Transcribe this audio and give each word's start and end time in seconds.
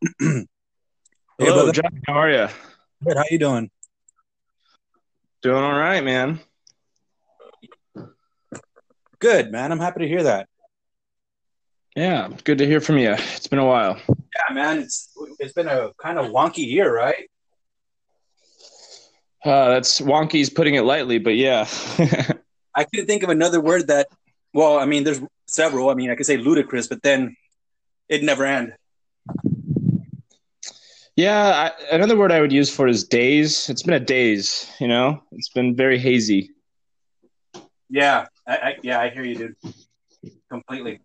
hey, 0.00 0.46
Hello, 1.38 1.54
brother. 1.54 1.72
Jack. 1.72 1.92
How 2.06 2.14
are 2.14 2.30
you? 2.30 2.48
Good. 3.04 3.16
How 3.16 3.24
you 3.30 3.38
doing? 3.38 3.70
Doing 5.42 5.62
all 5.62 5.78
right, 5.78 6.02
man. 6.02 6.40
Good, 9.18 9.50
man. 9.50 9.72
I'm 9.72 9.80
happy 9.80 10.00
to 10.00 10.08
hear 10.08 10.24
that. 10.24 10.48
Yeah, 11.96 12.28
good 12.44 12.58
to 12.58 12.66
hear 12.66 12.80
from 12.80 12.98
you. 12.98 13.12
It's 13.12 13.48
been 13.48 13.58
a 13.58 13.66
while. 13.66 14.00
Yeah, 14.08 14.54
man. 14.54 14.78
It's 14.78 15.10
it's 15.40 15.52
been 15.52 15.66
a 15.66 15.90
kind 16.00 16.18
of 16.18 16.26
wonky 16.26 16.66
year, 16.66 16.94
right? 16.94 17.28
Uh, 19.44 19.70
that's 19.70 20.00
wonky's 20.00 20.50
putting 20.50 20.74
it 20.74 20.82
lightly, 20.82 21.18
but 21.18 21.34
yeah. 21.34 21.66
I 22.74 22.84
couldn't 22.84 23.06
think 23.06 23.22
of 23.22 23.30
another 23.30 23.60
word 23.60 23.88
that. 23.88 24.08
Well, 24.54 24.78
I 24.78 24.86
mean, 24.86 25.04
there's 25.04 25.20
several. 25.46 25.90
I 25.90 25.94
mean, 25.94 26.10
I 26.10 26.14
could 26.14 26.26
say 26.26 26.36
ludicrous, 26.36 26.86
but 26.86 27.02
then 27.02 27.36
it 28.08 28.22
never 28.22 28.44
end. 28.44 28.74
Yeah, 31.18 31.72
I, 31.90 31.96
another 31.96 32.16
word 32.16 32.30
I 32.30 32.40
would 32.40 32.52
use 32.52 32.70
for 32.70 32.86
is 32.86 33.02
days. 33.02 33.68
It's 33.68 33.82
been 33.82 33.94
a 33.94 33.98
days, 34.00 34.70
you 34.78 34.86
know? 34.86 35.20
It's 35.32 35.48
been 35.48 35.74
very 35.74 35.98
hazy. 35.98 36.52
Yeah, 37.90 38.26
I, 38.46 38.56
I 38.56 38.76
yeah, 38.84 39.00
I 39.00 39.10
hear 39.10 39.24
you, 39.24 39.34
dude. 39.34 39.56
Completely. 40.48 41.00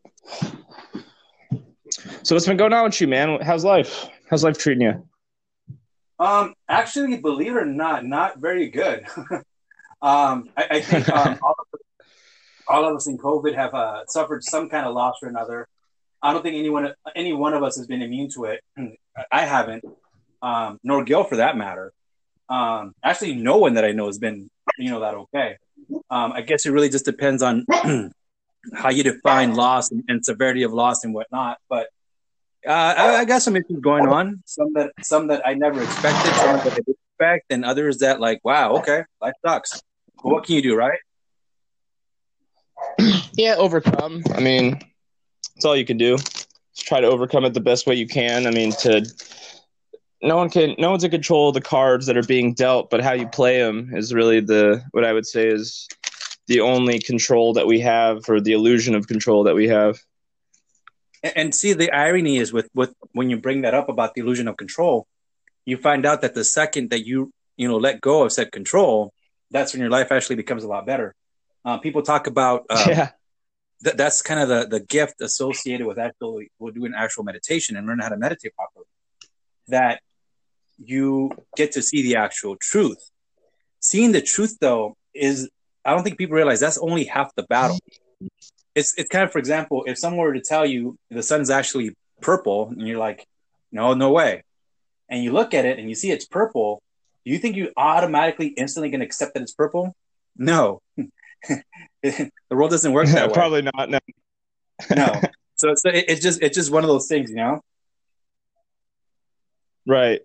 So 2.22 2.36
what's 2.36 2.46
been 2.46 2.58
going 2.58 2.74
on 2.74 2.84
with 2.84 3.02
you, 3.02 3.08
man? 3.08 3.42
How's 3.42 3.64
life? 3.64 4.08
How's 4.30 4.44
life 4.44 4.60
treating 4.60 4.84
you? 4.84 5.10
Um, 6.20 6.54
actually, 6.70 7.18
believe 7.18 7.56
it 7.56 7.64
or 7.64 7.66
not, 7.66 8.06
not 8.06 8.38
very 8.38 8.70
good. 8.70 9.08
um, 10.04 10.52
I, 10.56 10.68
I 10.70 10.82
think 10.82 11.10
um, 11.10 11.40
all, 11.44 11.56
of 11.58 11.68
us, 11.74 12.08
all 12.68 12.86
of 12.86 12.96
us 12.96 13.08
in 13.08 13.18
COVID 13.18 13.56
have 13.56 13.74
uh, 13.74 14.06
suffered 14.08 14.44
some 14.44 14.70
kind 14.70 14.86
of 14.86 14.94
loss 14.94 15.16
or 15.24 15.30
another. 15.30 15.68
I 16.22 16.34
don't 16.34 16.44
think 16.44 16.56
anyone, 16.56 16.94
any 17.16 17.34
one 17.34 17.56
of 17.56 17.64
us, 17.64 17.78
has 17.78 17.88
been 17.88 18.04
immune 18.04 18.30
to 18.36 18.46
it. 18.46 18.64
I 19.32 19.42
haven't, 19.46 19.84
um, 20.44 20.80
nor 20.84 21.04
Gil 21.04 21.24
for 21.24 21.38
that 21.38 21.58
matter. 21.58 21.94
Um, 22.50 22.94
actually, 23.04 23.36
no 23.36 23.58
one 23.58 23.76
that 23.76 23.86
I 23.86 23.94
know 23.94 24.06
has 24.08 24.20
been, 24.20 24.50
you 24.78 24.92
know, 24.92 25.00
that 25.00 25.16
okay. 25.16 25.58
Um, 26.10 26.34
I 26.34 26.42
guess 26.42 26.66
it 26.66 26.72
really 26.72 26.90
just 26.90 27.06
depends 27.06 27.42
on 27.42 27.66
how 28.74 28.90
you 28.90 29.04
define 29.04 29.56
loss 29.56 29.92
and, 29.92 30.04
and 30.08 30.24
severity 30.24 30.64
of 30.64 30.74
loss 30.74 31.04
and 31.04 31.14
whatnot. 31.14 31.58
But 31.70 31.88
uh, 32.68 32.94
I, 32.98 33.16
I 33.18 33.26
got 33.26 33.42
some 33.42 33.56
issues 33.56 33.80
going 33.82 34.08
on. 34.08 34.44
Some 34.46 34.74
that 34.74 34.92
some 35.02 35.28
that 35.28 35.48
I 35.48 35.54
never 35.54 35.82
expected, 35.82 36.34
some 36.36 36.58
that 36.58 36.74
I 36.74 36.76
did 36.76 36.96
expect, 37.12 37.46
and 37.50 37.66
others 37.66 38.00
that 38.00 38.20
like, 38.20 38.42
wow, 38.44 38.76
okay, 38.78 39.04
life 39.22 39.34
sucks. 39.46 39.82
But 40.22 40.30
what 40.30 40.44
can 40.46 40.56
you 40.56 40.62
do, 40.62 40.76
right? 40.76 41.00
Yeah, 43.36 43.56
overcome. 43.56 44.22
I 44.36 44.42
mean, 44.42 44.80
that's 45.56 45.66
all 45.66 45.76
you 45.76 45.86
can 45.86 45.98
do. 45.98 46.18
Just 46.18 46.48
try 46.78 47.02
to 47.02 47.08
overcome 47.08 47.46
it 47.46 47.56
the 47.56 47.62
best 47.62 47.88
way 47.88 47.96
you 47.96 48.06
can. 48.06 48.46
I 48.46 48.52
mean, 48.52 48.72
to 48.82 49.04
no 50.24 50.38
one 50.38 50.50
can, 50.50 50.76
no 50.80 50.90
one's 50.90 51.04
in 51.04 51.12
control 51.12 51.50
of 51.50 51.54
the 51.54 51.62
cards 51.62 52.06
that 52.06 52.18
are 52.18 52.24
being 52.24 52.54
dealt, 52.54 52.90
but 52.90 53.02
how 53.02 53.12
you 53.14 53.28
play 53.28 53.60
them 53.60 53.94
is 53.94 54.14
really 54.14 54.40
the 54.40 54.82
what 54.92 55.04
I 55.04 55.12
would 55.12 55.28
say 55.28 55.48
is 55.48 55.88
the 56.48 56.62
only 56.62 57.00
control 57.00 57.54
that 57.54 57.68
we 57.68 57.82
have, 57.82 58.28
or 58.30 58.40
the 58.40 58.54
illusion 58.54 58.96
of 58.96 59.08
control 59.08 59.44
that 59.44 59.56
we 59.56 59.68
have. 59.68 60.00
And, 61.22 61.34
and 61.36 61.56
see, 61.56 61.74
the 61.74 61.92
irony 61.92 62.38
is 62.38 62.54
with 62.54 62.70
with 62.74 62.94
when 63.12 63.30
you 63.30 63.38
bring 63.38 63.62
that 63.62 63.74
up 63.74 63.90
about 63.90 64.14
the 64.14 64.22
illusion 64.22 64.48
of 64.48 64.56
control, 64.56 65.08
you 65.66 65.78
find 65.78 66.06
out 66.06 66.22
that 66.22 66.34
the 66.34 66.46
second 66.46 66.90
that 66.92 67.06
you 67.06 67.32
you 67.58 67.68
know 67.68 67.78
let 67.78 68.00
go 68.00 68.24
of 68.24 68.32
said 68.32 68.52
control, 68.52 69.14
that's 69.52 69.74
when 69.74 69.82
your 69.82 69.92
life 69.92 70.12
actually 70.12 70.38
becomes 70.38 70.64
a 70.64 70.68
lot 70.68 70.86
better. 70.86 71.14
Uh, 71.66 71.78
people 71.78 72.02
talk 72.02 72.28
about 72.28 72.66
um, 72.70 72.80
yeah, 72.88 73.10
th- 73.84 73.98
that's 73.98 74.22
kind 74.22 74.40
of 74.40 74.48
the, 74.48 74.68
the 74.68 74.86
gift 74.86 75.20
associated 75.20 75.86
with 75.86 76.00
actually 76.00 76.50
with 76.60 76.76
doing 76.76 76.94
actual 76.96 77.26
meditation 77.26 77.76
and 77.76 77.86
learning 77.86 78.04
how 78.04 78.10
to 78.10 78.18
meditate 78.18 78.56
properly. 78.56 78.86
That 79.68 80.02
you 80.78 81.32
get 81.56 81.74
to 81.74 81.82
see 81.82 82.02
the 82.02 82.16
actual 82.18 82.56
truth. 82.56 82.98
Seeing 83.80 84.12
the 84.12 84.22
truth, 84.22 84.58
though, 84.60 84.96
is 85.14 85.50
I 85.86 85.92
don't 85.94 86.04
think 86.04 86.18
people 86.18 86.36
realize 86.36 86.60
that's 86.60 86.78
only 86.78 87.06
half 87.06 87.34
the 87.36 87.44
battle. 87.44 87.80
It's 88.76 88.94
it's 88.98 89.10
kind 89.10 89.24
of, 89.24 89.32
for 89.32 89.40
example, 89.40 89.84
if 89.86 89.98
someone 89.98 90.26
were 90.26 90.34
to 90.34 90.42
tell 90.42 90.66
you 90.66 90.98
the 91.10 91.24
sun's 91.24 91.50
actually 91.50 91.96
purple, 92.22 92.70
and 92.70 92.88
you're 92.88 92.98
like, 92.98 93.28
no, 93.72 93.94
no 93.94 94.12
way, 94.12 94.44
and 95.10 95.24
you 95.24 95.32
look 95.32 95.54
at 95.54 95.66
it 95.66 95.80
and 95.80 95.90
you 95.90 95.96
see 95.96 96.12
it's 96.12 96.26
purple, 96.26 96.82
do 97.26 97.32
you 97.32 97.38
think 97.38 97.56
you 97.56 97.72
automatically 97.78 98.48
instantly 98.48 98.92
to 98.92 99.04
accept 99.04 99.34
that 99.34 99.44
it's 99.44 99.54
purple? 99.54 99.96
No. 100.38 100.82
the 102.02 102.32
world 102.50 102.72
doesn't 102.72 102.92
work 102.92 103.08
that 103.08 103.28
way. 103.30 103.34
probably 103.34 103.62
not. 103.62 103.90
No. 103.90 104.00
no. 104.96 105.22
So, 105.56 105.74
so 105.76 105.90
it, 105.90 106.06
it's 106.08 106.22
just 106.22 106.42
it's 106.42 106.56
just 106.56 106.72
one 106.72 106.84
of 106.84 106.88
those 106.88 107.08
things, 107.08 107.30
you 107.30 107.36
know. 107.36 107.62
Right. 109.86 110.22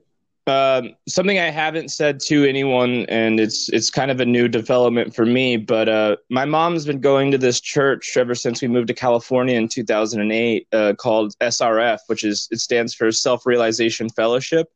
Um, 0.48 0.94
something 1.06 1.38
I 1.38 1.50
haven't 1.50 1.90
said 1.90 2.20
to 2.26 2.48
anyone, 2.48 3.04
and 3.10 3.38
it's 3.38 3.68
it's 3.68 3.90
kind 3.90 4.10
of 4.10 4.18
a 4.20 4.24
new 4.24 4.48
development 4.48 5.14
for 5.14 5.26
me. 5.26 5.58
But 5.58 5.88
uh, 5.88 6.16
my 6.30 6.46
mom's 6.46 6.86
been 6.86 7.00
going 7.00 7.30
to 7.32 7.38
this 7.38 7.60
church 7.60 8.16
ever 8.16 8.34
since 8.34 8.62
we 8.62 8.68
moved 8.68 8.88
to 8.88 8.94
California 8.94 9.56
in 9.56 9.68
2008, 9.68 10.66
uh, 10.72 10.94
called 10.98 11.34
SRF, 11.40 11.98
which 12.06 12.24
is 12.24 12.48
it 12.50 12.60
stands 12.60 12.94
for 12.94 13.12
Self 13.12 13.44
Realization 13.44 14.08
Fellowship. 14.08 14.68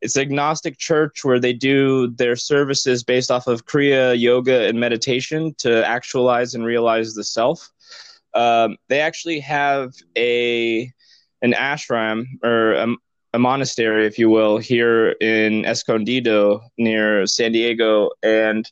It's 0.00 0.16
an 0.16 0.22
agnostic 0.22 0.78
church 0.78 1.24
where 1.24 1.38
they 1.38 1.52
do 1.52 2.08
their 2.08 2.34
services 2.34 3.04
based 3.04 3.30
off 3.30 3.46
of 3.46 3.66
Kriya 3.66 4.18
yoga 4.18 4.66
and 4.66 4.80
meditation 4.80 5.54
to 5.58 5.86
actualize 5.86 6.54
and 6.54 6.64
realize 6.64 7.14
the 7.14 7.22
self. 7.22 7.70
Um, 8.34 8.76
they 8.88 9.00
actually 9.00 9.38
have 9.40 9.92
a 10.18 10.90
an 11.42 11.52
ashram 11.52 12.24
or 12.42 12.72
a, 12.72 12.88
a 13.34 13.38
monastery, 13.38 14.06
if 14.06 14.18
you 14.18 14.28
will, 14.28 14.58
here 14.58 15.10
in 15.20 15.64
Escondido 15.64 16.60
near 16.76 17.26
San 17.26 17.52
Diego, 17.52 18.10
and 18.22 18.70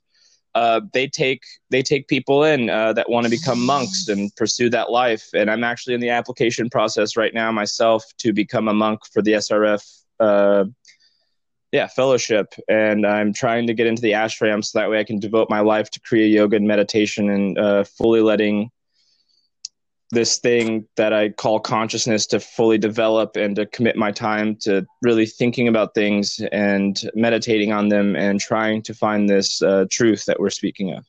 uh, 0.54 0.80
they 0.92 1.06
take 1.06 1.42
they 1.70 1.82
take 1.82 2.08
people 2.08 2.44
in 2.44 2.68
uh, 2.68 2.92
that 2.92 3.08
want 3.08 3.24
to 3.24 3.30
become 3.30 3.64
monks 3.64 4.08
and 4.08 4.34
pursue 4.36 4.68
that 4.70 4.90
life. 4.90 5.28
And 5.34 5.50
I'm 5.50 5.64
actually 5.64 5.94
in 5.94 6.00
the 6.00 6.10
application 6.10 6.68
process 6.68 7.16
right 7.16 7.32
now 7.32 7.52
myself 7.52 8.04
to 8.18 8.32
become 8.32 8.68
a 8.68 8.74
monk 8.74 9.00
for 9.12 9.22
the 9.22 9.32
SRF. 9.32 9.82
Uh, 10.18 10.64
yeah, 11.72 11.86
fellowship, 11.86 12.52
and 12.68 13.06
I'm 13.06 13.32
trying 13.32 13.68
to 13.68 13.74
get 13.74 13.86
into 13.86 14.02
the 14.02 14.10
ashram 14.10 14.64
so 14.64 14.78
that 14.78 14.90
way 14.90 14.98
I 14.98 15.04
can 15.04 15.20
devote 15.20 15.48
my 15.48 15.60
life 15.60 15.88
to 15.90 16.00
Kriya 16.00 16.30
yoga 16.30 16.56
and 16.56 16.66
meditation 16.66 17.30
and 17.30 17.56
uh, 17.56 17.84
fully 17.84 18.20
letting 18.20 18.72
this 20.10 20.38
thing 20.38 20.86
that 20.96 21.12
I 21.12 21.30
call 21.30 21.60
consciousness 21.60 22.26
to 22.28 22.40
fully 22.40 22.78
develop 22.78 23.36
and 23.36 23.54
to 23.56 23.66
commit 23.66 23.96
my 23.96 24.10
time 24.10 24.56
to 24.62 24.86
really 25.02 25.26
thinking 25.26 25.68
about 25.68 25.94
things 25.94 26.40
and 26.52 27.00
meditating 27.14 27.72
on 27.72 27.88
them 27.88 28.16
and 28.16 28.40
trying 28.40 28.82
to 28.82 28.94
find 28.94 29.28
this 29.28 29.62
uh, 29.62 29.86
truth 29.90 30.24
that 30.26 30.40
we're 30.40 30.50
speaking 30.50 30.92
of. 30.92 31.04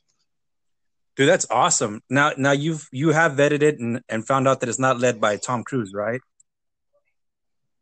Dude, 1.16 1.28
that's 1.28 1.47
awesome. 1.50 2.01
Now, 2.09 2.31
now 2.38 2.51
you've 2.51 2.88
you 2.91 3.09
have 3.09 3.34
vetted 3.34 3.61
it 3.63 3.79
and, 3.79 4.01
and 4.07 4.25
found 4.25 4.47
out 4.47 4.59
that 4.61 4.69
it's 4.69 4.79
not 4.79 5.00
led 5.00 5.19
by 5.19 5.38
Tom 5.38 5.63
Cruise, 5.63 5.94
right? 5.94 6.22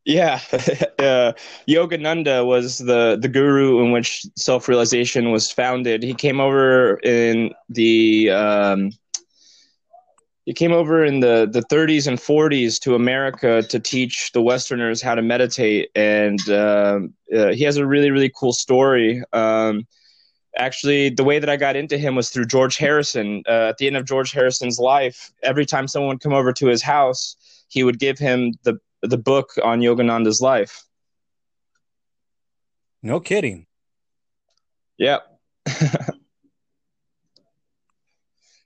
Yeah, 0.05 0.39
uh, 0.99 1.33
Yogananda 1.67 2.45
was 2.45 2.79
the 2.79 3.17
the 3.21 3.27
guru 3.27 3.83
in 3.83 3.91
which 3.91 4.25
self 4.35 4.67
realization 4.67 5.31
was 5.31 5.51
founded. 5.51 6.01
He 6.01 6.15
came 6.15 6.39
over 6.39 6.97
in 7.03 7.53
the 7.69 8.31
um, 8.31 8.91
he 10.49 10.53
came 10.55 10.71
over 10.71 11.05
in 11.05 11.19
the, 11.19 11.47
the 11.51 11.61
30s 11.61 12.07
and 12.07 12.17
40s 12.17 12.79
to 12.79 12.95
America 12.95 13.61
to 13.61 13.79
teach 13.79 14.31
the 14.31 14.41
Westerners 14.41 14.99
how 14.99 15.13
to 15.13 15.21
meditate, 15.21 15.91
and 15.93 16.39
uh, 16.49 17.01
uh, 17.37 17.49
he 17.49 17.61
has 17.65 17.77
a 17.77 17.85
really 17.85 18.09
really 18.09 18.31
cool 18.35 18.51
story. 18.51 19.21
Um, 19.31 19.85
actually, 20.57 21.09
the 21.11 21.23
way 21.23 21.37
that 21.37 21.51
I 21.51 21.55
got 21.55 21.75
into 21.75 21.99
him 21.99 22.15
was 22.15 22.31
through 22.31 22.47
George 22.47 22.77
Harrison. 22.77 23.43
Uh, 23.47 23.69
at 23.69 23.77
the 23.77 23.85
end 23.85 23.95
of 23.95 24.05
George 24.05 24.31
Harrison's 24.31 24.79
life, 24.79 25.31
every 25.43 25.67
time 25.67 25.87
someone 25.87 26.15
would 26.15 26.21
come 26.21 26.33
over 26.33 26.51
to 26.51 26.65
his 26.65 26.81
house, 26.81 27.35
he 27.67 27.83
would 27.83 27.99
give 27.99 28.17
him 28.17 28.53
the 28.63 28.79
the 29.03 29.19
book 29.19 29.51
on 29.63 29.81
Yogananda's 29.81 30.41
life. 30.41 30.83
No 33.03 33.19
kidding. 33.19 33.67
Yeah. 34.97 35.19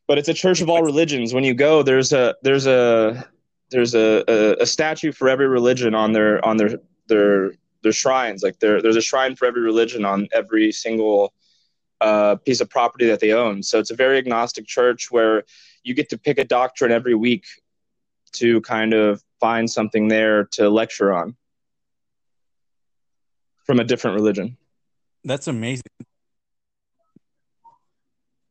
but 0.08 0.18
it's 0.18 0.30
a 0.30 0.34
church 0.34 0.62
of 0.62 0.70
all 0.70 0.84
religions. 0.84 1.34
When 1.34 1.44
you 1.44 1.54
go, 1.54 1.84
there's 1.84 2.14
a 2.14 2.36
there's 2.42 2.68
a 2.68 3.28
there's 3.72 3.96
a, 3.96 4.24
a, 4.28 4.64
a 4.64 4.66
statue 4.66 5.12
for 5.12 5.30
every 5.30 5.48
religion 5.48 5.96
on 5.96 6.14
their 6.14 6.44
on 6.46 6.58
their 6.58 6.78
their 7.08 7.54
their 7.82 7.92
shrines. 7.92 8.44
Like 8.44 8.60
there 8.60 8.82
there's 8.82 8.96
a 8.96 9.02
shrine 9.02 9.36
for 9.36 9.46
every 9.46 9.62
religion 9.62 10.06
on 10.06 10.28
every 10.34 10.72
single 10.72 11.34
uh, 12.02 12.36
piece 12.36 12.60
of 12.62 12.70
property 12.70 13.06
that 13.08 13.20
they 13.20 13.32
own. 13.32 13.64
So 13.64 13.80
it's 13.80 13.92
a 13.92 13.96
very 13.96 14.18
agnostic 14.18 14.68
church 14.68 15.10
where 15.10 15.44
you 15.84 15.94
get 15.94 16.10
to 16.10 16.18
pick 16.18 16.38
a 16.38 16.44
doctrine 16.44 16.92
every 16.92 17.16
week 17.16 17.46
to 18.34 18.62
kind 18.62 18.94
of 18.94 19.24
find 19.40 19.70
something 19.70 20.08
there 20.08 20.46
to 20.46 20.70
lecture 20.70 21.14
on 21.14 21.36
from 23.66 23.80
a 23.80 23.84
different 23.84 24.16
religion. 24.16 24.58
That's 25.24 25.48
amazing. 25.48 25.84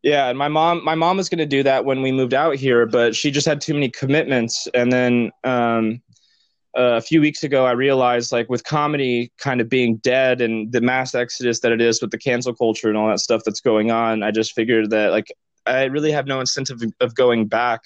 Yeah, 0.03 0.29
and 0.29 0.37
my 0.37 0.49
mom 0.49 0.85
my 0.85 0.97
mom 0.97 1.17
was 1.17 1.29
going 1.29 1.39
to 1.39 1.47
do 1.47 1.63
that 1.63 1.85
when 1.85 2.03
we 2.03 2.11
moved 2.11 2.35
out 2.35 2.57
here, 2.57 2.87
but 2.87 3.15
she 3.15 3.31
just 3.31 3.47
had 3.47 3.61
too 3.61 3.75
many 3.75 3.89
commitments 3.89 4.67
and 4.75 4.93
then 4.93 5.31
um 5.45 6.03
uh, 6.75 6.97
a 6.97 7.01
few 7.03 7.21
weeks 7.21 7.43
ago, 7.43 7.67
I 7.67 7.73
realized 7.73 8.33
like 8.33 8.49
with 8.49 8.65
comedy 8.65 9.31
kind 9.37 9.61
of 9.61 9.69
being 9.69 9.97
dead 9.97 10.41
and 10.41 10.73
the 10.73 10.81
mass 10.81 11.15
exodus 11.15 11.61
that 11.61 11.71
it 11.71 11.83
is 11.83 12.01
with 12.01 12.11
the 12.11 12.19
cancel 12.19 12.55
culture 12.55 12.89
and 12.89 12.97
all 12.97 13.09
that 13.09 13.21
stuff 13.21 13.43
that's 13.45 13.61
going 13.61 13.91
on, 13.91 14.23
I 14.23 14.31
just 14.31 14.55
figured 14.55 14.89
that 14.91 15.11
like 15.11 15.31
I 15.67 15.85
really 15.85 16.11
have 16.13 16.27
no 16.27 16.41
incentive 16.41 16.81
of 17.01 17.15
going 17.15 17.47
back. 17.47 17.83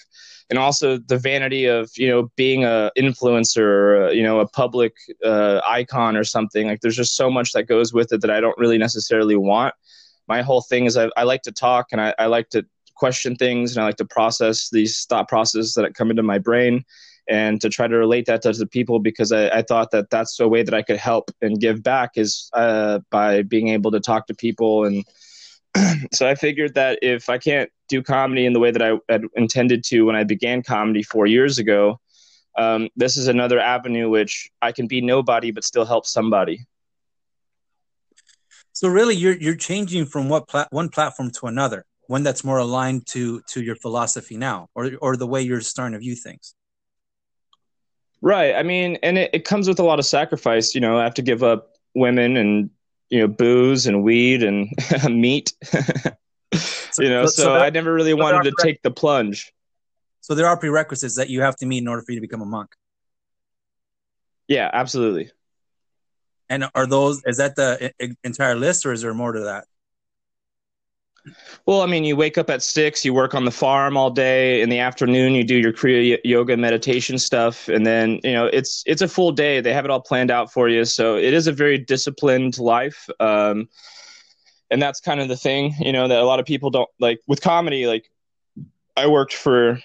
And 0.49 0.59
also 0.61 0.99
the 0.99 1.19
vanity 1.19 1.67
of 1.67 1.91
you 1.97 2.07
know 2.07 2.31
being 2.37 2.65
a 2.65 2.93
influencer, 2.97 3.59
or, 3.59 4.13
you 4.13 4.23
know, 4.23 4.39
a 4.39 4.47
public 4.47 4.95
uh, 5.25 5.61
icon 5.69 6.17
or 6.17 6.23
something. 6.23 6.69
Like 6.69 6.81
there's 6.81 6.97
just 6.97 7.17
so 7.17 7.29
much 7.29 7.51
that 7.53 7.65
goes 7.65 7.93
with 7.93 8.13
it 8.13 8.21
that 8.21 8.31
I 8.31 8.41
don't 8.41 8.57
really 8.57 8.79
necessarily 8.79 9.35
want. 9.35 9.75
My 10.29 10.43
whole 10.43 10.63
thing 10.63 10.87
is 10.87 10.97
I, 10.97 11.09
I 11.17 11.25
like 11.25 11.43
to 11.43 11.53
talk 11.53 11.89
and 11.93 12.01
I, 12.01 12.15
I 12.19 12.27
like 12.27 12.51
to 12.51 12.67
question 12.95 13.37
things 13.37 13.77
and 13.77 13.83
I 13.83 13.87
like 13.87 13.97
to 13.97 14.05
process 14.05 14.71
these 14.71 15.05
thought 15.05 15.29
processes 15.29 15.75
that 15.75 15.95
come 15.95 16.11
into 16.11 16.23
my 16.23 16.39
brain 16.39 16.85
and 17.29 17.61
to 17.61 17.69
try 17.69 17.89
to 17.89 17.97
relate 17.97 18.27
that 18.27 18.43
to 18.43 18.53
the 18.53 18.67
people 18.67 18.99
because 18.99 19.33
I, 19.33 19.49
I, 19.49 19.63
thought 19.63 19.91
that 19.91 20.11
that's 20.11 20.39
a 20.39 20.49
way 20.49 20.63
that 20.63 20.75
I 20.75 20.83
could 20.83 20.97
help 20.97 21.31
and 21.43 21.61
give 21.61 21.83
back 21.83 22.13
is 22.15 22.49
uh, 22.53 23.01
by 23.11 23.43
being 23.43 23.69
able 23.69 23.91
to 23.91 24.01
talk 24.01 24.27
to 24.29 24.35
people. 24.35 24.85
And 24.85 25.05
so 26.13 26.29
I 26.29 26.35
figured 26.37 26.75
that 26.75 27.01
if 27.03 27.29
I 27.29 27.39
can't 27.39 27.71
do 27.89 28.03
comedy 28.03 28.47
in 28.47 28.53
the 28.53 28.61
way 28.61 28.71
that 28.71 28.83
I 28.83 28.99
had 29.09 29.25
intended 29.35 29.83
to 29.85 30.03
when 30.03 30.17
I 30.17 30.25
began 30.25 30.63
comedy 30.63 31.03
four 31.03 31.27
years 31.27 31.59
ago, 31.59 32.01
um, 32.57 32.89
this 32.97 33.17
is 33.17 33.29
another 33.29 33.61
avenue 33.61 34.09
which 34.09 34.49
I 34.63 34.73
can 34.73 34.87
be 34.87 35.01
nobody 35.01 35.51
but 35.51 35.65
still 35.65 35.85
help 35.85 36.07
somebody. 36.07 36.65
So 38.77 38.89
really, 38.89 39.17
you're 39.17 39.39
you're 39.39 39.57
changing 39.57 40.05
from 40.05 40.29
what 40.29 40.49
pla- 40.49 40.67
one 40.69 40.91
platform 40.91 41.31
to 41.31 41.47
another, 41.47 41.87
one 42.09 42.23
that's 42.23 42.45
more 42.45 42.59
aligned 42.59 43.07
to 43.07 43.41
to 43.49 43.63
your 43.63 43.75
philosophy 43.75 44.37
now, 44.37 44.69
or 44.75 44.91
or 45.01 45.17
the 45.17 45.27
way 45.27 45.41
you're 45.41 45.63
starting 45.63 45.95
to 45.95 45.99
view 45.99 46.15
things. 46.15 46.55
Right. 48.21 48.55
I 48.55 48.63
mean, 48.63 48.99
and 49.03 49.17
it, 49.17 49.31
it 49.33 49.45
comes 49.47 49.67
with 49.67 49.79
a 49.79 49.83
lot 49.83 49.99
of 49.99 50.05
sacrifice. 50.05 50.75
You 50.75 50.83
know, 50.83 50.99
I 50.99 51.05
have 51.05 51.15
to 51.15 51.23
give 51.23 51.43
up 51.43 51.71
women 51.95 52.37
and 52.37 52.69
you 53.09 53.21
know 53.21 53.29
booze 53.29 53.87
and 53.87 54.05
weed 54.05 54.43
and 54.43 54.69
meat. 55.09 55.55
so, 56.53 57.03
you 57.03 57.09
know, 57.09 57.25
so, 57.25 57.45
so 57.45 57.55
I 57.55 57.71
never 57.71 57.95
really 57.95 58.11
so 58.11 58.17
wanted 58.19 58.43
to 58.43 58.57
take 58.63 58.83
the 58.83 58.91
plunge. 58.91 59.55
So 60.21 60.35
there 60.35 60.49
are 60.49 60.57
prerequisites 60.59 61.17
that 61.17 61.31
you 61.31 61.41
have 61.41 61.57
to 61.57 61.67
meet 61.67 61.79
in 61.79 61.89
order 61.89 62.03
for 62.03 62.13
you 62.13 62.19
to 62.19 62.21
become 62.21 62.43
a 62.43 62.45
monk. 62.45 62.75
Yeah, 64.49 64.69
absolutely. 64.71 65.31
And 66.49 66.67
are 66.75 66.87
those 66.87 67.23
is 67.25 67.39
that 67.39 67.57
the 67.57 67.93
entire 68.23 68.55
list, 68.55 68.87
or 68.87 68.93
is 68.93 69.03
there 69.03 69.15
more 69.15 69.33
to 69.33 69.41
that? 69.41 69.65
Well, 71.67 71.83
I 71.83 71.87
mean, 71.87 72.05
you 72.05 72.15
wake 72.15 72.39
up 72.39 72.51
at 72.51 72.63
six, 72.63 73.05
you 73.05 73.13
work 73.13 73.35
on 73.35 73.45
the 73.45 73.51
farm 73.51 73.97
all 73.97 74.11
day. 74.11 74.61
In 74.61 74.69
the 74.69 74.79
afternoon, 74.79 75.35
you 75.35 75.43
do 75.43 75.57
your 75.57 75.73
Kriya 75.73 76.19
yoga 76.23 76.57
meditation 76.57 77.19
stuff, 77.19 77.69
and 77.69 77.85
then 77.85 78.21
you 78.23 78.33
know 78.33 78.47
it's 78.47 78.85
it's 78.87 79.03
a 79.03 79.09
full 79.09 79.33
day. 79.33 79.61
They 79.61 79.73
have 79.73 79.85
it 79.85 79.91
all 79.91 80.01
planned 80.01 80.31
out 80.31 80.53
for 80.53 80.69
you, 80.69 80.85
so 80.85 81.17
it 81.17 81.35
is 81.35 81.49
a 81.49 81.53
very 81.53 81.79
disciplined 81.79 82.59
life. 82.59 83.09
Um, 83.19 83.69
and 84.71 84.83
that's 84.83 85.01
kind 85.01 85.21
of 85.21 85.29
the 85.29 85.37
thing, 85.37 85.75
you 85.79 85.93
know, 85.93 86.09
that 86.09 86.19
a 86.19 86.25
lot 86.25 86.41
of 86.41 86.47
people 86.47 86.71
don't 86.71 86.91
like 86.99 87.21
with 87.27 87.41
comedy. 87.41 87.87
Like, 87.87 88.11
I 88.97 89.07
worked 89.07 89.35
for 89.35 89.79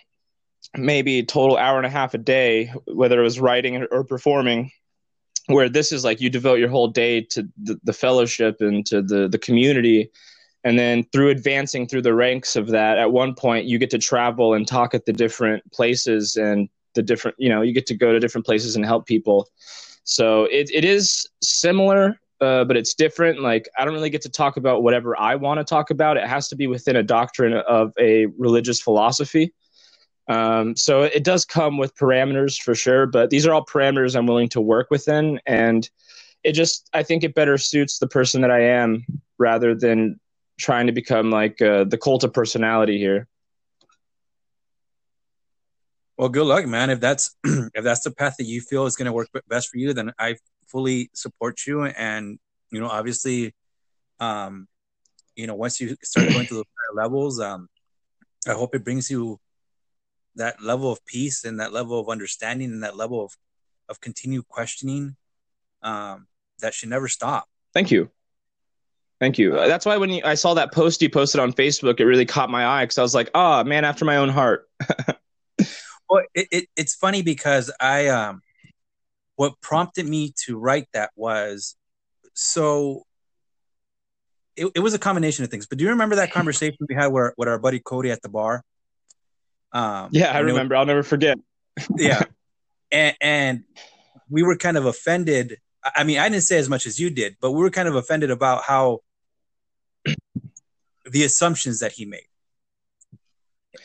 maybe 0.75 1.19
a 1.19 1.23
total 1.23 1.57
hour 1.57 1.77
and 1.77 1.85
a 1.85 1.89
half 1.89 2.13
a 2.13 2.17
day, 2.17 2.73
whether 2.85 3.19
it 3.19 3.23
was 3.23 3.39
writing 3.39 3.85
or 3.91 4.03
performing. 4.03 4.71
Where 5.47 5.69
this 5.69 5.91
is 5.91 6.03
like 6.03 6.21
you 6.21 6.29
devote 6.29 6.59
your 6.59 6.69
whole 6.69 6.87
day 6.87 7.21
to 7.21 7.47
the, 7.61 7.79
the 7.83 7.93
fellowship 7.93 8.57
and 8.59 8.85
to 8.87 9.01
the 9.01 9.27
the 9.27 9.39
community. 9.39 10.09
And 10.63 10.77
then 10.77 11.03
through 11.11 11.29
advancing 11.29 11.87
through 11.87 12.03
the 12.03 12.13
ranks 12.13 12.55
of 12.55 12.67
that 12.67 12.99
at 12.99 13.11
one 13.11 13.33
point 13.33 13.65
you 13.65 13.79
get 13.79 13.89
to 13.91 13.97
travel 13.97 14.53
and 14.53 14.67
talk 14.67 14.93
at 14.93 15.05
the 15.05 15.13
different 15.13 15.69
places 15.71 16.35
and 16.35 16.69
the 16.93 17.01
different 17.01 17.35
you 17.39 17.49
know 17.49 17.61
you 17.61 17.73
get 17.73 17.87
to 17.87 17.95
go 17.95 18.11
to 18.11 18.19
different 18.19 18.45
places 18.45 18.75
and 18.75 18.85
help 18.85 19.05
people. 19.05 19.49
So 20.03 20.45
it, 20.45 20.69
it 20.71 20.85
is 20.85 21.27
similar 21.41 22.19
uh, 22.41 22.65
but 22.65 22.75
it's 22.75 22.93
different. 22.93 23.41
Like 23.41 23.69
i 23.77 23.85
don't 23.85 23.93
really 23.93 24.09
get 24.09 24.21
to 24.23 24.29
talk 24.29 24.57
about 24.57 24.83
whatever 24.83 25.19
i 25.19 25.35
want 25.35 25.59
to 25.59 25.63
talk 25.63 25.89
about. 25.89 26.17
It 26.17 26.27
has 26.27 26.47
to 26.49 26.55
be 26.55 26.67
within 26.67 26.95
a 26.95 27.03
doctrine 27.03 27.53
of 27.53 27.93
a 27.99 28.27
religious 28.37 28.81
philosophy 28.81 29.53
um, 30.27 30.75
so 30.75 31.03
it 31.03 31.23
does 31.23 31.45
come 31.45 31.77
with 31.77 31.95
parameters 31.95 32.61
for 32.61 32.75
sure 32.75 33.05
but 33.05 33.29
these 33.29 33.45
are 33.45 33.53
all 33.53 33.65
parameters 33.65 34.15
i'm 34.15 34.27
willing 34.27 34.49
to 34.49 34.61
work 34.61 34.87
within 34.89 35.39
and 35.45 35.89
it 36.43 36.53
just 36.53 36.89
i 36.93 37.03
think 37.03 37.23
it 37.23 37.35
better 37.35 37.57
suits 37.57 37.99
the 37.99 38.07
person 38.07 38.41
that 38.41 38.51
i 38.51 38.61
am 38.61 39.05
rather 39.37 39.73
than 39.75 40.19
trying 40.61 40.85
to 40.87 40.93
become 40.93 41.31
like 41.31 41.61
uh, 41.61 41.83
the 41.83 41.97
cult 41.97 42.23
of 42.23 42.33
personality 42.33 42.97
here. 42.97 43.27
Well, 46.17 46.29
good 46.29 46.45
luck, 46.45 46.67
man. 46.67 46.91
If 46.91 46.99
that's 46.99 47.35
if 47.43 47.83
that's 47.83 48.01
the 48.01 48.11
path 48.11 48.35
that 48.37 48.45
you 48.45 48.61
feel 48.61 48.85
is 48.85 48.95
going 48.95 49.07
to 49.07 49.11
work 49.11 49.27
best 49.49 49.69
for 49.69 49.77
you, 49.77 49.93
then 49.93 50.13
I 50.19 50.37
fully 50.67 51.09
support 51.13 51.65
you. 51.65 51.85
And 51.85 52.39
you 52.71 52.79
know, 52.79 52.87
obviously, 52.87 53.53
um, 54.19 54.67
you 55.35 55.47
know, 55.47 55.55
once 55.55 55.81
you 55.81 55.97
start 56.03 56.29
going 56.29 56.45
to 56.47 56.55
those 56.55 56.63
levels, 56.93 57.39
um, 57.39 57.67
I 58.47 58.53
hope 58.53 58.75
it 58.75 58.83
brings 58.83 59.09
you 59.09 59.39
that 60.35 60.61
level 60.61 60.91
of 60.91 61.05
peace 61.05 61.43
and 61.43 61.59
that 61.59 61.73
level 61.73 61.99
of 61.99 62.09
understanding 62.09 62.71
and 62.71 62.83
that 62.83 62.95
level 62.95 63.23
of 63.23 63.35
of 63.89 63.99
continued 63.99 64.47
questioning 64.47 65.15
um, 65.83 66.27
that 66.59 66.73
should 66.73 66.89
never 66.89 67.07
stop. 67.07 67.47
Thank 67.73 67.91
you. 67.91 68.09
Thank 69.19 69.37
you. 69.37 69.55
Uh, 69.55 69.67
That's 69.67 69.85
why 69.85 69.97
when 69.97 70.09
you, 70.09 70.21
I 70.25 70.33
saw 70.33 70.55
that 70.55 70.71
post 70.71 71.01
you 71.01 71.09
posted 71.09 71.39
on 71.39 71.53
Facebook, 71.53 71.99
it 71.99 72.05
really 72.05 72.25
caught 72.25 72.49
my 72.49 72.65
eye 72.65 72.85
because 72.85 72.97
I 72.97 73.03
was 73.03 73.13
like, 73.13 73.29
"Oh, 73.35 73.63
man 73.63 73.85
after 73.85 74.03
my 74.03 74.17
own 74.17 74.29
heart." 74.29 74.67
well, 76.09 76.23
it, 76.33 76.47
it, 76.51 76.69
it's 76.75 76.95
funny 76.95 77.21
because 77.21 77.71
I 77.79 78.07
um, 78.07 78.41
what 79.35 79.61
prompted 79.61 80.07
me 80.07 80.33
to 80.45 80.57
write 80.57 80.87
that 80.93 81.11
was 81.15 81.75
so. 82.33 83.03
It, 84.57 84.71
it 84.75 84.79
was 84.79 84.93
a 84.93 84.99
combination 84.99 85.45
of 85.45 85.51
things, 85.51 85.67
but 85.67 85.77
do 85.77 85.83
you 85.83 85.91
remember 85.91 86.15
that 86.15 86.31
conversation 86.33 86.77
we 86.89 86.95
had 86.95 87.07
where, 87.07 87.35
with 87.37 87.47
our 87.47 87.59
buddy 87.59 87.79
Cody 87.79 88.09
at 88.09 88.23
the 88.23 88.29
bar? 88.29 88.63
Um, 89.73 90.09
yeah, 90.11 90.31
I 90.31 90.39
remember. 90.39 90.75
I'll 90.75 90.85
never 90.85 91.03
forget. 91.03 91.37
yeah, 91.97 92.23
and, 92.91 93.15
and 93.21 93.63
we 94.29 94.43
were 94.43 94.57
kind 94.57 94.77
of 94.77 94.85
offended 94.85 95.57
I 95.83 96.03
mean, 96.03 96.19
I 96.19 96.29
didn't 96.29 96.43
say 96.43 96.57
as 96.57 96.69
much 96.69 96.85
as 96.85 96.99
you 96.99 97.09
did, 97.09 97.37
but 97.41 97.51
we 97.51 97.61
were 97.61 97.69
kind 97.69 97.87
of 97.87 97.95
offended 97.95 98.31
about 98.31 98.63
how 98.63 98.99
the 101.05 101.23
assumptions 101.23 101.79
that 101.79 101.91
he 101.91 102.05
made. 102.05 102.27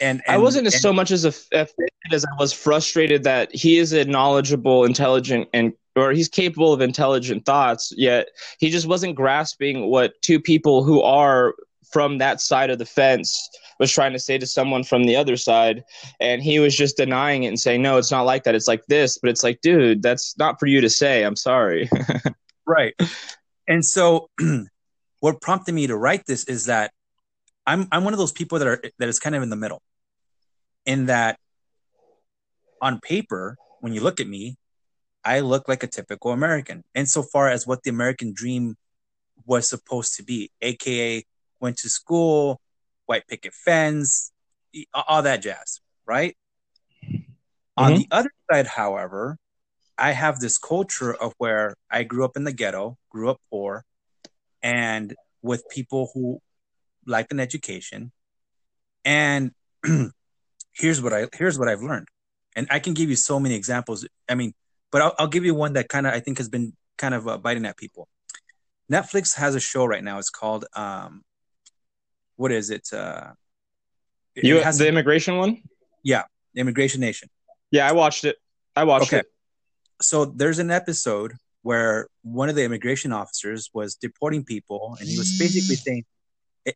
And, 0.00 0.22
and 0.26 0.34
I 0.34 0.38
wasn't 0.38 0.66
and, 0.66 0.74
so 0.74 0.92
much 0.92 1.10
as 1.10 1.24
offended 1.24 1.70
as 2.12 2.24
I 2.24 2.34
was 2.38 2.52
frustrated 2.52 3.22
that 3.24 3.54
he 3.54 3.78
is 3.78 3.92
a 3.92 4.04
knowledgeable, 4.04 4.84
intelligent, 4.84 5.48
and 5.54 5.72
or 5.94 6.12
he's 6.12 6.28
capable 6.28 6.74
of 6.74 6.82
intelligent 6.82 7.46
thoughts. 7.46 7.92
Yet 7.96 8.28
he 8.58 8.68
just 8.68 8.86
wasn't 8.86 9.14
grasping 9.14 9.88
what 9.88 10.20
two 10.20 10.40
people 10.40 10.84
who 10.84 11.00
are 11.00 11.54
from 11.90 12.18
that 12.18 12.42
side 12.42 12.68
of 12.68 12.78
the 12.78 12.84
fence 12.84 13.48
was 13.78 13.92
trying 13.92 14.12
to 14.12 14.18
say 14.18 14.38
to 14.38 14.46
someone 14.46 14.84
from 14.84 15.04
the 15.04 15.16
other 15.16 15.36
side 15.36 15.84
and 16.20 16.42
he 16.42 16.58
was 16.58 16.76
just 16.76 16.96
denying 16.96 17.44
it 17.44 17.48
and 17.48 17.60
saying 17.60 17.82
no 17.82 17.98
it's 17.98 18.10
not 18.10 18.22
like 18.22 18.44
that. 18.44 18.54
It's 18.54 18.68
like 18.68 18.84
this. 18.86 19.18
But 19.18 19.30
it's 19.30 19.44
like 19.44 19.60
dude 19.60 20.02
that's 20.02 20.36
not 20.38 20.58
for 20.58 20.66
you 20.66 20.80
to 20.80 20.90
say. 20.90 21.22
I'm 21.24 21.36
sorry. 21.36 21.88
Right. 22.66 22.94
And 23.68 23.84
so 23.84 24.28
what 25.20 25.40
prompted 25.40 25.72
me 25.72 25.86
to 25.86 25.96
write 25.96 26.26
this 26.26 26.44
is 26.44 26.66
that 26.66 26.92
I'm 27.64 27.86
I'm 27.92 28.04
one 28.04 28.12
of 28.12 28.18
those 28.18 28.32
people 28.32 28.58
that 28.58 28.68
are 28.68 28.82
that 28.98 29.08
is 29.08 29.18
kind 29.18 29.34
of 29.34 29.42
in 29.42 29.50
the 29.50 29.56
middle. 29.56 29.82
In 30.84 31.06
that 31.06 31.38
on 32.82 33.00
paper, 33.00 33.56
when 33.80 33.92
you 33.92 34.00
look 34.00 34.20
at 34.20 34.28
me, 34.28 34.56
I 35.24 35.40
look 35.40 35.68
like 35.68 35.82
a 35.82 35.88
typical 35.88 36.32
American 36.32 36.84
insofar 36.94 37.48
as 37.48 37.66
what 37.66 37.82
the 37.82 37.90
American 37.90 38.32
dream 38.32 38.76
was 39.44 39.68
supposed 39.68 40.16
to 40.16 40.24
be, 40.24 40.50
aka 40.60 41.24
went 41.60 41.78
to 41.78 41.88
school, 41.88 42.60
white 43.06 43.26
picket 43.26 43.54
fence, 43.54 44.32
all 44.94 45.22
that 45.22 45.42
jazz, 45.42 45.80
right? 46.06 46.36
Mm-hmm. 47.04 47.22
On 47.76 47.94
the 47.94 48.06
other 48.10 48.30
side, 48.50 48.66
however, 48.66 49.38
I 49.98 50.12
have 50.12 50.40
this 50.40 50.58
culture 50.58 51.14
of 51.14 51.32
where 51.38 51.74
I 51.90 52.02
grew 52.02 52.24
up 52.24 52.36
in 52.36 52.44
the 52.44 52.52
ghetto, 52.52 52.98
grew 53.10 53.30
up 53.30 53.40
poor, 53.50 53.84
and 54.62 55.14
with 55.42 55.68
people 55.70 56.10
who 56.12 56.40
like 57.06 57.28
an 57.30 57.40
education. 57.40 58.12
And 59.04 59.52
here's 60.74 61.00
what 61.00 61.12
I 61.12 61.28
here's 61.34 61.58
what 61.58 61.68
I've 61.68 61.82
learned, 61.82 62.08
and 62.54 62.66
I 62.70 62.78
can 62.78 62.94
give 62.94 63.08
you 63.08 63.16
so 63.16 63.40
many 63.40 63.54
examples. 63.54 64.06
I 64.28 64.34
mean, 64.34 64.52
but 64.90 65.02
I'll, 65.02 65.14
I'll 65.18 65.28
give 65.28 65.44
you 65.44 65.54
one 65.54 65.74
that 65.74 65.88
kind 65.88 66.06
of 66.06 66.12
I 66.12 66.20
think 66.20 66.38
has 66.38 66.48
been 66.48 66.74
kind 66.98 67.14
of 67.14 67.28
uh, 67.28 67.38
biting 67.38 67.64
at 67.66 67.76
people. 67.76 68.08
Netflix 68.90 69.36
has 69.36 69.54
a 69.54 69.60
show 69.60 69.84
right 69.84 70.02
now. 70.02 70.18
It's 70.18 70.30
called 70.30 70.64
um, 70.74 71.22
what 72.36 72.52
is 72.52 72.70
it? 72.70 72.88
Uh, 72.92 73.32
you 74.34 74.60
has 74.60 74.78
the 74.78 74.88
immigration 74.88 75.36
one? 75.36 75.62
Yeah, 76.02 76.24
Immigration 76.54 77.00
Nation. 77.00 77.28
Yeah, 77.70 77.88
I 77.88 77.92
watched 77.92 78.24
it. 78.24 78.36
I 78.74 78.84
watched 78.84 79.12
okay. 79.12 79.18
it. 79.18 79.26
So 80.00 80.24
there's 80.26 80.58
an 80.58 80.70
episode 80.70 81.32
where 81.62 82.08
one 82.22 82.48
of 82.48 82.54
the 82.54 82.64
immigration 82.64 83.12
officers 83.12 83.70
was 83.74 83.96
deporting 83.96 84.44
people, 84.44 84.96
and 85.00 85.08
he 85.08 85.18
was 85.18 85.36
basically 85.38 85.76
saying, 85.76 86.04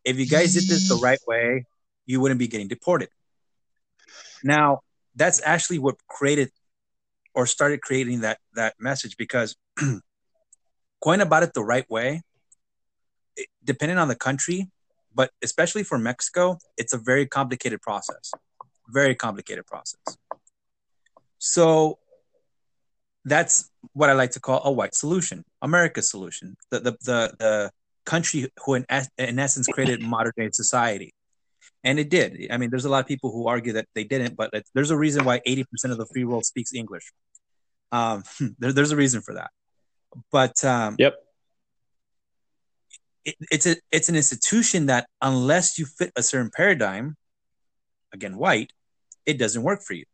if 0.04 0.18
you 0.18 0.26
guys 0.26 0.54
did 0.54 0.64
this 0.64 0.88
the 0.88 0.96
right 0.96 1.18
way, 1.26 1.64
you 2.06 2.20
wouldn't 2.20 2.38
be 2.38 2.48
getting 2.48 2.68
deported. 2.68 3.08
Now, 4.42 4.80
that's 5.14 5.40
actually 5.44 5.78
what 5.78 5.96
created 6.08 6.50
or 7.34 7.46
started 7.46 7.80
creating 7.82 8.22
that 8.22 8.38
that 8.54 8.74
message 8.78 9.16
because 9.16 9.56
going 11.02 11.20
about 11.20 11.42
it 11.42 11.54
the 11.54 11.62
right 11.62 11.88
way, 11.90 12.22
it, 13.36 13.48
depending 13.62 13.98
on 13.98 14.08
the 14.08 14.16
country, 14.16 14.70
but 15.14 15.30
especially 15.42 15.82
for 15.82 15.98
Mexico, 15.98 16.58
it's 16.76 16.92
a 16.92 16.98
very 16.98 17.26
complicated 17.26 17.80
process. 17.80 18.32
Very 18.88 19.14
complicated 19.14 19.66
process. 19.66 20.00
So 21.38 21.98
that's 23.24 23.70
what 23.92 24.10
I 24.10 24.14
like 24.14 24.32
to 24.32 24.40
call 24.40 24.62
a 24.64 24.72
white 24.72 24.94
solution, 24.94 25.44
America's 25.62 26.10
solution, 26.10 26.56
the 26.70 26.80
the 26.80 26.92
the, 27.04 27.34
the 27.38 27.70
country 28.04 28.50
who 28.64 28.74
in, 28.74 28.86
in 29.18 29.38
essence 29.38 29.66
created 29.66 30.02
modern 30.14 30.32
day 30.36 30.48
society. 30.52 31.12
And 31.82 31.98
it 31.98 32.10
did. 32.10 32.48
I 32.50 32.58
mean, 32.58 32.68
there's 32.68 32.84
a 32.84 32.90
lot 32.90 33.00
of 33.00 33.06
people 33.06 33.32
who 33.32 33.46
argue 33.46 33.72
that 33.74 33.86
they 33.94 34.04
didn't, 34.04 34.36
but 34.36 34.50
there's 34.74 34.90
a 34.90 34.96
reason 34.96 35.24
why 35.24 35.40
80% 35.46 35.64
of 35.84 35.96
the 35.96 36.06
free 36.06 36.24
world 36.24 36.44
speaks 36.44 36.74
English. 36.74 37.10
Um, 37.90 38.22
there, 38.58 38.72
there's 38.72 38.92
a 38.92 38.96
reason 38.96 39.22
for 39.22 39.34
that. 39.34 39.50
But 40.30 40.62
um, 40.64 40.96
yep, 40.98 41.16
it, 43.30 43.46
it's 43.50 43.66
a 43.66 43.76
it's 43.90 44.08
an 44.08 44.16
institution 44.16 44.86
that 44.86 45.06
unless 45.20 45.78
you 45.78 45.86
fit 45.86 46.12
a 46.16 46.22
certain 46.22 46.50
paradigm, 46.54 47.16
again 48.12 48.36
white, 48.36 48.72
it 49.26 49.38
doesn't 49.38 49.62
work 49.62 49.82
for 49.82 49.94
you. 49.94 50.04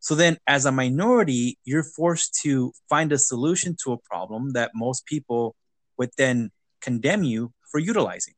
So 0.00 0.14
then, 0.14 0.36
as 0.46 0.66
a 0.66 0.72
minority, 0.72 1.58
you're 1.64 1.82
forced 1.82 2.38
to 2.42 2.72
find 2.88 3.12
a 3.12 3.18
solution 3.18 3.76
to 3.84 3.92
a 3.92 3.98
problem 3.98 4.52
that 4.52 4.72
most 4.74 5.06
people 5.06 5.54
would 5.96 6.10
then 6.18 6.50
condemn 6.80 7.22
you 7.22 7.52
for 7.70 7.78
utilizing. 7.78 8.34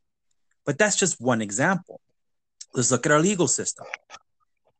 But 0.64 0.78
that's 0.78 0.96
just 0.96 1.20
one 1.20 1.42
example. 1.42 2.00
Let's 2.74 2.90
look 2.90 3.06
at 3.06 3.12
our 3.12 3.20
legal 3.20 3.48
system. 3.48 3.86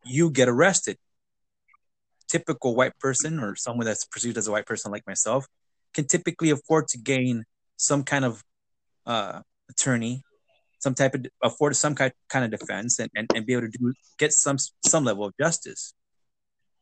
You 0.04 0.30
get 0.30 0.48
arrested. 0.48 0.98
Typical 2.28 2.74
white 2.74 2.98
person 2.98 3.40
or 3.40 3.56
someone 3.56 3.86
that's 3.86 4.04
perceived 4.04 4.36
as 4.36 4.46
a 4.46 4.52
white 4.52 4.66
person 4.66 4.92
like 4.92 5.06
myself 5.06 5.46
can 5.94 6.06
typically 6.06 6.50
afford 6.50 6.88
to 6.88 6.98
gain 6.98 7.44
some 7.76 8.04
kind 8.04 8.24
of 8.24 8.44
uh, 9.06 9.40
attorney, 9.70 10.22
some 10.78 10.94
type 10.94 11.14
of 11.14 11.26
afford 11.42 11.76
some 11.76 11.94
kind 11.94 12.12
kind 12.28 12.44
of 12.44 12.58
defense, 12.58 12.98
and, 12.98 13.10
and, 13.14 13.28
and 13.34 13.46
be 13.46 13.52
able 13.52 13.62
to 13.62 13.78
do 13.78 13.92
get 14.18 14.32
some 14.32 14.58
some 14.84 15.04
level 15.04 15.24
of 15.24 15.34
justice. 15.40 15.94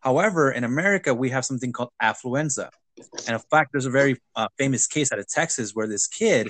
However, 0.00 0.50
in 0.50 0.64
America, 0.64 1.14
we 1.14 1.30
have 1.30 1.44
something 1.44 1.72
called 1.72 1.90
affluenza, 2.02 2.70
and 3.26 3.34
in 3.34 3.38
fact, 3.50 3.70
there's 3.72 3.86
a 3.86 3.90
very 3.90 4.20
uh, 4.36 4.48
famous 4.58 4.86
case 4.86 5.12
out 5.12 5.18
of 5.18 5.28
Texas 5.28 5.72
where 5.74 5.86
this 5.86 6.06
kid, 6.06 6.48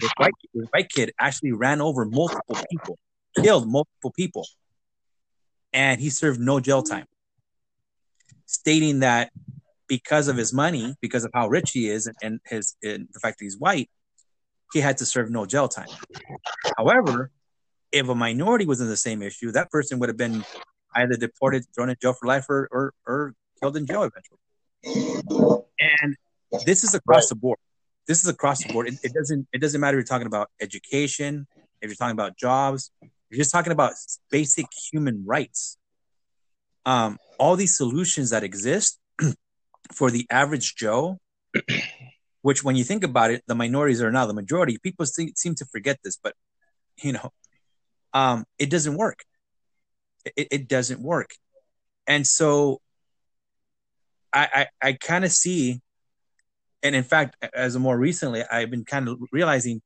this 0.00 0.10
white, 0.16 0.32
this 0.54 0.68
white 0.70 0.88
kid, 0.88 1.12
actually 1.20 1.52
ran 1.52 1.80
over 1.80 2.04
multiple 2.04 2.56
people, 2.70 2.98
killed 3.36 3.68
multiple 3.68 4.12
people, 4.16 4.46
and 5.72 6.00
he 6.00 6.10
served 6.10 6.40
no 6.40 6.60
jail 6.60 6.82
time, 6.82 7.06
stating 8.46 9.00
that 9.00 9.30
because 9.86 10.28
of 10.28 10.36
his 10.36 10.52
money, 10.52 10.96
because 11.00 11.24
of 11.24 11.30
how 11.34 11.48
rich 11.48 11.70
he 11.72 11.88
is, 11.88 12.06
and, 12.06 12.16
and 12.22 12.40
his 12.44 12.74
and 12.82 13.08
the 13.12 13.20
fact 13.20 13.38
that 13.38 13.44
he's 13.44 13.58
white, 13.58 13.88
he 14.74 14.80
had 14.80 14.98
to 14.98 15.06
serve 15.06 15.30
no 15.30 15.46
jail 15.46 15.68
time. 15.68 15.88
However, 16.76 17.30
if 17.92 18.08
a 18.08 18.14
minority 18.14 18.66
was 18.66 18.80
in 18.80 18.88
the 18.88 18.96
same 18.96 19.22
issue, 19.22 19.52
that 19.52 19.70
person 19.70 20.00
would 20.00 20.08
have 20.08 20.18
been 20.18 20.44
either 20.96 21.14
deported, 21.14 21.64
thrown 21.74 21.88
in 21.88 21.96
jail 22.02 22.12
for 22.12 22.26
life, 22.26 22.46
or 22.50 22.68
or, 22.70 22.92
or 23.06 23.34
killed 23.60 23.76
in 23.76 23.86
jail 23.86 24.02
eventually. 24.02 25.64
And 26.02 26.16
this 26.66 26.82
is 26.84 26.94
across 26.94 27.28
the 27.28 27.36
board. 27.36 27.58
This 28.06 28.20
is 28.22 28.28
across 28.28 28.64
the 28.64 28.72
board. 28.72 28.88
It, 28.88 28.94
it, 29.04 29.14
doesn't 29.14 29.46
it 29.52 29.60
doesn't 29.60 29.80
matter 29.80 29.96
if 29.96 30.02
you're 30.02 30.16
talking 30.16 30.26
about 30.26 30.50
education, 30.60 31.46
if 31.80 31.88
you're 31.88 31.96
talking 31.96 32.12
about 32.12 32.36
jobs, 32.36 32.90
you're 33.30 33.38
just 33.38 33.52
talking 33.52 33.72
about 33.72 33.92
basic 34.30 34.66
human 34.90 35.24
rights. 35.24 35.78
Um, 36.84 37.18
all 37.38 37.54
these 37.54 37.76
solutions 37.76 38.30
that 38.30 38.42
exist 38.42 38.98
for 39.92 40.10
the 40.10 40.26
average 40.30 40.74
Joe 40.74 41.20
which 42.44 42.62
when 42.62 42.76
you 42.76 42.84
think 42.84 43.02
about 43.02 43.30
it, 43.30 43.42
the 43.46 43.54
minorities 43.54 44.02
are 44.02 44.12
now 44.12 44.26
the 44.26 44.34
majority. 44.34 44.76
People 44.76 45.06
seem, 45.06 45.54
to 45.54 45.64
forget 45.64 45.98
this, 46.04 46.18
but 46.22 46.34
you 47.02 47.14
know, 47.14 47.32
um, 48.12 48.44
it 48.58 48.68
doesn't 48.68 48.96
work. 48.98 49.20
It, 50.36 50.48
it 50.50 50.68
doesn't 50.68 51.00
work. 51.00 51.30
And 52.06 52.26
so 52.26 52.82
I, 54.30 54.66
I, 54.82 54.88
I 54.88 54.92
kind 54.92 55.24
of 55.24 55.32
see, 55.32 55.80
and 56.82 56.94
in 56.94 57.02
fact, 57.02 57.42
as 57.54 57.78
more 57.78 57.96
recently, 57.96 58.42
I've 58.52 58.70
been 58.70 58.84
kind 58.84 59.08
of 59.08 59.18
realizing 59.32 59.80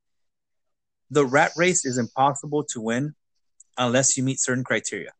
the 1.12 1.24
rat 1.24 1.52
race 1.56 1.84
is 1.84 1.96
impossible 1.96 2.64
to 2.70 2.80
win 2.80 3.14
unless 3.76 4.16
you 4.16 4.24
meet 4.24 4.40
certain 4.40 4.64
criteria. 4.64 5.12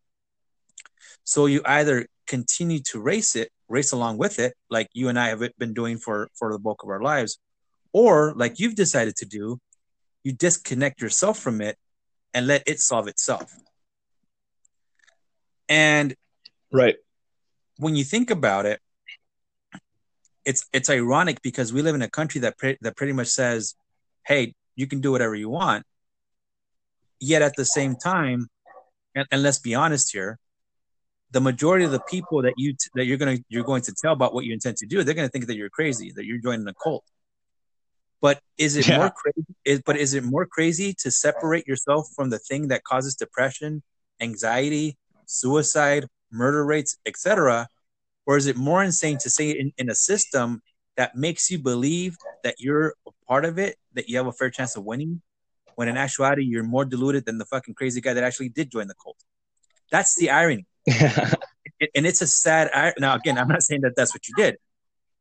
So 1.22 1.46
you 1.46 1.62
either 1.64 2.08
continue 2.26 2.80
to 2.90 2.98
race 2.98 3.36
it 3.36 3.52
race 3.68 3.92
along 3.92 4.18
with 4.18 4.38
it, 4.38 4.54
like 4.70 4.88
you 4.92 5.08
and 5.08 5.18
I 5.18 5.28
have 5.28 5.42
been 5.58 5.74
doing 5.74 5.98
for 5.98 6.28
for 6.38 6.52
the 6.52 6.58
bulk 6.58 6.82
of 6.82 6.88
our 6.88 7.02
lives, 7.02 7.38
or 7.92 8.32
like 8.36 8.58
you've 8.58 8.74
decided 8.74 9.16
to 9.16 9.26
do, 9.26 9.58
you 10.24 10.32
disconnect 10.32 11.00
yourself 11.00 11.38
from 11.38 11.60
it 11.60 11.76
and 12.34 12.46
let 12.46 12.62
it 12.66 12.80
solve 12.80 13.08
itself. 13.08 13.54
And 15.68 16.14
right 16.72 16.96
when 17.78 17.94
you 17.96 18.04
think 18.04 18.30
about 18.30 18.66
it, 18.66 18.80
it's 20.44 20.66
it's 20.72 20.90
ironic 20.90 21.40
because 21.42 21.72
we 21.72 21.82
live 21.82 21.94
in 21.94 22.02
a 22.02 22.10
country 22.10 22.40
that 22.42 22.58
pre- 22.58 22.78
that 22.80 22.96
pretty 22.96 23.12
much 23.12 23.28
says, 23.28 23.74
"Hey, 24.26 24.54
you 24.76 24.86
can 24.86 25.00
do 25.00 25.12
whatever 25.12 25.34
you 25.34 25.48
want." 25.48 25.84
Yet 27.20 27.42
at 27.42 27.56
the 27.56 27.64
same 27.64 27.96
time, 27.96 28.48
and, 29.14 29.26
and 29.30 29.42
let's 29.42 29.58
be 29.58 29.74
honest 29.74 30.12
here, 30.12 30.38
the 31.30 31.40
majority 31.40 31.84
of 31.84 31.90
the 31.90 32.00
people 32.00 32.42
that 32.42 32.54
you 32.56 32.74
that 32.94 33.04
you're 33.04 33.18
gonna 33.18 33.38
you're 33.48 33.64
going 33.64 33.82
to 33.82 33.92
tell 33.92 34.12
about 34.12 34.32
what 34.34 34.44
you 34.44 34.52
intend 34.52 34.76
to 34.78 34.86
do, 34.86 35.02
they're 35.02 35.14
gonna 35.14 35.28
think 35.28 35.46
that 35.46 35.56
you're 35.56 35.68
crazy, 35.68 36.12
that 36.16 36.24
you're 36.24 36.38
joining 36.38 36.66
a 36.66 36.74
cult. 36.74 37.04
But 38.20 38.40
is 38.56 38.76
it 38.76 38.88
yeah. 38.88 38.98
more 38.98 39.10
crazy? 39.10 39.46
Is, 39.64 39.82
but 39.84 39.96
is 39.96 40.14
it 40.14 40.24
more 40.24 40.46
crazy 40.46 40.94
to 41.00 41.10
separate 41.10 41.66
yourself 41.66 42.08
from 42.16 42.30
the 42.30 42.38
thing 42.38 42.68
that 42.68 42.82
causes 42.84 43.14
depression, 43.14 43.82
anxiety, 44.20 44.96
suicide, 45.26 46.06
murder 46.32 46.64
rates, 46.64 46.96
etc., 47.06 47.68
or 48.26 48.36
is 48.36 48.46
it 48.46 48.56
more 48.56 48.82
insane 48.82 49.16
to 49.18 49.30
say 49.30 49.50
in, 49.50 49.72
in 49.78 49.88
a 49.88 49.94
system 49.94 50.60
that 50.96 51.14
makes 51.14 51.50
you 51.50 51.58
believe 51.58 52.16
that 52.42 52.56
you're 52.58 52.94
a 53.06 53.10
part 53.26 53.44
of 53.44 53.58
it, 53.58 53.76
that 53.94 54.08
you 54.08 54.16
have 54.16 54.26
a 54.26 54.32
fair 54.32 54.50
chance 54.50 54.76
of 54.76 54.84
winning, 54.84 55.22
when 55.76 55.88
in 55.88 55.96
actuality 55.96 56.44
you're 56.44 56.64
more 56.64 56.84
deluded 56.84 57.24
than 57.24 57.38
the 57.38 57.46
fucking 57.46 57.74
crazy 57.74 58.00
guy 58.00 58.12
that 58.12 58.24
actually 58.24 58.48
did 58.48 58.70
join 58.70 58.88
the 58.88 58.94
cult? 59.02 59.16
That's 59.90 60.16
the 60.16 60.30
irony 60.30 60.66
and 60.90 62.06
it's 62.06 62.22
a 62.22 62.26
sad. 62.26 62.94
Now, 62.98 63.14
again, 63.14 63.38
I'm 63.38 63.48
not 63.48 63.62
saying 63.62 63.82
that 63.82 63.94
that's 63.96 64.14
what 64.14 64.26
you 64.28 64.34
did, 64.36 64.56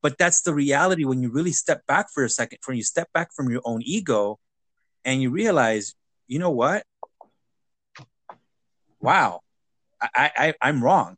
but 0.02 0.18
that's 0.18 0.42
the 0.42 0.54
reality 0.54 1.06
when 1.06 1.22
you 1.22 1.30
really 1.30 1.52
step 1.52 1.86
back 1.88 2.08
for 2.14 2.24
a 2.24 2.30
second, 2.30 2.60
when 2.66 2.78
you 2.78 2.84
step 2.84 3.12
back 3.14 3.34
from 3.34 3.50
your 3.50 3.62
own 3.66 3.82
ego, 3.84 4.40
and 5.06 5.22
you 5.22 5.30
realize, 5.30 5.96
you 6.28 6.40
know 6.40 6.52
what? 6.52 6.84
Wow, 9.00 9.42
I, 10.02 10.32
I 10.36 10.54
I'm 10.62 10.84
wrong. 10.84 11.18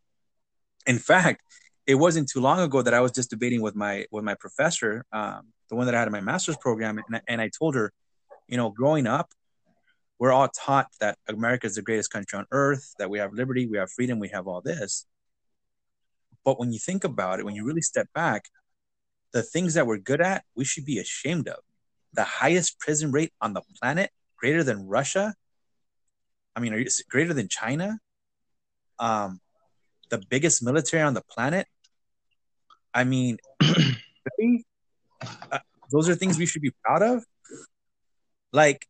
In 0.85 0.99
fact, 0.99 1.41
it 1.87 1.95
wasn't 1.95 2.29
too 2.29 2.41
long 2.41 2.59
ago 2.59 2.81
that 2.81 2.93
I 2.93 3.01
was 3.01 3.11
just 3.11 3.29
debating 3.29 3.61
with 3.61 3.75
my 3.75 4.05
with 4.11 4.23
my 4.23 4.35
professor, 4.35 5.05
um, 5.11 5.47
the 5.69 5.75
one 5.75 5.85
that 5.85 5.95
I 5.95 5.99
had 5.99 6.07
in 6.07 6.11
my 6.11 6.21
master's 6.21 6.57
program, 6.57 6.99
and, 7.09 7.21
and 7.27 7.41
I 7.41 7.49
told 7.49 7.75
her, 7.75 7.91
you 8.47 8.57
know, 8.57 8.69
growing 8.69 9.07
up, 9.07 9.31
we're 10.19 10.33
all 10.33 10.49
taught 10.49 10.87
that 10.99 11.17
America 11.27 11.65
is 11.65 11.75
the 11.75 11.81
greatest 11.81 12.11
country 12.11 12.37
on 12.37 12.45
earth, 12.51 12.93
that 12.99 13.09
we 13.09 13.19
have 13.19 13.33
liberty, 13.33 13.65
we 13.65 13.77
have 13.77 13.89
freedom, 13.89 14.19
we 14.19 14.27
have 14.29 14.47
all 14.47 14.61
this. 14.61 15.05
But 16.43 16.59
when 16.59 16.73
you 16.73 16.79
think 16.79 17.05
about 17.05 17.39
it, 17.39 17.45
when 17.45 17.55
you 17.55 17.65
really 17.65 17.81
step 17.81 18.07
back, 18.13 18.45
the 19.31 19.41
things 19.41 19.75
that 19.75 19.87
we're 19.87 19.97
good 19.97 20.21
at, 20.21 20.43
we 20.55 20.65
should 20.65 20.85
be 20.85 20.99
ashamed 20.99 21.47
of. 21.47 21.59
The 22.13 22.23
highest 22.23 22.79
prison 22.79 23.11
rate 23.11 23.31
on 23.39 23.53
the 23.53 23.61
planet, 23.79 24.11
greater 24.37 24.63
than 24.63 24.87
Russia. 24.87 25.35
I 26.55 26.59
mean, 26.59 26.73
are 26.73 26.79
you 26.79 26.87
greater 27.09 27.33
than 27.33 27.47
China? 27.47 27.99
Um, 28.97 29.39
the 30.09 30.21
biggest 30.29 30.61
military 30.61 31.03
on 31.03 31.13
the 31.13 31.21
planet. 31.21 31.67
I 32.93 33.05
mean, 33.05 33.37
really? 33.61 34.65
uh, 35.51 35.59
those 35.91 36.09
are 36.09 36.15
things 36.15 36.37
we 36.37 36.45
should 36.45 36.61
be 36.61 36.73
proud 36.83 37.03
of. 37.03 37.23
Like, 38.51 38.87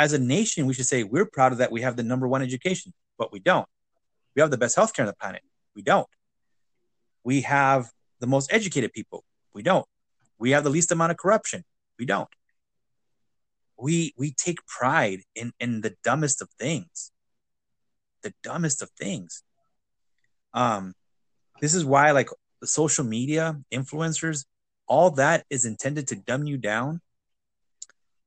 as 0.00 0.14
a 0.14 0.18
nation, 0.18 0.64
we 0.64 0.72
should 0.72 0.86
say 0.86 1.04
we're 1.04 1.26
proud 1.26 1.52
of 1.52 1.58
that. 1.58 1.70
We 1.70 1.82
have 1.82 1.94
the 1.94 2.02
number 2.02 2.26
one 2.26 2.40
education, 2.40 2.94
but 3.18 3.30
we 3.30 3.38
don't. 3.38 3.68
We 4.34 4.40
have 4.40 4.50
the 4.50 4.56
best 4.56 4.74
healthcare 4.74 5.00
on 5.00 5.06
the 5.08 5.12
planet. 5.12 5.42
We 5.76 5.82
don't. 5.82 6.08
We 7.22 7.42
have 7.42 7.90
the 8.18 8.26
most 8.26 8.50
educated 8.50 8.94
people. 8.94 9.24
We 9.52 9.62
don't. 9.62 9.84
We 10.38 10.52
have 10.52 10.64
the 10.64 10.70
least 10.70 10.90
amount 10.90 11.10
of 11.12 11.18
corruption. 11.18 11.64
We 11.98 12.06
don't. 12.06 12.30
We 13.76 14.14
we 14.16 14.32
take 14.32 14.66
pride 14.66 15.20
in 15.34 15.52
in 15.60 15.82
the 15.82 15.94
dumbest 16.02 16.40
of 16.40 16.48
things. 16.58 17.12
The 18.22 18.32
dumbest 18.42 18.80
of 18.80 18.88
things. 18.98 19.42
Um, 20.54 20.94
this 21.60 21.74
is 21.74 21.84
why 21.84 22.12
like 22.12 22.30
the 22.62 22.66
social 22.66 23.04
media 23.04 23.60
influencers, 23.70 24.46
all 24.86 25.10
that 25.22 25.44
is 25.50 25.66
intended 25.66 26.08
to 26.08 26.16
dumb 26.16 26.44
you 26.44 26.56
down 26.56 27.02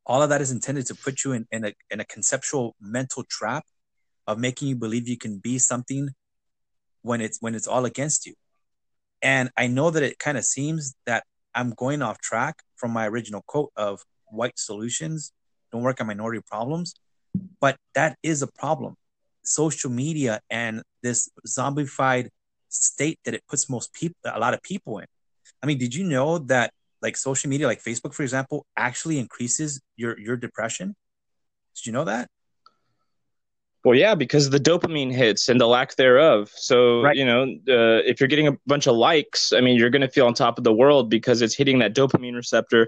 all 0.05 0.21
of 0.21 0.29
that 0.29 0.41
is 0.41 0.51
intended 0.51 0.85
to 0.87 0.95
put 0.95 1.23
you 1.23 1.31
in, 1.33 1.47
in, 1.51 1.65
a, 1.65 1.73
in 1.91 1.99
a 1.99 2.05
conceptual 2.05 2.75
mental 2.81 3.23
trap 3.29 3.65
of 4.27 4.37
making 4.39 4.67
you 4.67 4.75
believe 4.75 5.07
you 5.07 5.17
can 5.17 5.39
be 5.39 5.59
something 5.59 6.09
when 7.01 7.21
it's 7.21 7.39
when 7.41 7.55
it's 7.55 7.67
all 7.67 7.85
against 7.85 8.25
you 8.25 8.33
And 9.21 9.51
I 9.57 9.67
know 9.67 9.89
that 9.91 10.03
it 10.03 10.19
kind 10.19 10.37
of 10.37 10.45
seems 10.45 10.95
that 11.05 11.23
I'm 11.55 11.71
going 11.71 12.01
off 12.01 12.19
track 12.19 12.63
from 12.75 12.91
my 12.91 13.07
original 13.07 13.43
quote 13.47 13.71
of 13.77 14.01
white 14.25 14.59
solutions 14.59 15.31
don't 15.71 15.83
work 15.83 15.99
on 16.01 16.07
minority 16.07 16.41
problems, 16.47 16.95
but 17.59 17.77
that 17.95 18.17
is 18.23 18.41
a 18.43 18.47
problem. 18.47 18.95
Social 19.43 19.89
media 19.89 20.41
and 20.49 20.83
this 21.01 21.29
zombified 21.47 22.29
state 22.69 23.19
that 23.25 23.33
it 23.33 23.43
puts 23.49 23.69
most 23.69 23.93
people, 23.93 24.15
a 24.25 24.39
lot 24.39 24.53
of 24.53 24.61
people 24.63 24.99
in. 24.99 25.07
I 25.61 25.67
mean, 25.67 25.79
did 25.79 25.95
you 25.95 26.05
know 26.05 26.39
that 26.39 26.73
like 27.03 27.17
social 27.17 27.49
media, 27.49 27.67
like 27.67 27.83
Facebook, 27.83 28.13
for 28.13 28.23
example, 28.23 28.65
actually 28.77 29.19
increases 29.19 29.81
your 29.97 30.19
your 30.19 30.37
depression? 30.37 30.95
Did 31.75 31.85
you 31.85 31.91
know 31.91 32.05
that? 32.05 32.29
Well, 33.83 33.95
yeah, 33.95 34.15
because 34.15 34.49
the 34.49 34.59
dopamine 34.59 35.11
hits 35.11 35.49
and 35.49 35.59
the 35.59 35.67
lack 35.67 35.95
thereof. 35.95 36.49
So, 36.55 37.01
right. 37.01 37.17
you 37.17 37.25
know, 37.25 37.43
uh, 37.43 37.99
if 38.05 38.21
you're 38.21 38.29
getting 38.29 38.47
a 38.47 38.57
bunch 38.65 38.87
of 38.87 38.95
likes, 38.95 39.51
I 39.51 39.59
mean, 39.59 39.77
you're 39.77 39.89
going 39.89 40.03
to 40.03 40.07
feel 40.07 40.25
on 40.25 40.33
top 40.33 40.57
of 40.57 40.63
the 40.63 40.71
world 40.71 41.09
because 41.09 41.41
it's 41.41 41.53
hitting 41.53 41.79
that 41.79 41.93
dopamine 41.93 42.33
receptor 42.33 42.87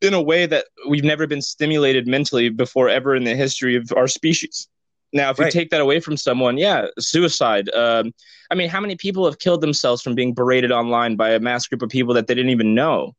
in 0.00 0.14
a 0.14 0.22
way 0.22 0.46
that 0.46 0.66
we've 0.88 1.04
never 1.04 1.26
been 1.26 1.42
stimulated 1.42 2.06
mentally 2.06 2.48
before 2.48 2.88
ever 2.88 3.14
in 3.14 3.24
the 3.24 3.34
history 3.34 3.76
of 3.76 3.92
our 3.94 4.08
species. 4.08 4.68
Now, 5.12 5.30
if 5.30 5.38
right. 5.38 5.46
you 5.46 5.60
take 5.60 5.70
that 5.70 5.82
away 5.82 6.00
from 6.00 6.16
someone, 6.16 6.56
yeah, 6.56 6.86
suicide. 6.98 7.68
Um, 7.74 8.12
I 8.50 8.54
mean, 8.54 8.70
how 8.70 8.80
many 8.80 8.96
people 8.96 9.24
have 9.26 9.38
killed 9.38 9.60
themselves 9.60 10.02
from 10.02 10.14
being 10.14 10.32
berated 10.32 10.72
online 10.72 11.16
by 11.16 11.30
a 11.30 11.40
mass 11.40 11.66
group 11.66 11.82
of 11.82 11.90
people 11.90 12.14
that 12.14 12.26
they 12.26 12.34
didn't 12.34 12.50
even 12.50 12.74
know? 12.74 13.14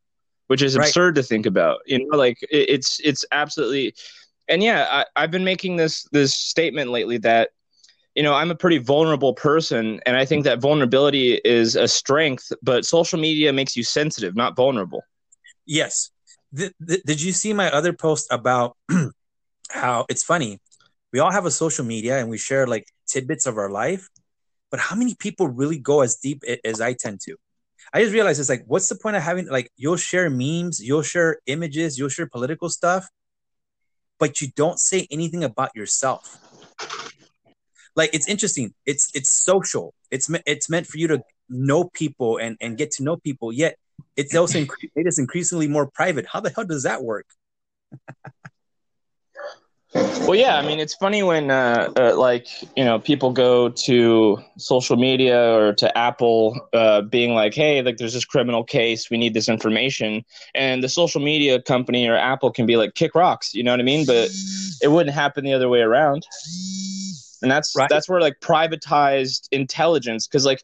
Which 0.48 0.62
is 0.62 0.78
right. 0.78 0.88
absurd 0.88 1.16
to 1.16 1.24
think 1.24 1.46
about. 1.46 1.80
You 1.86 2.08
know, 2.08 2.18
like 2.18 2.42
it, 2.44 2.70
it's 2.70 3.00
it's 3.04 3.26
absolutely 3.32 3.94
and 4.48 4.64
yeah, 4.64 4.88
I, 4.90 5.06
I've 5.16 5.32
been 5.32 5.44
making 5.44 5.76
this 5.76 6.08
this 6.12 6.34
statement 6.34 6.90
lately 6.90 7.18
that 7.20 7.50
you 8.18 8.24
know 8.24 8.34
i'm 8.34 8.50
a 8.50 8.56
pretty 8.56 8.80
vulnerable 8.80 9.34
person 9.34 10.02
and 10.06 10.18
i 10.18 10.26
think 10.26 10.44
that 10.44 10.60
vulnerability 10.60 11.40
is 11.46 11.76
a 11.76 11.88
strength 11.88 12.52
but 12.64 12.84
social 12.84 13.20
media 13.20 13.54
makes 13.54 13.78
you 13.78 13.84
sensitive 13.84 14.36
not 14.36 14.56
vulnerable 14.56 15.04
yes 15.66 16.10
th- 16.58 16.74
th- 16.86 17.04
did 17.06 17.22
you 17.22 17.32
see 17.32 17.54
my 17.54 17.72
other 17.72 17.94
post 17.94 18.28
about 18.32 18.76
how 19.70 20.06
it's 20.10 20.24
funny 20.24 20.60
we 21.14 21.20
all 21.20 21.32
have 21.32 21.46
a 21.46 21.52
social 21.52 21.86
media 21.86 22.18
and 22.18 22.28
we 22.28 22.40
share 22.40 22.66
like 22.66 22.88
tidbits 23.08 23.46
of 23.46 23.56
our 23.58 23.70
life 23.70 24.10
but 24.72 24.80
how 24.80 24.96
many 24.96 25.14
people 25.14 25.48
really 25.48 25.78
go 25.78 26.02
as 26.02 26.16
deep 26.16 26.42
as 26.66 26.82
i 26.82 26.94
tend 26.94 27.22
to 27.22 27.36
i 27.94 28.02
just 28.02 28.14
realized 28.14 28.40
it's 28.40 28.50
like 28.50 28.64
what's 28.68 28.90
the 28.90 28.96
point 28.96 29.16
of 29.16 29.24
having 29.24 29.48
like 29.48 29.72
you'll 29.78 29.98
share 29.98 30.30
memes 30.30 30.80
you'll 30.80 31.02
share 31.02 31.40
images 31.46 31.98
you'll 31.98 32.10
share 32.10 32.28
political 32.28 32.70
stuff 32.70 33.10
but 34.20 34.42
you 34.42 34.50
don't 34.56 34.80
say 34.80 35.08
anything 35.12 35.44
about 35.44 35.76
yourself. 35.76 36.40
Like 37.96 38.12
it's 38.14 38.28
interesting. 38.28 38.74
It's 38.86 39.10
it's 39.16 39.30
social. 39.30 39.94
It's 40.12 40.30
it's 40.46 40.70
meant 40.70 40.88
for 40.88 40.98
you 40.98 41.08
to 41.08 41.24
know 41.50 41.86
people 41.86 42.38
and 42.38 42.58
and 42.62 42.78
get 42.78 42.92
to 42.92 43.04
know 43.04 43.18
people. 43.18 43.52
Yet 43.52 43.78
it's 44.16 44.36
also 44.36 44.60
it 44.60 45.08
is 45.08 45.18
increasingly 45.18 45.68
more 45.68 45.88
private. 45.88 46.28
How 46.28 46.40
the 46.40 46.52
hell 46.52 46.66
does 46.66 46.84
that 46.84 47.04
work? 47.04 47.26
Well, 49.94 50.36
yeah, 50.36 50.58
I 50.58 50.68
mean, 50.68 50.80
it's 50.80 50.96
funny 50.96 51.24
when, 51.24 51.50
uh, 51.50 51.90
uh, 51.96 52.14
like, 52.18 52.48
you 52.76 52.84
know, 52.84 53.00
people 53.00 53.32
go 53.32 53.70
to 53.70 54.38
social 54.58 54.98
media 54.98 55.58
or 55.58 55.74
to 55.74 55.98
Apple, 55.98 56.60
uh, 56.74 57.02
being 57.02 57.34
like, 57.34 57.54
"Hey, 57.54 57.82
like, 57.82 57.96
there's 57.96 58.14
this 58.14 58.26
criminal 58.26 58.64
case. 58.64 59.10
We 59.10 59.18
need 59.18 59.34
this 59.34 59.48
information," 59.48 60.26
and 60.54 60.84
the 60.84 60.90
social 60.90 61.22
media 61.22 61.62
company 61.62 62.08
or 62.08 62.18
Apple 62.18 62.52
can 62.52 62.66
be 62.66 62.76
like, 62.76 62.96
"Kick 62.96 63.16
rocks," 63.16 63.54
you 63.54 63.64
know 63.64 63.72
what 63.72 63.80
I 63.80 63.84
mean? 63.84 64.06
But 64.06 64.30
it 64.82 64.90
wouldn't 64.90 65.16
happen 65.16 65.46
the 65.46 65.54
other 65.54 65.70
way 65.70 65.80
around, 65.80 66.28
and 67.42 67.50
that's 67.50 67.74
right. 67.76 67.90
that's 67.90 68.10
where 68.10 68.20
like 68.20 68.42
privatized 68.42 69.48
intelligence, 69.54 70.28
because 70.28 70.46
like 70.46 70.62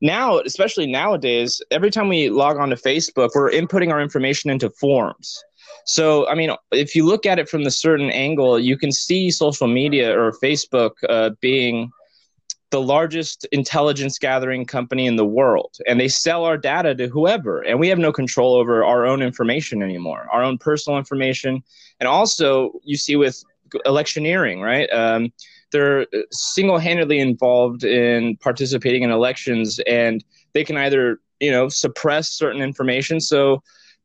now, 0.00 0.38
especially 0.38 0.86
nowadays, 0.86 1.60
every 1.70 1.90
time 1.90 2.08
we 2.08 2.30
log 2.30 2.56
on 2.56 2.70
to 2.70 2.76
Facebook, 2.76 3.30
we're 3.34 3.50
inputting 3.50 3.92
our 3.92 4.00
information 4.00 4.50
into 4.50 4.70
forms 4.70 5.44
so, 5.84 6.28
I 6.28 6.34
mean, 6.34 6.50
if 6.70 6.94
you 6.94 7.04
look 7.04 7.26
at 7.26 7.38
it 7.38 7.48
from 7.48 7.64
the 7.64 7.70
certain 7.70 8.10
angle, 8.10 8.58
you 8.58 8.76
can 8.76 8.92
see 8.92 9.30
social 9.30 9.66
media 9.66 10.18
or 10.18 10.32
Facebook 10.42 10.92
uh, 11.08 11.30
being 11.40 11.90
the 12.72 12.80
largest 12.80 13.46
intelligence 13.52 14.18
gathering 14.18 14.64
company 14.64 15.06
in 15.06 15.16
the 15.16 15.26
world. 15.26 15.76
And 15.86 16.00
they 16.00 16.08
sell 16.08 16.44
our 16.44 16.56
data 16.56 16.94
to 16.94 17.06
whoever. 17.06 17.60
And 17.60 17.78
we 17.78 17.88
have 17.88 17.98
no 17.98 18.12
control 18.12 18.54
over 18.54 18.82
our 18.82 19.04
own 19.04 19.22
information 19.22 19.82
anymore 19.82 20.26
our 20.32 20.42
own 20.42 20.58
personal 20.58 20.98
information. 20.98 21.62
And 22.00 22.08
also 22.08 22.72
you 22.82 22.96
see 22.96 23.14
with 23.14 23.44
electioneering 23.86 24.60
right? 24.60 24.90
Um, 24.92 25.32
they're 25.70 26.06
single-handedly 26.30 27.18
involved 27.18 27.84
in 27.84 28.36
participating 28.38 29.02
in 29.02 29.10
elections. 29.10 29.78
And 29.86 30.24
they 30.54 30.64
can 30.64 30.76
either 30.76 31.20
you 31.40 31.50
know 31.50 31.68
suppress 31.68 32.30
certain 32.30 32.62
information. 32.62 33.20
So 33.20 33.62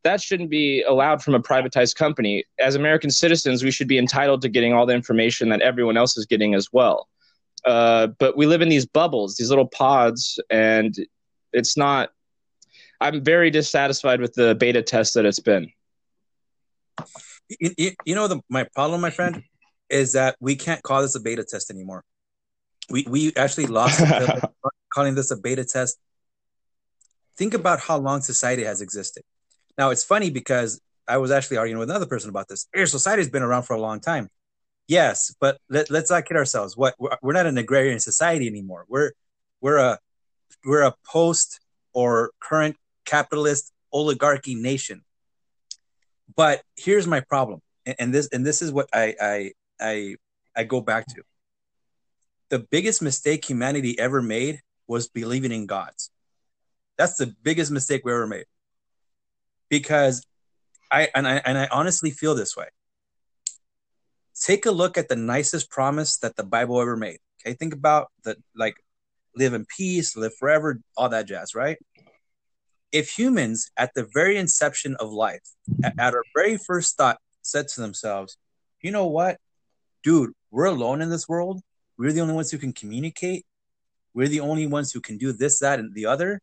that 0.08 0.22
shouldn't 0.22 0.50
be 0.50 0.84
allowed 0.84 1.22
from 1.22 1.36
a 1.36 1.40
privatized 1.40 1.96
company. 1.96 2.46
As 2.60 2.76
American 2.76 3.10
citizens, 3.10 3.62
we 3.62 3.72
should 3.72 3.90
be 3.90 3.98
entitled 3.98 4.42
to 4.44 4.50
getting 4.50 4.72
all 4.72 4.86
the 4.86 4.94
information 4.94 5.50
that 5.50 5.60
everyone 5.60 5.98
else 5.98 6.16
is 6.16 6.26
getting 6.26 6.56
as 6.56 6.72
well. 6.72 7.10
Uh, 7.66 8.08
but 8.18 8.38
we 8.38 8.46
live 8.46 8.62
in 8.62 8.70
these 8.70 8.86
bubbles, 8.86 9.36
these 9.36 9.50
little 9.50 9.68
pods, 9.68 10.40
and 10.50 10.96
it's 11.52 11.76
not. 11.76 12.12
I'm 13.02 13.22
very 13.22 13.52
dissatisfied 13.52 14.22
with 14.22 14.34
the 14.34 14.56
beta 14.56 14.82
test 14.82 15.14
that 15.16 15.26
it's 15.26 15.42
been. 15.42 15.72
You, 17.60 17.92
you 18.06 18.16
know, 18.16 18.30
the, 18.30 18.40
my 18.50 18.64
problem, 18.74 19.02
my 19.02 19.10
friend, 19.10 19.44
is 19.90 20.14
that 20.14 20.38
we 20.40 20.56
can't 20.56 20.82
call 20.84 21.02
this 21.02 21.16
a 21.16 21.20
beta 21.20 21.44
test 21.44 21.70
anymore. 21.70 22.06
We 22.90 23.06
we 23.10 23.34
actually 23.36 23.68
lost 23.68 24.02
calling 24.94 25.16
this 25.16 25.32
a 25.32 25.38
beta 25.38 25.66
test. 25.66 25.98
Think 27.38 27.54
about 27.54 27.82
how 27.82 27.98
long 27.98 28.22
society 28.22 28.64
has 28.64 28.80
existed. 28.80 29.24
Now 29.78 29.92
it's 29.92 30.04
funny 30.04 30.30
because 30.30 30.82
I 31.08 31.18
was 31.18 31.32
actually 31.32 31.58
arguing 31.58 31.80
with 31.80 31.90
another 31.90 32.06
person 32.06 32.30
about 32.30 32.48
this. 32.48 32.68
Air 32.76 32.86
society 32.86 33.22
has 33.22 33.30
been 33.30 33.44
around 33.44 33.64
for 33.64 33.76
a 33.76 33.82
long 33.82 34.00
time. 34.00 34.30
Yes, 34.88 35.36
but 35.40 35.60
let, 35.70 35.92
us 35.92 36.10
not 36.10 36.26
kid 36.26 36.38
ourselves. 36.38 36.76
What 36.76 36.96
we're 37.22 37.34
not 37.34 37.46
an 37.46 37.58
agrarian 37.58 38.00
society 38.00 38.48
anymore. 38.48 38.86
We're 38.88 39.12
we're 39.62 39.78
a 39.78 40.00
we're 40.66 40.84
a 40.84 40.96
post 41.06 41.60
or 41.94 42.32
current 42.40 42.78
capitalist 43.06 43.72
oligarchy 43.92 44.56
nation. 44.56 45.04
But 46.36 46.62
here's 46.76 47.08
my 47.08 47.20
problem, 47.20 47.62
and 48.00 48.14
this 48.14 48.30
and 48.32 48.46
this 48.46 48.62
is 48.62 48.72
what 48.72 48.88
I 48.94 49.16
I 49.20 49.52
I, 49.80 50.16
I 50.56 50.64
go 50.64 50.82
back 50.82 51.06
to. 51.08 51.24
The 52.50 52.60
biggest 52.60 53.02
mistake 53.02 53.44
humanity 53.44 54.00
ever 54.00 54.22
made 54.22 54.62
was 54.88 55.10
believing 55.10 55.52
in 55.52 55.66
gods. 55.66 56.12
That's 56.98 57.18
the 57.18 57.36
biggest 57.44 57.72
mistake 57.72 58.04
we 58.06 58.14
ever 58.14 58.26
made 58.26 58.46
because 59.70 60.26
I 60.92 61.10
and 61.14 61.28
I 61.28 61.42
and 61.46 61.58
I 61.58 61.68
honestly 61.72 62.12
feel 62.12 62.36
this 62.36 62.56
way. 62.56 62.68
Take 64.40 64.66
a 64.66 64.72
look 64.72 64.98
at 64.98 65.10
the 65.10 65.16
nicest 65.16 65.70
promise 65.70 66.18
that 66.20 66.36
the 66.36 66.44
Bible 66.44 66.80
ever 66.80 66.96
made. 66.96 67.20
Okay, 67.42 67.56
think 67.56 67.74
about 67.74 68.08
the 68.24 68.38
like 68.56 68.76
live 69.36 69.54
in 69.54 69.66
peace, 69.66 70.16
live 70.16 70.36
forever, 70.36 70.82
all 70.96 71.10
that 71.10 71.28
jazz, 71.28 71.56
right? 71.56 71.78
If 72.92 73.10
humans 73.10 73.70
at 73.78 73.94
the 73.94 74.08
very 74.14 74.38
inception 74.38 74.96
of 75.00 75.12
life, 75.12 75.44
at, 75.84 75.94
at 76.00 76.14
our 76.14 76.24
very 76.36 76.58
first 76.58 76.98
thought, 76.98 77.20
said 77.42 77.68
to 77.70 77.82
themselves, 77.82 78.38
you 78.82 78.92
know 78.92 79.08
what, 79.08 79.38
dude, 80.04 80.32
we're 80.52 80.66
alone 80.66 81.02
in 81.02 81.10
this 81.10 81.28
world. 81.28 81.62
We're 81.98 82.12
the 82.12 82.22
only 82.22 82.34
ones 82.34 82.52
who 82.52 82.58
can 82.58 82.74
communicate. 82.74 83.46
We're 84.14 84.28
the 84.28 84.40
only 84.40 84.68
ones 84.68 84.92
who 84.92 85.02
can 85.02 85.18
do 85.18 85.32
this, 85.32 85.60
that, 85.60 85.80
and 85.80 85.94
the 85.94 86.06
other 86.06 86.42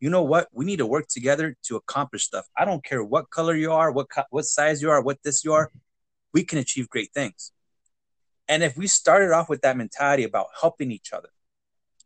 you 0.00 0.10
know 0.10 0.22
what? 0.22 0.48
We 0.52 0.64
need 0.64 0.78
to 0.78 0.86
work 0.86 1.08
together 1.08 1.56
to 1.64 1.76
accomplish 1.76 2.24
stuff. 2.24 2.46
I 2.56 2.64
don't 2.64 2.84
care 2.84 3.02
what 3.02 3.30
color 3.30 3.54
you 3.54 3.72
are, 3.72 3.90
what 3.90 4.10
co- 4.10 4.24
what 4.30 4.44
size 4.44 4.82
you 4.82 4.90
are, 4.90 5.02
what 5.02 5.22
this 5.22 5.44
you 5.44 5.52
are. 5.54 5.70
We 6.32 6.44
can 6.44 6.58
achieve 6.58 6.88
great 6.88 7.12
things. 7.14 7.52
And 8.48 8.62
if 8.62 8.76
we 8.76 8.86
started 8.86 9.32
off 9.32 9.48
with 9.48 9.62
that 9.62 9.76
mentality 9.76 10.24
about 10.24 10.48
helping 10.60 10.90
each 10.90 11.12
other, 11.12 11.30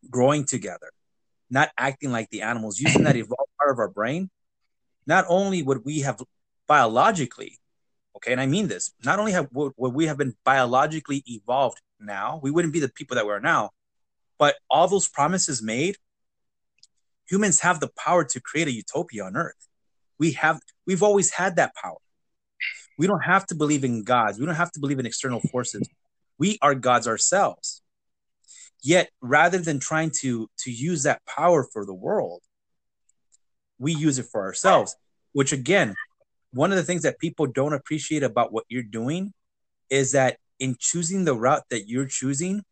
growing 0.09 0.45
together, 0.45 0.91
not 1.51 1.71
acting 1.77 2.13
like 2.13 2.31
the 2.31 2.43
animals, 2.43 2.79
using 2.79 3.03
that 3.05 3.17
evolved 3.17 3.51
part 3.59 3.73
of 3.73 3.79
our 3.79 3.89
brain, 3.89 4.31
not 5.07 5.25
only 5.29 5.63
would 5.63 5.85
we 5.85 6.01
have 6.01 6.23
biologically, 6.69 7.59
okay, 8.17 8.33
and 8.33 8.41
I 8.41 8.47
mean 8.47 8.69
this, 8.69 8.93
not 9.05 9.19
only 9.19 9.33
have 9.33 9.49
would, 9.53 9.73
would 9.77 9.93
we 9.93 10.07
have 10.07 10.17
been 10.17 10.37
biologically 10.45 11.25
evolved 11.27 11.81
now, 11.99 12.39
we 12.43 12.51
wouldn't 12.53 12.73
be 12.73 12.81
the 12.81 12.89
people 12.89 13.17
that 13.17 13.27
we 13.27 13.33
are 13.33 13.41
now, 13.41 13.71
but 14.39 14.55
all 14.71 14.87
those 14.87 15.09
promises 15.09 15.61
made 15.61 15.97
humans 17.31 17.61
have 17.61 17.81
the 17.81 17.89
power 17.97 18.25
to 18.25 18.41
create 18.41 18.69
a 18.69 18.73
utopia 18.73 19.25
on 19.25 19.37
earth. 19.37 19.69
We 20.19 20.33
have 20.33 20.61
we've 20.87 21.03
always 21.03 21.31
had 21.31 21.57
that 21.57 21.75
power. 21.75 21.99
We 22.99 23.07
don't 23.07 23.25
have 23.25 23.47
to 23.47 23.55
believe 23.55 23.85
in 23.85 24.03
gods. 24.03 24.39
We 24.39 24.47
don't 24.47 24.57
have 24.57 24.73
to 24.73 24.81
believe 24.81 24.99
in 24.99 25.07
external 25.07 25.41
forces. 25.41 25.89
We 26.39 26.59
are 26.61 26.75
gods 26.75 27.07
ourselves. 27.09 27.83
Yet 28.83 29.11
rather 29.21 29.59
than 29.59 29.79
trying 29.79 30.11
to 30.21 30.51
to 30.59 30.71
use 30.71 31.05
that 31.05 31.23
power 31.25 31.67
for 31.73 31.87
the 31.87 31.95
world, 31.95 32.43
we 33.79 33.95
use 33.95 34.19
it 34.19 34.27
for 34.31 34.43
ourselves, 34.43 34.97
which 35.33 35.53
again, 35.53 35.95
one 36.53 36.73
of 36.73 36.77
the 36.77 36.83
things 36.83 37.03
that 37.03 37.19
people 37.19 37.47
don't 37.47 37.73
appreciate 37.73 38.23
about 38.23 38.53
what 38.53 38.65
you're 38.69 38.83
doing 38.83 39.33
is 39.89 40.13
that 40.13 40.39
in 40.59 40.77
choosing 40.79 41.25
the 41.25 41.35
route 41.35 41.65
that 41.71 41.89
you're 41.89 42.07
choosing 42.07 42.63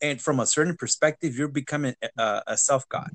and 0.00 0.20
from 0.20 0.38
a 0.38 0.46
certain 0.46 0.76
perspective 0.76 1.36
you're 1.36 1.48
becoming 1.48 1.94
a, 2.18 2.42
a 2.46 2.56
self 2.56 2.88
god 2.88 3.10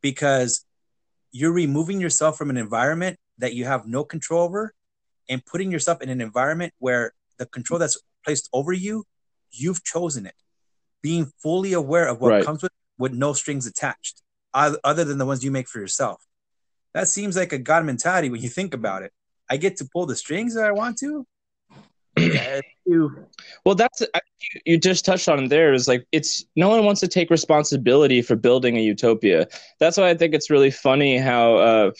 because 0.00 0.64
you're 1.32 1.52
removing 1.52 2.00
yourself 2.00 2.36
from 2.38 2.50
an 2.50 2.56
environment 2.56 3.18
that 3.38 3.54
you 3.54 3.64
have 3.64 3.86
no 3.86 4.04
control 4.04 4.42
over 4.42 4.74
and 5.28 5.44
putting 5.44 5.70
yourself 5.70 6.00
in 6.00 6.08
an 6.08 6.20
environment 6.20 6.72
where 6.78 7.12
the 7.38 7.46
control 7.46 7.78
that's 7.78 7.98
placed 8.24 8.48
over 8.52 8.72
you, 8.72 9.04
you've 9.50 9.84
chosen 9.84 10.26
it. 10.26 10.34
Being 11.02 11.32
fully 11.42 11.72
aware 11.72 12.08
of 12.08 12.20
what 12.20 12.30
Right. 12.30 12.44
comes 12.44 12.62
with 12.62 12.72
with 12.98 13.12
no 13.12 13.32
strings 13.32 13.64
attached, 13.64 14.22
other 14.52 15.04
than 15.04 15.18
the 15.18 15.26
ones 15.26 15.44
you 15.44 15.52
make 15.52 15.68
for 15.68 15.78
yourself. 15.78 16.26
That 16.94 17.06
seems 17.06 17.36
like 17.36 17.52
a 17.52 17.58
God 17.58 17.84
mentality 17.84 18.28
when 18.28 18.42
you 18.42 18.48
think 18.48 18.74
about 18.74 19.04
it. 19.04 19.12
I 19.48 19.56
get 19.56 19.76
to 19.76 19.84
pull 19.84 20.06
the 20.06 20.16
strings 20.16 20.54
that 20.54 20.64
I 20.64 20.72
want 20.72 20.98
to. 20.98 21.24
Well, 23.64 23.74
that's 23.74 24.02
you 24.64 24.78
just 24.78 25.04
touched 25.04 25.28
on 25.28 25.44
it 25.44 25.48
there. 25.48 25.72
Is 25.72 25.88
like 25.88 26.06
it's 26.12 26.44
no 26.56 26.68
one 26.68 26.84
wants 26.84 27.00
to 27.02 27.08
take 27.08 27.30
responsibility 27.30 28.22
for 28.22 28.36
building 28.36 28.76
a 28.76 28.80
utopia. 28.80 29.46
That's 29.78 29.96
why 29.96 30.08
I 30.08 30.14
think 30.14 30.34
it's 30.34 30.50
really 30.50 30.70
funny 30.70 31.18
how 31.18 31.56
uh, 31.56 31.90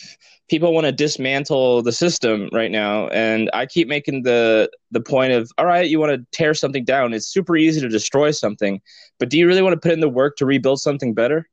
people 0.48 0.72
want 0.72 0.87
to 0.87 0.92
dismantle 0.92 1.83
the 1.83 1.92
system 1.92 2.48
right 2.52 2.70
now. 2.70 3.09
And 3.09 3.50
I 3.52 3.66
keep 3.66 3.88
making 3.88 4.22
the 4.22 4.70
the 4.90 5.00
point 5.00 5.33
of, 5.33 5.50
all 5.59 5.66
right, 5.66 5.88
you 5.88 6.00
want 6.00 6.12
to 6.12 6.26
tear 6.33 6.54
something 6.54 6.85
down. 6.85 7.12
It's 7.12 7.26
super 7.26 7.57
easy 7.57 7.81
to 7.81 7.88
destroy 7.88 8.31
something, 8.31 8.81
but 9.18 9.28
do 9.28 9.38
you 9.38 9.46
really 9.46 9.62
want 9.62 9.74
to 9.74 9.81
put 9.81 9.92
in 9.92 10.00
the 10.00 10.09
work 10.09 10.37
to 10.37 10.46
rebuild 10.46 10.81
something 10.81 11.12
better? 11.14 11.48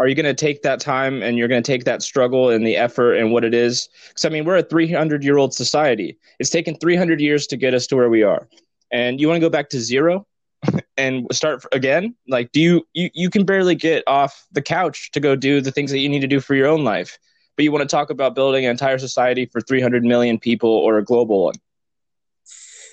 Are 0.00 0.08
you 0.08 0.14
going 0.14 0.24
to 0.24 0.34
take 0.34 0.62
that 0.62 0.80
time 0.80 1.22
and 1.22 1.36
you're 1.36 1.46
going 1.46 1.62
to 1.62 1.72
take 1.72 1.84
that 1.84 2.02
struggle 2.02 2.48
and 2.48 2.66
the 2.66 2.74
effort 2.74 3.16
and 3.16 3.32
what 3.32 3.44
it 3.44 3.52
is? 3.52 3.90
Because 4.08 4.24
I 4.24 4.30
mean, 4.30 4.46
we're 4.46 4.56
a 4.56 4.62
300 4.62 5.22
year 5.22 5.36
old 5.36 5.52
society. 5.52 6.16
It's 6.38 6.48
taken 6.48 6.74
300 6.76 7.20
years 7.20 7.46
to 7.48 7.56
get 7.58 7.74
us 7.74 7.86
to 7.88 7.96
where 7.96 8.08
we 8.08 8.22
are. 8.22 8.48
And 8.90 9.20
you 9.20 9.28
want 9.28 9.36
to 9.36 9.46
go 9.46 9.50
back 9.50 9.68
to 9.70 9.78
zero 9.78 10.26
and 10.96 11.26
start 11.32 11.66
again? 11.72 12.14
Like, 12.26 12.50
do 12.52 12.62
you, 12.62 12.86
you, 12.94 13.10
you 13.12 13.28
can 13.28 13.44
barely 13.44 13.74
get 13.74 14.02
off 14.06 14.46
the 14.52 14.62
couch 14.62 15.10
to 15.10 15.20
go 15.20 15.36
do 15.36 15.60
the 15.60 15.70
things 15.70 15.90
that 15.90 15.98
you 15.98 16.08
need 16.08 16.20
to 16.20 16.26
do 16.26 16.40
for 16.40 16.54
your 16.54 16.66
own 16.68 16.82
life. 16.82 17.18
But 17.56 17.64
you 17.64 17.72
want 17.72 17.82
to 17.82 17.94
talk 17.94 18.08
about 18.08 18.34
building 18.34 18.64
an 18.64 18.70
entire 18.70 18.96
society 18.96 19.44
for 19.44 19.60
300 19.60 20.02
million 20.02 20.38
people 20.38 20.70
or 20.70 20.96
a 20.96 21.04
global 21.04 21.44
one. 21.44 21.56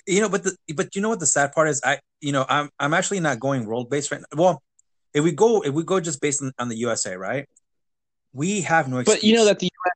you 0.06 0.20
know, 0.20 0.28
but 0.28 0.43
the 0.43 0.58
but 0.76 0.93
you 0.93 1.02
know 1.02 1.08
what 1.08 1.22
the 1.22 1.26
sad 1.26 1.54
part 1.54 1.70
is? 1.70 1.80
I 1.86 2.00
you 2.20 2.34
know 2.34 2.46
I'm 2.50 2.70
I'm 2.82 2.93
actually 2.93 3.22
not 3.22 3.39
going 3.39 3.65
world 3.65 3.89
based 3.89 4.12
right 4.12 4.20
now. 4.20 4.38
Well, 4.38 4.63
if 5.13 5.24
we 5.24 5.32
go 5.32 5.62
if 5.62 5.74
we 5.74 5.84
go 5.84 6.00
just 6.00 6.22
based 6.22 6.41
on, 6.41 6.52
on 6.60 6.70
the 6.70 6.78
USA, 6.78 7.15
right? 7.15 7.48
We 8.34 8.62
have 8.62 8.88
no. 8.88 9.00
Excuse. 9.00 9.17
But 9.17 9.24
you 9.24 9.36
know 9.36 9.46
that 9.46 9.60
the 9.60 9.65
US, 9.65 9.93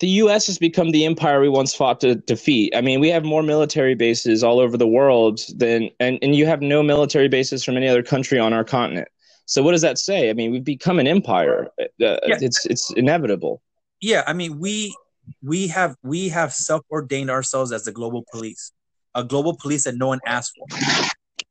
the 0.00 0.08
U.S. 0.08 0.46
has 0.46 0.58
become 0.58 0.90
the 0.90 1.04
empire 1.04 1.40
we 1.40 1.48
once 1.48 1.74
fought 1.74 2.00
to 2.00 2.14
defeat. 2.14 2.74
I 2.76 2.80
mean, 2.80 3.00
we 3.00 3.08
have 3.10 3.24
more 3.24 3.42
military 3.42 3.94
bases 3.94 4.42
all 4.42 4.58
over 4.60 4.76
the 4.76 4.86
world 4.86 5.40
than, 5.56 5.90
and, 6.00 6.18
and 6.22 6.34
you 6.34 6.46
have 6.46 6.62
no 6.62 6.82
military 6.82 7.28
bases 7.28 7.62
from 7.64 7.76
any 7.76 7.88
other 7.88 8.02
country 8.02 8.38
on 8.38 8.52
our 8.52 8.64
continent. 8.64 9.08
So 9.46 9.62
what 9.62 9.72
does 9.72 9.82
that 9.82 9.98
say? 9.98 10.30
I 10.30 10.32
mean, 10.32 10.50
we've 10.52 10.64
become 10.64 10.98
an 10.98 11.06
empire. 11.06 11.68
Uh, 11.78 11.86
Yeah. 11.98 12.16
It's 12.40 12.64
it's 12.66 12.90
inevitable. 12.92 13.62
yeah, 14.00 14.22
I 14.26 14.32
mean 14.32 14.58
we 14.58 14.94
we 15.42 15.68
have 15.68 15.96
we 16.02 16.28
have 16.28 16.52
self 16.52 16.82
ordained 16.90 17.30
ourselves 17.30 17.72
as 17.72 17.84
the 17.84 17.92
global 17.92 18.24
police, 18.32 18.72
a 19.14 19.22
global 19.22 19.56
police 19.56 19.84
that 19.84 19.96
no 19.96 20.08
one 20.08 20.20
asked 20.26 20.52
for, 20.56 20.66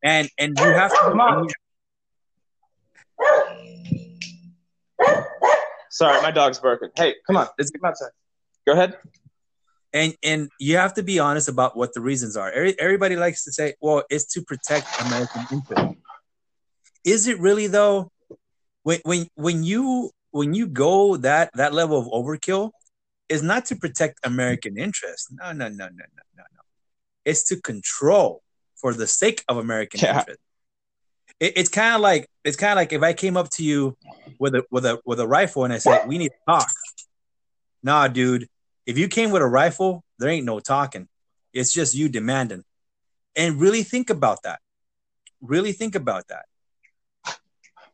and 0.04 0.30
and 0.38 0.58
you 0.58 0.66
have 0.66 0.92
to 0.92 0.98
Come 0.98 1.22
on. 1.22 1.48
Sorry, 5.90 6.22
my 6.22 6.32
dog's 6.32 6.60
barking. 6.60 6.90
Hey, 6.96 7.16
come 7.28 7.38
on, 7.38 7.48
let's 7.58 7.70
get 7.70 7.84
outside. 7.84 8.10
Go 8.66 8.74
ahead. 8.74 8.98
and 9.94 10.16
and 10.24 10.50
you 10.60 10.78
have 10.78 10.96
to 10.96 11.04
be 11.04 11.20
honest 11.20 11.48
about 11.50 11.78
what 11.78 11.94
the 11.94 12.02
reasons 12.02 12.36
are. 12.36 12.50
Every, 12.52 12.80
everybody 12.80 13.16
likes 13.16 13.44
to 13.44 13.52
say, 13.52 13.76
"Well, 13.80 14.04
it's 14.10 14.26
to 14.34 14.42
protect 14.42 14.88
American 15.06 15.46
interests." 15.52 16.02
Is 17.04 17.28
it 17.28 17.40
really 17.40 17.68
though? 17.68 18.10
When 18.84 19.00
when 19.04 19.28
when 19.36 19.64
you 19.64 20.10
when 20.32 20.54
you 20.56 20.68
go 20.68 21.18
that 21.18 21.52
that 21.54 21.74
level 21.74 22.00
of 22.00 22.08
overkill, 22.08 22.72
is 23.30 23.44
not 23.44 23.66
to 23.66 23.76
protect 23.76 24.20
American 24.24 24.78
interests. 24.78 25.28
No, 25.32 25.52
no, 25.52 25.68
no, 25.68 25.86
no, 25.86 25.90
no, 25.90 26.24
no, 26.38 26.44
no. 26.56 26.62
It's 27.24 27.44
to 27.50 27.62
control 27.62 28.42
for 28.76 28.94
the 28.96 29.06
sake 29.08 29.44
of 29.48 29.58
American 29.58 30.00
Yeah. 30.02 30.20
interest. 30.20 30.40
It, 31.44 31.58
it's 31.58 31.70
kind 31.70 31.94
of 31.94 32.00
like 32.00 32.30
it's 32.46 32.56
kind 32.56 32.72
of 32.72 32.78
like 32.78 32.94
if 32.94 33.04
I 33.04 33.12
came 33.12 33.36
up 33.36 33.50
to 33.52 33.66
you 33.66 33.98
with 34.40 34.56
a 34.56 34.64
with 34.72 34.86
a 34.86 35.02
with 35.06 35.20
a 35.20 35.28
rifle 35.28 35.66
and 35.66 35.74
I 35.74 35.78
said, 35.78 36.08
"We 36.08 36.18
need 36.18 36.30
to 36.30 36.42
talk." 36.48 36.70
Nah, 37.84 38.08
dude. 38.08 38.48
If 38.86 38.98
you 38.98 39.10
came 39.10 39.30
with 39.30 39.42
a 39.42 39.48
rifle, 39.48 40.06
there 40.20 40.30
ain't 40.30 40.46
no 40.46 40.62
talking. 40.62 41.10
It's 41.52 41.74
just 41.74 41.96
you 41.96 42.08
demanding. 42.08 42.64
And 43.36 43.60
really 43.60 43.84
think 43.84 44.10
about 44.10 44.44
that. 44.44 44.60
Really 45.42 45.74
think 45.74 45.96
about 45.96 46.30
that. 46.30 46.46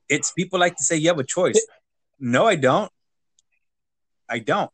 It's 0.08 0.32
people 0.32 0.60
like 0.60 0.76
to 0.76 0.84
say 0.84 0.98
you 0.98 1.08
have 1.08 1.18
a 1.18 1.24
choice. 1.24 1.60
No, 2.20 2.46
I 2.46 2.56
don't. 2.56 2.92
I 4.30 4.40
don't. 4.40 4.70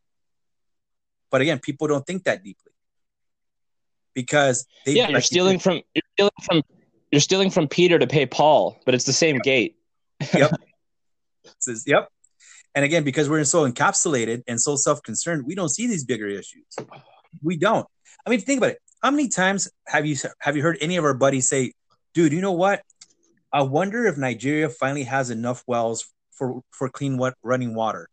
But 1.30 1.40
again, 1.40 1.60
people 1.60 1.88
don't 1.88 2.06
think 2.06 2.24
that 2.24 2.42
deeply 2.42 2.72
because 4.14 4.66
they 4.84 4.92
Yeah, 4.92 5.04
like 5.04 5.12
you're 5.12 5.16
you 5.16 5.22
stealing 5.22 5.58
from 5.58 5.80
you're 5.94 6.02
stealing 6.14 6.42
from 6.42 6.62
you're 7.10 7.20
stealing 7.20 7.50
from 7.50 7.68
Peter 7.68 7.98
to 7.98 8.06
pay 8.06 8.26
Paul, 8.26 8.80
but 8.84 8.94
it's 8.94 9.04
the 9.04 9.12
same 9.12 9.38
gate. 9.38 9.76
says, 11.58 11.84
yep. 11.86 12.08
And 12.74 12.84
again, 12.84 13.04
because 13.04 13.28
we're 13.28 13.44
so 13.44 13.70
encapsulated 13.70 14.42
and 14.46 14.60
so 14.60 14.76
self-concerned, 14.76 15.44
we 15.46 15.54
don't 15.54 15.70
see 15.70 15.86
these 15.86 16.04
bigger 16.04 16.28
issues. 16.28 16.66
We 17.42 17.56
don't. 17.56 17.86
I 18.26 18.30
mean, 18.30 18.40
think 18.40 18.58
about 18.58 18.70
it. 18.70 18.78
How 19.02 19.10
many 19.10 19.28
times 19.28 19.68
have 19.86 20.04
you 20.04 20.16
have 20.40 20.56
you 20.56 20.62
heard 20.62 20.78
any 20.80 20.96
of 20.96 21.04
our 21.04 21.14
buddies 21.14 21.48
say, 21.48 21.72
"Dude, 22.12 22.32
you 22.32 22.40
know 22.40 22.52
what? 22.52 22.82
I 23.52 23.62
wonder 23.62 24.06
if 24.06 24.18
Nigeria 24.18 24.68
finally 24.68 25.04
has 25.04 25.30
enough 25.30 25.62
wells 25.66 26.08
for 26.36 26.62
for 26.70 26.88
clean 26.88 27.16
what 27.18 27.34
running 27.42 27.74
water. 27.74 28.08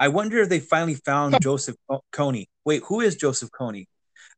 I 0.00 0.08
wonder 0.08 0.38
if 0.38 0.48
they 0.48 0.60
finally 0.60 0.94
found 0.94 1.38
Joseph 1.42 1.76
Kony. 2.12 2.46
Wait, 2.64 2.82
who 2.86 3.00
is 3.00 3.16
Joseph 3.16 3.50
Kony? 3.50 3.86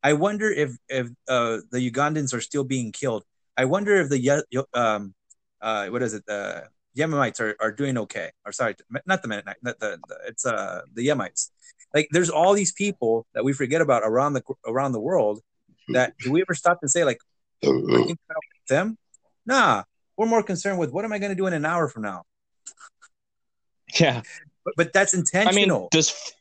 I 0.03 0.15
wonder 0.15 0.51
if 0.51 0.77
if 0.89 1.09
uh, 1.29 1.59
the 1.71 1.91
Ugandans 1.91 2.35
are 2.35 2.41
still 2.41 2.65
being 2.65 2.93
killed. 2.93 3.25
I 3.61 3.67
wonder 3.67 3.95
if 4.01 4.09
the 4.09 4.65
um 4.73 5.15
uh 5.61 5.87
what 5.89 6.03
is 6.03 6.15
it 6.15 6.25
the 6.25 6.65
Yemenites 6.97 7.41
are, 7.41 7.55
are 7.61 7.71
doing 7.71 7.99
okay. 7.99 8.31
Or 8.47 8.53
sorry, 8.53 8.75
not 9.07 9.21
the 9.21 9.29
Mennonite, 9.29 9.59
not 9.63 9.79
the, 9.79 9.99
the 10.09 10.17
it's 10.27 10.47
uh 10.47 10.81
the 10.95 11.07
Yemites. 11.07 11.51
Like 11.95 12.09
there's 12.11 12.31
all 12.31 12.55
these 12.55 12.73
people 12.73 13.27
that 13.35 13.45
we 13.45 13.53
forget 13.53 13.83
about 13.83 14.03
around 14.03 14.33
the 14.33 14.43
around 14.67 14.93
the 14.93 15.01
world. 15.01 15.41
That 15.91 16.15
do 16.19 16.31
we 16.33 16.41
ever 16.41 16.55
stop 16.55 16.79
and 16.81 16.91
say 16.91 17.05
like, 17.05 17.19
are 17.65 17.69
you 17.69 17.87
concerned 17.87 18.17
with 18.55 18.69
them? 18.69 18.97
Nah, 19.45 19.83
we're 20.17 20.27
more 20.27 20.43
concerned 20.43 20.79
with 20.79 20.91
what 20.91 21.05
am 21.05 21.13
I 21.13 21.19
going 21.19 21.33
to 21.33 21.37
do 21.37 21.47
in 21.47 21.53
an 21.53 21.67
hour 21.67 21.87
from 21.89 22.03
now. 22.03 22.23
Yeah. 23.99 24.23
But 24.65 24.75
but 24.77 24.93
that's 24.95 25.13
I 25.15 25.19
mean, 25.19 25.25
intentional. 25.25 25.89
does 25.91 26.33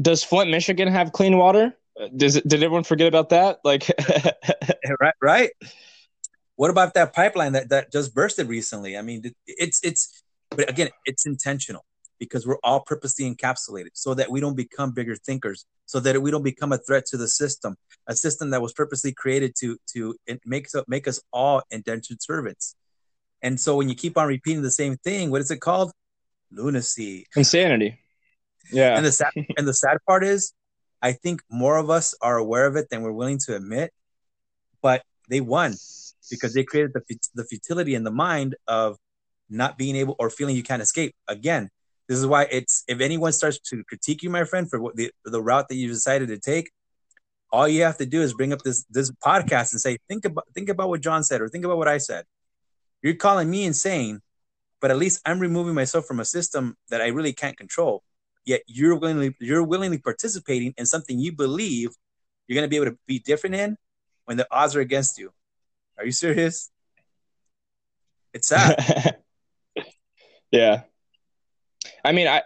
does 0.00 0.22
Flint, 0.22 0.50
Michigan 0.50 0.88
have 0.88 1.10
clean 1.10 1.38
water? 1.38 1.74
Uh, 1.98 2.08
Does 2.16 2.34
it, 2.36 2.46
did 2.48 2.62
everyone 2.62 2.82
forget 2.82 3.06
about 3.06 3.28
that? 3.28 3.60
Like, 3.64 3.88
right, 5.00 5.14
right. 5.22 5.50
What 6.56 6.70
about 6.70 6.94
that 6.94 7.12
pipeline 7.12 7.52
that 7.52 7.68
that 7.70 7.92
just 7.92 8.14
bursted 8.14 8.48
recently? 8.48 8.96
I 8.96 9.02
mean, 9.02 9.34
it's 9.46 9.80
it's, 9.82 10.22
but 10.50 10.68
again, 10.70 10.90
it's 11.04 11.26
intentional 11.26 11.84
because 12.18 12.46
we're 12.46 12.58
all 12.62 12.80
purposely 12.80 13.32
encapsulated 13.32 13.90
so 13.94 14.14
that 14.14 14.30
we 14.30 14.40
don't 14.40 14.56
become 14.56 14.92
bigger 14.92 15.16
thinkers, 15.16 15.66
so 15.86 15.98
that 16.00 16.20
we 16.22 16.30
don't 16.30 16.44
become 16.44 16.72
a 16.72 16.78
threat 16.78 17.06
to 17.06 17.16
the 17.16 17.26
system, 17.28 17.76
a 18.06 18.14
system 18.14 18.50
that 18.50 18.62
was 18.62 18.72
purposely 18.72 19.12
created 19.12 19.54
to 19.60 19.76
to 19.94 20.14
make 20.44 20.68
make 20.86 21.08
us 21.08 21.20
all 21.32 21.62
indentured 21.70 22.22
servants. 22.22 22.76
And 23.42 23.60
so 23.60 23.76
when 23.76 23.88
you 23.88 23.94
keep 23.94 24.16
on 24.16 24.28
repeating 24.28 24.62
the 24.62 24.70
same 24.70 24.96
thing, 24.96 25.30
what 25.30 25.40
is 25.40 25.50
it 25.50 25.60
called? 25.60 25.92
Lunacy. 26.50 27.26
insanity. 27.36 27.98
Yeah. 28.72 28.96
And 28.96 29.04
the 29.04 29.12
sad 29.12 29.32
and 29.56 29.66
the 29.66 29.74
sad 29.74 29.98
part 30.06 30.24
is, 30.24 30.52
I 31.02 31.12
think 31.12 31.42
more 31.50 31.76
of 31.76 31.90
us 31.90 32.14
are 32.22 32.38
aware 32.38 32.66
of 32.66 32.76
it 32.76 32.88
than 32.90 33.02
we're 33.02 33.12
willing 33.12 33.38
to 33.46 33.56
admit. 33.56 33.92
But 34.80 35.02
they 35.28 35.40
won 35.40 35.74
because 36.30 36.54
they 36.54 36.64
created 36.64 36.92
the 36.94 37.18
the 37.34 37.44
futility 37.44 37.94
in 37.94 38.04
the 38.04 38.10
mind 38.10 38.56
of 38.66 38.98
not 39.48 39.78
being 39.78 39.96
able 39.96 40.16
or 40.18 40.30
feeling 40.30 40.56
you 40.56 40.62
can't 40.62 40.82
escape. 40.82 41.14
Again, 41.28 41.70
this 42.08 42.18
is 42.18 42.26
why 42.26 42.46
it's 42.50 42.84
if 42.88 43.00
anyone 43.00 43.32
starts 43.32 43.58
to 43.70 43.84
critique 43.84 44.22
you, 44.22 44.30
my 44.30 44.44
friend, 44.44 44.68
for 44.68 44.80
what 44.80 44.96
the 44.96 45.12
the 45.24 45.42
route 45.42 45.68
that 45.68 45.76
you 45.76 45.88
decided 45.88 46.28
to 46.28 46.38
take, 46.38 46.70
all 47.52 47.68
you 47.68 47.82
have 47.82 47.98
to 47.98 48.06
do 48.06 48.20
is 48.22 48.34
bring 48.34 48.52
up 48.52 48.62
this 48.62 48.84
this 48.90 49.10
podcast 49.10 49.72
and 49.72 49.80
say, 49.80 49.98
think 50.08 50.24
about 50.24 50.44
think 50.54 50.68
about 50.68 50.88
what 50.88 51.00
John 51.00 51.22
said 51.22 51.40
or 51.40 51.48
think 51.48 51.64
about 51.64 51.78
what 51.78 51.88
I 51.88 51.98
said. 51.98 52.24
You're 53.02 53.14
calling 53.14 53.50
me 53.50 53.64
insane, 53.64 54.20
but 54.80 54.90
at 54.90 54.98
least 54.98 55.20
I'm 55.24 55.38
removing 55.38 55.74
myself 55.74 56.06
from 56.06 56.20
a 56.20 56.24
system 56.24 56.76
that 56.90 57.00
I 57.00 57.08
really 57.08 57.32
can't 57.32 57.56
control. 57.56 58.02
Yet 58.44 58.62
you're 58.66 58.96
willingly 58.98 59.36
you're 59.40 59.62
willingly 59.62 59.98
participating 59.98 60.74
in 60.76 60.86
something 60.86 61.18
you 61.18 61.32
believe 61.32 61.90
you're 62.46 62.54
going 62.54 62.66
to 62.66 62.70
be 62.70 62.76
able 62.76 62.92
to 62.92 62.98
be 63.06 63.18
different 63.18 63.54
in 63.54 63.76
when 64.26 64.36
the 64.36 64.46
odds 64.50 64.76
are 64.76 64.80
against 64.80 65.18
you. 65.18 65.32
Are 66.04 66.06
you 66.06 66.12
serious? 66.12 66.70
It's 68.34 68.48
sad. 68.48 69.16
yeah. 70.50 70.82
I 72.04 72.12
mean, 72.12 72.28
I 72.28 72.42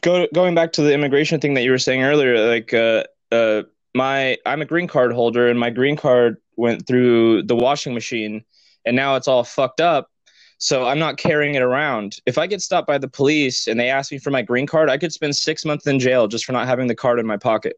go 0.00 0.26
going 0.32 0.54
back 0.54 0.72
to 0.72 0.82
the 0.82 0.94
immigration 0.94 1.38
thing 1.38 1.52
that 1.52 1.62
you 1.62 1.72
were 1.72 1.78
saying 1.78 2.02
earlier. 2.02 2.48
Like, 2.48 2.72
uh, 2.72 3.04
uh, 3.30 3.64
my 3.94 4.38
I'm 4.46 4.62
a 4.62 4.64
green 4.64 4.86
card 4.86 5.12
holder, 5.12 5.50
and 5.50 5.60
my 5.60 5.68
green 5.68 5.94
card 5.94 6.38
went 6.56 6.86
through 6.86 7.42
the 7.42 7.54
washing 7.54 7.92
machine, 7.92 8.46
and 8.86 8.96
now 8.96 9.16
it's 9.16 9.28
all 9.28 9.44
fucked 9.44 9.82
up. 9.82 10.08
So 10.56 10.86
I'm 10.86 10.98
not 10.98 11.18
carrying 11.18 11.54
it 11.54 11.60
around. 11.60 12.16
If 12.24 12.38
I 12.38 12.46
get 12.46 12.62
stopped 12.62 12.86
by 12.86 12.96
the 12.96 13.08
police 13.08 13.66
and 13.66 13.78
they 13.78 13.90
ask 13.90 14.10
me 14.10 14.20
for 14.20 14.30
my 14.30 14.40
green 14.40 14.66
card, 14.66 14.88
I 14.88 14.96
could 14.96 15.12
spend 15.12 15.36
six 15.36 15.66
months 15.66 15.86
in 15.86 15.98
jail 15.98 16.28
just 16.28 16.46
for 16.46 16.52
not 16.52 16.66
having 16.66 16.86
the 16.86 16.94
card 16.94 17.20
in 17.20 17.26
my 17.26 17.36
pocket. 17.36 17.76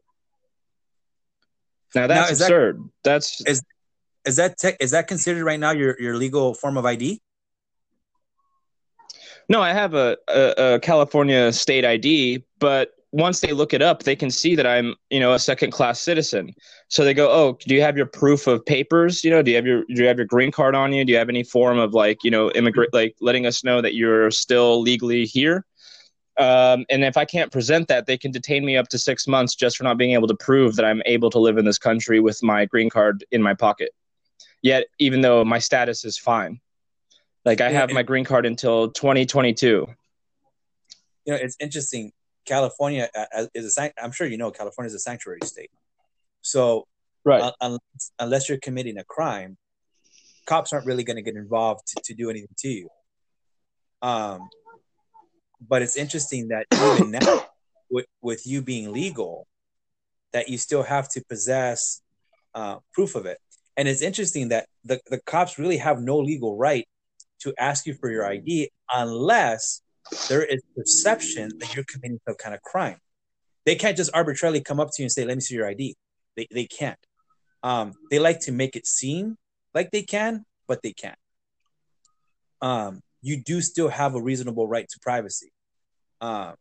Now 1.93 2.07
that's 2.07 2.39
now, 2.39 2.45
absurd. 2.45 2.77
That, 2.77 2.89
that's 3.03 3.41
is 3.45 3.61
is 4.25 4.35
that 4.37 4.57
te- 4.57 4.77
is 4.79 4.91
that 4.91 5.07
considered 5.07 5.43
right 5.43 5.59
now 5.59 5.71
your 5.71 5.99
your 5.99 6.15
legal 6.15 6.53
form 6.53 6.77
of 6.77 6.85
ID? 6.85 7.21
No, 9.47 9.61
I 9.61 9.73
have 9.73 9.93
a, 9.93 10.17
a, 10.27 10.73
a 10.75 10.79
California 10.79 11.53
state 11.53 11.85
ID, 11.85 12.43
but 12.59 12.91
once 13.11 13.39
they 13.39 13.53
look 13.53 13.73
it 13.73 13.81
up, 13.81 14.03
they 14.03 14.15
can 14.15 14.29
see 14.31 14.55
that 14.55 14.65
I'm, 14.65 14.95
you 15.09 15.19
know, 15.19 15.33
a 15.33 15.39
second 15.39 15.71
class 15.71 16.01
citizen. 16.01 16.53
So 16.89 17.05
they 17.05 17.13
go, 17.13 17.29
"Oh, 17.29 17.57
do 17.65 17.75
you 17.75 17.81
have 17.81 17.95
your 17.95 18.07
proof 18.07 18.47
of 18.47 18.65
papers? 18.65 19.23
You 19.23 19.31
know, 19.31 19.41
do 19.41 19.51
you 19.51 19.57
have 19.57 19.65
your 19.65 19.83
do 19.87 20.01
you 20.01 20.07
have 20.07 20.17
your 20.17 20.25
green 20.25 20.51
card 20.51 20.75
on 20.75 20.91
you? 20.91 21.05
Do 21.05 21.11
you 21.11 21.17
have 21.17 21.29
any 21.29 21.43
form 21.43 21.77
of 21.77 21.93
like, 21.93 22.23
you 22.23 22.31
know, 22.31 22.51
immigrant 22.51 22.93
like 22.93 23.15
letting 23.21 23.45
us 23.45 23.63
know 23.63 23.81
that 23.81 23.95
you're 23.95 24.31
still 24.31 24.81
legally 24.81 25.25
here?" 25.25 25.65
Um, 26.37 26.85
and 26.89 27.05
if 27.05 27.15
I 27.15 27.23
can't 27.23 27.51
present 27.51 27.87
that, 27.87 28.07
they 28.07 28.17
can 28.17 28.31
detain 28.31 28.65
me 28.65 28.75
up 28.75 28.89
to 28.89 28.97
six 28.99 29.27
months 29.27 29.55
just 29.55 29.77
for 29.77 29.85
not 29.85 29.97
being 29.97 30.11
able 30.11 30.27
to 30.27 30.35
prove 30.35 30.75
that 30.75 30.83
I'm 30.83 31.01
able 31.05 31.29
to 31.29 31.39
live 31.39 31.57
in 31.57 31.63
this 31.63 31.77
country 31.77 32.19
with 32.19 32.43
my 32.43 32.65
green 32.65 32.89
card 32.89 33.23
in 33.31 33.41
my 33.41 33.53
pocket. 33.53 33.91
Yet, 34.65 34.87
even 34.97 35.21
though 35.21 35.45
my 35.45 35.59
status 35.59 36.05
is 36.05 36.17
fine, 36.17 36.59
like 37.45 37.61
I 37.61 37.69
have 37.69 37.91
my 37.91 38.01
green 38.01 38.25
card 38.25 38.47
until 38.47 38.89
2022. 38.89 39.85
You 41.25 41.31
know, 41.31 41.35
it's 41.35 41.55
interesting 41.59 42.11
California 42.47 43.07
uh, 43.15 43.25
uh, 43.37 43.45
is 43.53 43.77
a 43.77 43.91
I'm 44.03 44.11
sure 44.11 44.25
you 44.25 44.39
know 44.39 44.49
California 44.49 44.87
is 44.87 44.95
a 44.95 44.99
sanctuary 44.99 45.41
state. 45.43 45.69
So 46.41 46.87
right. 47.23 47.53
Unless, 47.61 48.11
unless, 48.17 48.49
you're 48.49 48.57
committing 48.57 48.97
a 48.97 49.03
crime, 49.03 49.55
cops 50.47 50.73
aren't 50.73 50.87
really 50.87 51.03
going 51.03 51.17
to 51.17 51.21
get 51.21 51.35
involved 51.35 51.85
to, 51.85 52.01
to, 52.03 52.15
do 52.15 52.31
anything 52.31 52.55
to 52.57 52.67
you. 52.67 52.89
Um, 54.01 54.49
but 55.61 55.83
it's 55.83 55.95
interesting 55.95 56.47
that 56.47 56.65
even 56.73 57.11
now, 57.11 57.45
with 57.91 58.07
with 58.19 58.47
you 58.47 58.63
being 58.63 58.91
legal, 58.91 59.45
that 60.33 60.49
you 60.49 60.57
still 60.57 60.81
have 60.81 61.07
to 61.09 61.23
possess 61.29 62.01
uh, 62.55 62.77
proof 62.93 63.13
of 63.13 63.27
it. 63.27 63.37
And 63.77 63.87
it's 63.87 64.01
interesting 64.01 64.49
that 64.49 64.67
the, 64.83 65.01
the 65.09 65.19
cops 65.19 65.59
really 65.59 65.77
have 65.77 66.01
no 66.01 66.17
legal 66.17 66.57
right 66.57 66.87
to 67.41 67.53
ask 67.57 67.85
you 67.85 67.93
for 67.93 68.09
your 68.09 68.25
ID 68.25 68.71
unless 68.93 69.81
there 70.29 70.43
is 70.43 70.61
perception 70.75 71.51
that 71.59 71.75
you're 71.75 71.85
committing 71.85 72.19
some 72.25 72.35
kind 72.35 72.55
of 72.55 72.61
crime. 72.61 72.97
They 73.65 73.75
can't 73.75 73.97
just 73.97 74.11
arbitrarily 74.13 74.61
come 74.61 74.79
up 74.79 74.89
to 74.93 75.01
you 75.01 75.05
and 75.05 75.11
say, 75.11 75.25
"Let 75.25 75.35
me 75.35 75.41
see 75.41 75.55
your 75.55 75.67
ID." 75.67 75.95
They 76.35 76.47
they 76.51 76.65
can't. 76.65 76.99
Um, 77.63 77.93
they 78.11 78.19
like 78.19 78.41
to 78.41 78.51
make 78.51 78.75
it 78.75 78.85
seem 78.85 79.37
like 79.73 79.89
they 79.91 80.03
can, 80.03 80.45
but 80.67 80.83
they 80.83 80.93
can't. 80.93 81.17
Um, 82.61 83.01
you 83.21 83.41
do 83.43 83.61
still 83.61 83.89
have 83.89 84.13
a 84.13 84.21
reasonable 84.21 84.67
right 84.67 84.87
to 84.87 84.99
privacy. 85.01 85.51
Um, 86.21 86.53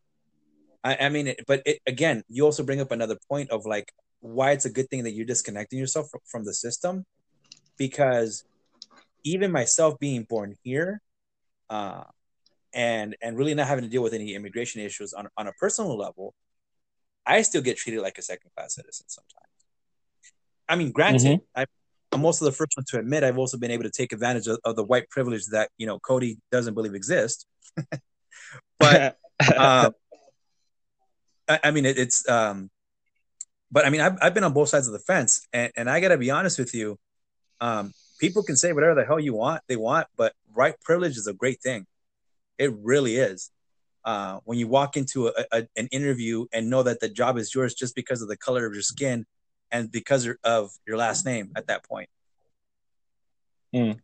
I, 0.83 0.97
I 1.01 1.09
mean, 1.11 1.35
but 1.47 1.63
it, 1.67 1.81
again, 1.87 2.23
you 2.29 2.45
also 2.45 2.63
bring 2.63 2.81
up 2.81 2.91
another 2.91 3.19
point 3.29 3.51
of 3.51 3.67
like 3.67 3.93
why 4.25 4.53
it's 4.53 4.65
a 4.65 4.71
good 4.71 4.89
thing 4.89 5.05
that 5.05 5.13
you're 5.13 5.27
disconnecting 5.27 5.79
yourself 5.79 6.09
from, 6.25 6.45
the 6.45 6.55
system, 6.55 7.05
because 7.77 8.43
even 9.23 9.53
myself 9.53 9.99
being 9.99 10.23
born 10.23 10.55
here, 10.63 11.03
uh, 11.69 12.05
and 12.73 13.17
and 13.21 13.37
really 13.37 13.55
not 13.55 13.69
having 13.69 13.85
to 13.85 13.91
deal 13.91 14.03
with 14.03 14.15
any 14.15 14.35
immigration 14.35 14.81
issues 14.81 15.13
on, 15.13 15.29
on 15.37 15.47
a 15.47 15.53
personal 15.53 15.97
level, 15.97 16.35
I 17.27 17.43
still 17.43 17.61
get 17.61 17.77
treated 17.77 18.01
like 18.01 18.17
a 18.17 18.23
second 18.23 18.51
class 18.57 18.75
citizen 18.75 19.07
sometimes. 19.09 19.45
I 20.71 20.77
mean, 20.77 20.91
granted, 20.91 21.41
mm-hmm. 21.41 21.61
I, 21.61 21.67
am 22.13 22.25
also 22.25 22.47
the 22.47 22.53
first 22.53 22.73
one 22.77 22.85
to 22.89 22.99
admit 22.99 23.25
I've 23.25 23.39
also 23.39 23.59
been 23.59 23.71
able 23.71 23.85
to 23.85 23.91
take 23.91 24.15
advantage 24.15 24.47
of, 24.47 24.59
of 24.65 24.75
the 24.75 24.85
white 24.85 25.11
privilege 25.11 25.45
that 25.53 25.69
you 25.77 25.87
know 25.87 25.99
Cody 25.99 26.39
doesn't 26.51 26.73
believe 26.73 26.95
exists. 26.95 27.45
but 28.79 29.19
uh, 29.55 29.91
I, 31.47 31.61
I, 31.65 31.71
mean, 31.73 31.85
it, 31.85 31.99
it's 31.99 32.27
um, 32.27 32.71
but 33.75 33.85
I 33.85 33.91
mean, 33.91 34.01
I've, 34.01 34.17
I've 34.23 34.35
been 34.35 34.45
on 34.45 34.53
both 34.53 34.69
sides 34.69 34.87
of 34.87 34.93
the 34.93 35.01
fence, 35.01 35.49
and, 35.53 35.73
and 35.77 35.91
I 35.91 35.99
got 35.99 36.09
to 36.11 36.17
be 36.17 36.31
honest 36.31 36.61
with 36.61 36.77
you. 36.77 36.97
Um, 37.61 37.93
people 38.21 38.45
can 38.45 38.57
say 38.57 38.73
whatever 38.73 38.95
the 38.95 39.05
hell 39.05 39.19
you 39.19 39.35
want, 39.35 39.63
they 39.67 39.75
want, 39.75 40.07
but 40.17 40.33
white 40.53 40.81
privilege 40.81 41.17
is 41.17 41.27
a 41.27 41.33
great 41.33 41.61
thing. 41.61 41.85
It 42.57 42.73
really 42.73 43.17
is. 43.17 43.51
Uh, 44.05 44.39
when 44.45 44.59
you 44.59 44.69
walk 44.69 44.97
into 44.97 45.27
a, 45.27 45.33
a, 45.51 45.67
an 45.77 45.89
interview 45.89 46.47
and 46.53 46.71
know 46.71 46.85
that 46.85 47.01
the 47.01 47.09
job 47.09 47.37
is 47.37 47.53
yours 47.53 47.75
just 47.75 47.97
because 47.97 48.23
of 48.23 48.29
the 48.29 48.37
color 48.37 48.65
of 48.65 48.75
your 48.75 48.83
skin 48.83 49.27
and 49.73 49.91
because 49.91 50.29
of 50.45 50.71
your 50.87 50.97
last 50.97 51.27
name 51.27 51.51
at 51.57 51.67
that 51.67 51.83
point. 51.83 52.09
Mm. 53.75 53.99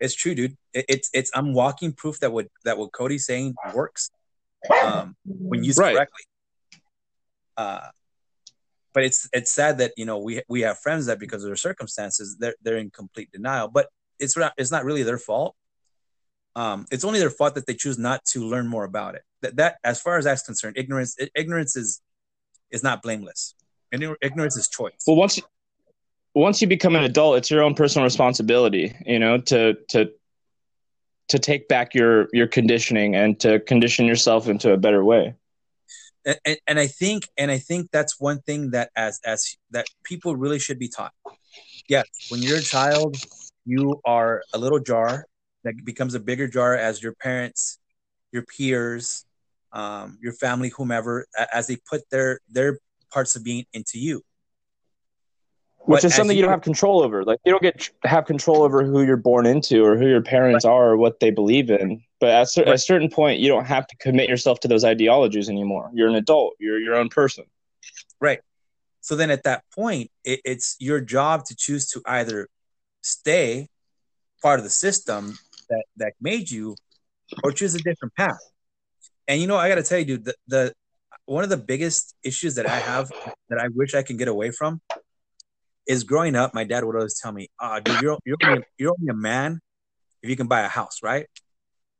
It's 0.00 0.14
true, 0.14 0.34
dude. 0.34 0.58
It, 0.74 0.84
it's 0.86 1.08
it's 1.14 1.30
I'm 1.34 1.54
walking 1.54 1.94
proof 1.94 2.20
that 2.20 2.30
what 2.30 2.48
that 2.64 2.76
what 2.76 2.92
Cody's 2.92 3.24
saying 3.24 3.54
works 3.72 4.10
um, 4.82 5.16
when 5.24 5.64
used 5.64 5.78
right. 5.78 5.94
correctly. 5.94 6.24
Uh, 7.56 7.88
but 8.92 9.04
it's 9.04 9.28
it's 9.32 9.52
sad 9.52 9.78
that 9.78 9.92
you 9.96 10.04
know 10.04 10.18
we 10.18 10.42
we 10.48 10.60
have 10.62 10.78
friends 10.78 11.06
that 11.06 11.18
because 11.18 11.42
of 11.44 11.48
their 11.48 11.56
circumstances 11.56 12.36
they're 12.38 12.54
they're 12.62 12.78
in 12.78 12.90
complete 12.90 13.30
denial. 13.32 13.68
But 13.68 13.88
it's 14.18 14.36
not 14.36 14.52
it's 14.56 14.70
not 14.70 14.84
really 14.84 15.02
their 15.02 15.18
fault 15.18 15.56
um, 16.56 16.86
it's 16.90 17.04
only 17.04 17.20
their 17.20 17.30
fault 17.30 17.54
that 17.54 17.66
they 17.66 17.74
choose 17.74 17.98
not 17.98 18.24
to 18.26 18.44
learn 18.44 18.66
more 18.66 18.84
about 18.84 19.14
it. 19.14 19.22
That, 19.42 19.56
that 19.56 19.76
as 19.84 20.00
far 20.00 20.18
as 20.18 20.24
that's 20.24 20.42
concerned, 20.42 20.76
ignorance 20.76 21.16
ignorance 21.34 21.76
is 21.76 22.00
is 22.70 22.82
not 22.82 23.02
blameless. 23.02 23.54
Ignorance 23.92 24.56
is 24.56 24.68
choice. 24.68 25.02
Well, 25.06 25.16
once 25.16 25.40
once 26.34 26.60
you 26.60 26.68
become 26.68 26.94
an 26.96 27.04
adult, 27.04 27.38
it's 27.38 27.50
your 27.50 27.62
own 27.62 27.74
personal 27.74 28.04
responsibility. 28.04 28.94
You 29.06 29.18
know 29.18 29.38
to 29.38 29.74
to 29.88 30.10
to 31.28 31.38
take 31.38 31.68
back 31.68 31.94
your 31.94 32.28
your 32.32 32.46
conditioning 32.46 33.14
and 33.14 33.38
to 33.40 33.60
condition 33.60 34.06
yourself 34.06 34.48
into 34.48 34.72
a 34.72 34.76
better 34.76 35.04
way. 35.04 35.34
And, 36.24 36.58
and 36.66 36.78
I 36.78 36.86
think 36.86 37.28
and 37.36 37.50
I 37.50 37.58
think 37.58 37.90
that's 37.90 38.20
one 38.20 38.40
thing 38.40 38.70
that 38.72 38.90
as 38.96 39.20
as 39.24 39.56
that 39.70 39.86
people 40.04 40.36
really 40.36 40.58
should 40.58 40.78
be 40.78 40.88
taught. 40.88 41.12
Yes, 41.88 42.06
when 42.28 42.42
you're 42.42 42.58
a 42.58 42.62
child, 42.62 43.16
you 43.64 44.00
are 44.04 44.42
a 44.52 44.58
little 44.58 44.80
jar 44.80 45.26
that 45.64 45.74
becomes 45.84 46.14
a 46.14 46.20
bigger 46.20 46.46
jar 46.46 46.74
as 46.76 47.02
your 47.02 47.14
parents, 47.14 47.78
your 48.32 48.44
peers, 48.44 49.24
um, 49.72 50.18
your 50.20 50.32
family, 50.32 50.70
whomever, 50.70 51.26
as 51.52 51.66
they 51.66 51.78
put 51.88 52.08
their 52.10 52.40
their 52.48 52.78
parts 53.12 53.36
of 53.36 53.44
being 53.44 53.64
into 53.72 53.98
you. 53.98 54.22
Which 55.84 56.02
but 56.02 56.04
is 56.04 56.14
something 56.14 56.36
you, 56.36 56.40
you 56.40 56.42
don't 56.44 56.52
have 56.52 56.62
control 56.62 57.02
over. 57.02 57.24
Like 57.24 57.38
you 57.44 57.52
don't 57.52 57.62
get 57.62 57.90
have 58.04 58.26
control 58.26 58.62
over 58.62 58.84
who 58.84 59.02
you're 59.02 59.16
born 59.16 59.46
into 59.46 59.82
or 59.84 59.96
who 59.96 60.06
your 60.06 60.20
parents 60.22 60.64
right. 60.64 60.70
are 60.70 60.90
or 60.90 60.96
what 60.96 61.20
they 61.20 61.30
believe 61.30 61.70
in. 61.70 62.02
But 62.20 62.30
at, 62.30 62.48
right. 62.56 62.68
at 62.68 62.74
a 62.74 62.78
certain 62.78 63.08
point, 63.08 63.40
you 63.40 63.48
don't 63.48 63.64
have 63.64 63.86
to 63.86 63.96
commit 63.96 64.28
yourself 64.28 64.60
to 64.60 64.68
those 64.68 64.84
ideologies 64.84 65.48
anymore. 65.48 65.90
You're 65.94 66.08
an 66.08 66.16
adult. 66.16 66.54
You're 66.60 66.78
your 66.78 66.96
own 66.96 67.08
person. 67.08 67.44
Right. 68.20 68.40
So 69.00 69.16
then, 69.16 69.30
at 69.30 69.44
that 69.44 69.64
point, 69.74 70.10
it, 70.22 70.40
it's 70.44 70.76
your 70.78 71.00
job 71.00 71.46
to 71.46 71.56
choose 71.56 71.88
to 71.90 72.02
either 72.04 72.48
stay 73.00 73.68
part 74.42 74.60
of 74.60 74.64
the 74.64 74.70
system 74.70 75.38
that 75.70 75.84
that 75.96 76.12
made 76.20 76.50
you, 76.50 76.76
or 77.42 77.52
choose 77.52 77.74
a 77.74 77.78
different 77.78 78.14
path. 78.16 78.40
And 79.26 79.40
you 79.40 79.46
know, 79.46 79.56
I 79.56 79.70
got 79.70 79.76
to 79.76 79.82
tell 79.82 79.98
you, 79.98 80.04
dude, 80.04 80.24
the, 80.26 80.34
the 80.46 80.74
one 81.24 81.42
of 81.42 81.48
the 81.48 81.56
biggest 81.56 82.14
issues 82.22 82.56
that 82.56 82.68
I 82.68 82.76
have 82.76 83.10
that 83.48 83.58
I 83.58 83.68
wish 83.74 83.94
I 83.94 84.02
can 84.02 84.18
get 84.18 84.28
away 84.28 84.50
from 84.50 84.82
is 85.90 86.04
growing 86.04 86.36
up. 86.36 86.54
My 86.54 86.62
dad 86.62 86.84
would 86.84 86.94
always 86.94 87.18
tell 87.18 87.32
me, 87.32 87.48
"Ah, 87.58 87.76
oh, 87.76 87.80
dude, 87.80 88.00
you're 88.00 88.18
you're 88.24 88.36
only, 88.44 88.64
you're 88.78 88.94
only 88.96 89.10
a 89.10 89.14
man 89.14 89.60
if 90.22 90.30
you 90.30 90.36
can 90.36 90.46
buy 90.46 90.60
a 90.60 90.68
house, 90.68 91.00
right?" 91.02 91.26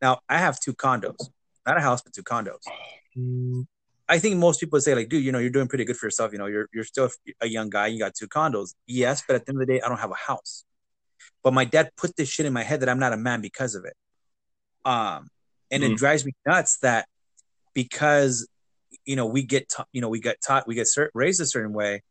Now 0.00 0.20
I 0.28 0.38
have 0.38 0.60
two 0.60 0.74
condos, 0.74 1.18
not 1.66 1.76
a 1.76 1.80
house, 1.80 2.00
but 2.00 2.12
two 2.12 2.22
condos. 2.22 2.64
I 4.08 4.18
think 4.20 4.36
most 4.36 4.60
people 4.60 4.80
say 4.80 4.94
like, 4.94 5.08
dude, 5.08 5.24
you 5.24 5.32
know, 5.32 5.40
you're 5.40 5.50
doing 5.50 5.66
pretty 5.66 5.84
good 5.84 5.96
for 5.96 6.06
yourself. 6.06 6.32
You 6.32 6.38
know, 6.38 6.46
you're 6.46 6.68
you're 6.72 6.84
still 6.84 7.10
a 7.40 7.48
young 7.48 7.68
guy. 7.68 7.88
You 7.88 7.98
got 7.98 8.14
two 8.14 8.28
condos. 8.28 8.74
Yes, 8.86 9.24
but 9.26 9.34
at 9.34 9.44
the 9.44 9.50
end 9.50 9.60
of 9.60 9.66
the 9.66 9.72
day, 9.74 9.80
I 9.80 9.88
don't 9.88 9.98
have 9.98 10.12
a 10.12 10.22
house. 10.28 10.64
But 11.42 11.52
my 11.52 11.64
dad 11.64 11.90
put 11.96 12.14
this 12.14 12.28
shit 12.28 12.46
in 12.46 12.52
my 12.52 12.62
head 12.62 12.80
that 12.80 12.88
I'm 12.88 13.00
not 13.00 13.12
a 13.12 13.16
man 13.16 13.40
because 13.40 13.74
of 13.74 13.84
it. 13.84 13.94
Um, 14.84 15.28
and 15.70 15.82
mm-hmm. 15.82 15.92
it 15.92 15.98
drives 15.98 16.24
me 16.24 16.32
nuts 16.46 16.78
that 16.78 17.06
because 17.74 18.46
you 19.04 19.16
know 19.16 19.26
we 19.26 19.42
get 19.42 19.68
ta- 19.68 19.86
you 19.92 20.00
know 20.00 20.08
we 20.08 20.20
get 20.20 20.36
taught 20.46 20.68
we 20.68 20.76
get 20.76 20.86
cert- 20.86 21.10
raised 21.12 21.40
a 21.40 21.46
certain 21.46 21.72
way. 21.72 22.02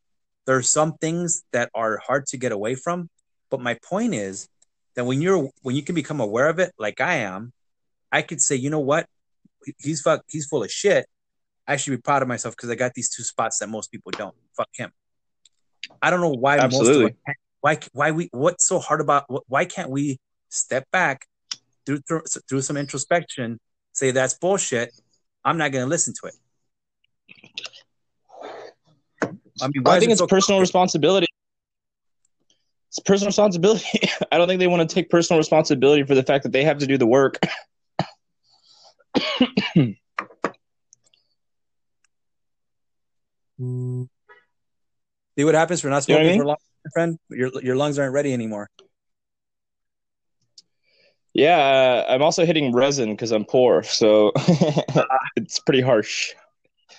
There 0.49 0.57
are 0.57 0.63
some 0.63 0.93
things 0.93 1.43
that 1.51 1.69
are 1.75 1.99
hard 1.99 2.25
to 2.29 2.37
get 2.37 2.51
away 2.51 2.73
from. 2.73 3.07
But 3.51 3.61
my 3.61 3.77
point 3.87 4.15
is 4.15 4.47
that 4.95 5.05
when 5.05 5.21
you're 5.21 5.47
when 5.61 5.75
you 5.75 5.83
can 5.83 5.93
become 5.93 6.19
aware 6.19 6.49
of 6.49 6.57
it, 6.57 6.71
like 6.79 6.99
I 6.99 7.17
am, 7.17 7.53
I 8.11 8.23
could 8.23 8.41
say, 8.41 8.55
you 8.55 8.71
know 8.71 8.79
what, 8.79 9.05
he's 9.77 10.01
fuck, 10.01 10.23
he's 10.27 10.47
full 10.47 10.63
of 10.63 10.71
shit. 10.71 11.05
I 11.67 11.75
should 11.77 11.91
be 11.91 11.97
proud 11.97 12.23
of 12.23 12.27
myself 12.27 12.55
because 12.55 12.71
I 12.71 12.73
got 12.73 12.95
these 12.95 13.11
two 13.11 13.21
spots 13.21 13.59
that 13.59 13.69
most 13.69 13.91
people 13.91 14.11
don't. 14.11 14.33
Fuck 14.57 14.69
him. 14.73 14.91
I 16.01 16.09
don't 16.09 16.19
know 16.19 16.33
why 16.33 16.57
Absolutely. 16.57 17.03
most 17.03 17.13
of 17.27 17.35
why 17.61 17.79
why 17.93 18.09
we 18.09 18.29
what's 18.31 18.65
so 18.65 18.79
hard 18.79 19.01
about 19.01 19.25
why 19.47 19.65
can't 19.65 19.91
we 19.91 20.17
step 20.49 20.89
back 20.89 21.27
through 21.85 21.99
through, 22.07 22.23
through 22.49 22.61
some 22.63 22.75
introspection 22.75 23.59
say 23.93 24.09
that's 24.11 24.33
bullshit 24.33 24.93
i'm 25.45 25.57
not 25.57 25.71
going 25.71 25.83
to 25.83 25.89
listen 25.89 26.13
to 26.19 26.27
it 26.27 26.33
i 29.61 29.67
mean 29.67 29.87
i 29.87 29.99
think 29.99 30.11
it's 30.11 30.19
so 30.19 30.27
personal 30.27 30.59
responsibility 30.59 31.27
it's 32.89 32.99
personal 32.99 33.27
responsibility. 33.27 33.85
I 34.31 34.37
don't 34.37 34.47
think 34.47 34.59
they 34.59 34.67
want 34.67 34.87
to 34.87 34.93
take 34.93 35.09
personal 35.11 35.37
responsibility 35.37 36.03
for 36.03 36.15
the 36.15 36.23
fact 36.23 36.43
that 36.43 36.51
they 36.51 36.63
have 36.63 36.79
to 36.79 36.87
do 36.87 36.97
the 36.97 37.05
work. 37.05 37.37
See 45.37 45.43
what 45.45 45.53
happens 45.55 45.81
for 45.81 45.89
not 45.89 46.07
You 46.07 46.15
know 46.15 46.21
smoking 46.21 46.27
I 46.27 46.31
mean? 46.31 46.39
for 46.39 46.45
long, 46.45 46.57
friend. 46.93 47.19
Your 47.29 47.51
your 47.61 47.75
lungs 47.75 47.99
aren't 47.99 48.13
ready 48.13 48.33
anymore. 48.33 48.69
Yeah, 51.33 51.57
uh, 51.57 52.05
I'm 52.11 52.23
also 52.23 52.45
hitting 52.45 52.73
resin 52.73 53.11
because 53.11 53.31
I'm 53.31 53.45
poor, 53.45 53.83
so 53.83 54.31
it's 55.35 55.59
pretty 55.59 55.81
harsh. 55.81 56.33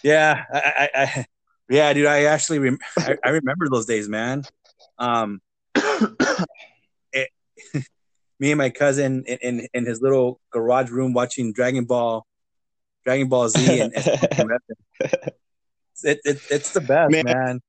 Yeah, 0.04 0.44
I, 0.52 0.88
I, 0.94 1.02
I 1.02 1.26
yeah, 1.70 1.92
dude. 1.92 2.06
I 2.06 2.24
actually 2.24 2.58
rem- 2.58 2.78
I, 2.98 3.16
I 3.24 3.28
remember 3.30 3.68
those 3.70 3.86
days, 3.86 4.08
man. 4.08 4.44
Um, 4.98 5.40
it, 5.74 7.30
me 8.38 8.50
and 8.50 8.58
my 8.58 8.70
cousin 8.70 9.24
in, 9.26 9.38
in 9.40 9.68
in 9.72 9.86
his 9.86 10.02
little 10.02 10.40
garage 10.50 10.90
room 10.90 11.12
watching 11.12 11.52
Dragon 11.52 11.84
Ball, 11.84 12.26
Dragon 13.04 13.28
Ball 13.28 13.48
Z, 13.48 13.80
and, 13.80 13.92
and 13.94 14.50
it, 15.00 16.20
it, 16.24 16.40
it's 16.50 16.72
the 16.72 16.80
best, 16.80 17.12
Man. 17.12 17.24
man. 17.24 17.60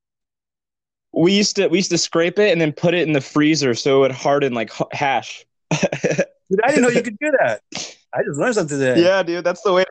we 1.13 1.33
used 1.33 1.55
to 1.57 1.67
we 1.67 1.77
used 1.77 1.91
to 1.91 1.97
scrape 1.97 2.39
it 2.39 2.51
and 2.51 2.59
then 2.59 2.71
put 2.73 2.93
it 2.93 3.07
in 3.07 3.13
the 3.13 3.21
freezer 3.21 3.73
so 3.73 3.97
it 3.97 3.99
would 4.01 4.11
harden 4.11 4.53
like 4.53 4.71
hash. 4.91 5.45
Dude, 5.71 6.59
I 6.65 6.67
didn't 6.67 6.81
know 6.81 6.89
you 6.89 7.01
could 7.01 7.17
do 7.17 7.31
that. 7.39 7.61
I 8.13 8.23
just 8.23 8.37
learned 8.37 8.55
something 8.55 8.77
today. 8.77 9.01
yeah, 9.01 9.23
dude, 9.23 9.45
that's 9.45 9.61
the 9.61 9.71
way. 9.71 9.85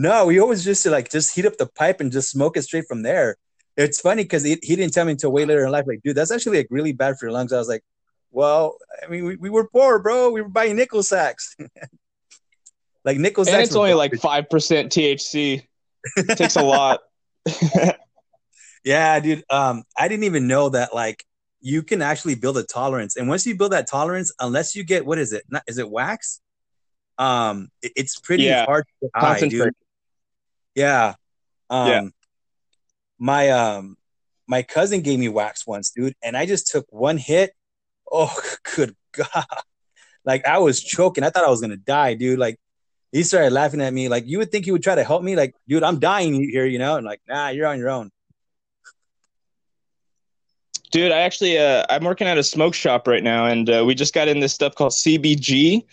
No, 0.00 0.26
we 0.26 0.38
always 0.38 0.62
just 0.64 0.86
like 0.86 1.10
just 1.10 1.34
heat 1.34 1.44
up 1.44 1.56
the 1.56 1.66
pipe 1.66 2.00
and 2.00 2.12
just 2.12 2.30
smoke 2.30 2.56
it 2.56 2.62
straight 2.62 2.84
from 2.86 3.02
there. 3.02 3.36
It's 3.76 4.00
funny 4.00 4.22
because 4.22 4.44
he, 4.44 4.56
he 4.62 4.76
didn't 4.76 4.94
tell 4.94 5.04
me 5.04 5.12
until 5.12 5.32
way 5.32 5.44
later 5.44 5.64
in 5.64 5.72
life, 5.72 5.86
like, 5.88 6.02
dude, 6.04 6.16
that's 6.16 6.30
actually 6.30 6.58
like 6.58 6.68
really 6.70 6.92
bad 6.92 7.16
for 7.18 7.26
your 7.26 7.32
lungs. 7.32 7.52
I 7.52 7.58
was 7.58 7.68
like, 7.68 7.82
well, 8.30 8.78
I 9.04 9.08
mean, 9.08 9.24
we, 9.24 9.36
we 9.36 9.50
were 9.50 9.68
poor, 9.68 9.98
bro. 9.98 10.30
We 10.30 10.40
were 10.40 10.48
buying 10.48 10.76
nickel 10.76 11.02
sacks. 11.02 11.56
like 13.04 13.18
nickel 13.18 13.44
sacks. 13.44 13.54
and 13.54 13.62
it's 13.64 13.74
only 13.74 13.94
like 13.94 14.14
five 14.14 14.48
percent 14.48 14.92
THC. 14.92 15.66
It 16.16 16.38
takes 16.38 16.54
a 16.54 16.62
lot. 16.76 17.00
yeah, 18.84 19.18
dude. 19.20 19.42
Um, 19.50 19.82
I 19.96 20.08
didn't 20.08 20.24
even 20.24 20.46
know 20.46 20.68
that 20.70 20.94
like 20.94 21.24
you 21.60 21.82
can 21.82 22.02
actually 22.02 22.36
build 22.36 22.56
a 22.58 22.62
tolerance, 22.62 23.16
and 23.16 23.28
once 23.28 23.46
you 23.46 23.56
build 23.56 23.72
that 23.72 23.88
tolerance, 23.88 24.32
unless 24.38 24.76
you 24.76 24.84
get 24.84 25.04
what 25.04 25.18
is 25.18 25.32
it? 25.32 25.44
Not, 25.50 25.62
is 25.66 25.78
it 25.78 25.90
wax? 25.90 26.40
Um, 27.18 27.70
it- 27.82 27.92
it's 27.96 28.18
pretty 28.20 28.44
Yeah, 28.44 28.64
hard 28.64 28.84
to 29.02 29.10
buy, 29.12 29.40
dude. 29.40 29.72
Yeah. 30.78 31.14
Um 31.70 31.88
Yeah. 31.88 32.02
my 33.18 33.50
um 33.50 33.96
my 34.46 34.62
cousin 34.62 35.02
gave 35.02 35.18
me 35.18 35.28
wax 35.28 35.66
once, 35.66 35.90
dude, 35.90 36.14
and 36.22 36.36
I 36.36 36.46
just 36.46 36.68
took 36.68 36.86
one 36.90 37.18
hit. 37.18 37.52
Oh 38.10 38.34
good 38.76 38.94
God. 39.12 39.44
Like 40.24 40.46
I 40.46 40.58
was 40.58 40.80
choking. 40.82 41.24
I 41.24 41.30
thought 41.30 41.44
I 41.44 41.50
was 41.50 41.60
gonna 41.60 41.76
die, 41.76 42.14
dude. 42.14 42.38
Like 42.38 42.58
he 43.12 43.22
started 43.22 43.52
laughing 43.52 43.80
at 43.80 43.92
me. 43.92 44.08
Like 44.08 44.26
you 44.26 44.38
would 44.38 44.52
think 44.52 44.64
he 44.64 44.72
would 44.72 44.82
try 44.82 44.94
to 44.94 45.04
help 45.04 45.22
me. 45.22 45.34
Like, 45.36 45.54
dude, 45.66 45.82
I'm 45.82 45.98
dying 45.98 46.34
here, 46.34 46.66
you 46.66 46.78
know? 46.78 46.96
And 46.96 47.06
like, 47.06 47.20
nah, 47.26 47.48
you're 47.48 47.66
on 47.66 47.78
your 47.78 47.90
own. 47.90 48.10
Dude, 50.90 51.12
I 51.12 51.18
actually 51.20 51.58
uh, 51.58 51.84
I'm 51.90 52.04
working 52.04 52.26
at 52.26 52.38
a 52.38 52.42
smoke 52.42 52.74
shop 52.74 53.06
right 53.06 53.22
now, 53.22 53.46
and 53.46 53.68
uh, 53.68 53.84
we 53.86 53.94
just 53.94 54.14
got 54.14 54.28
in 54.28 54.40
this 54.40 54.54
stuff 54.54 54.74
called 54.74 54.92
CBG. 54.92 55.84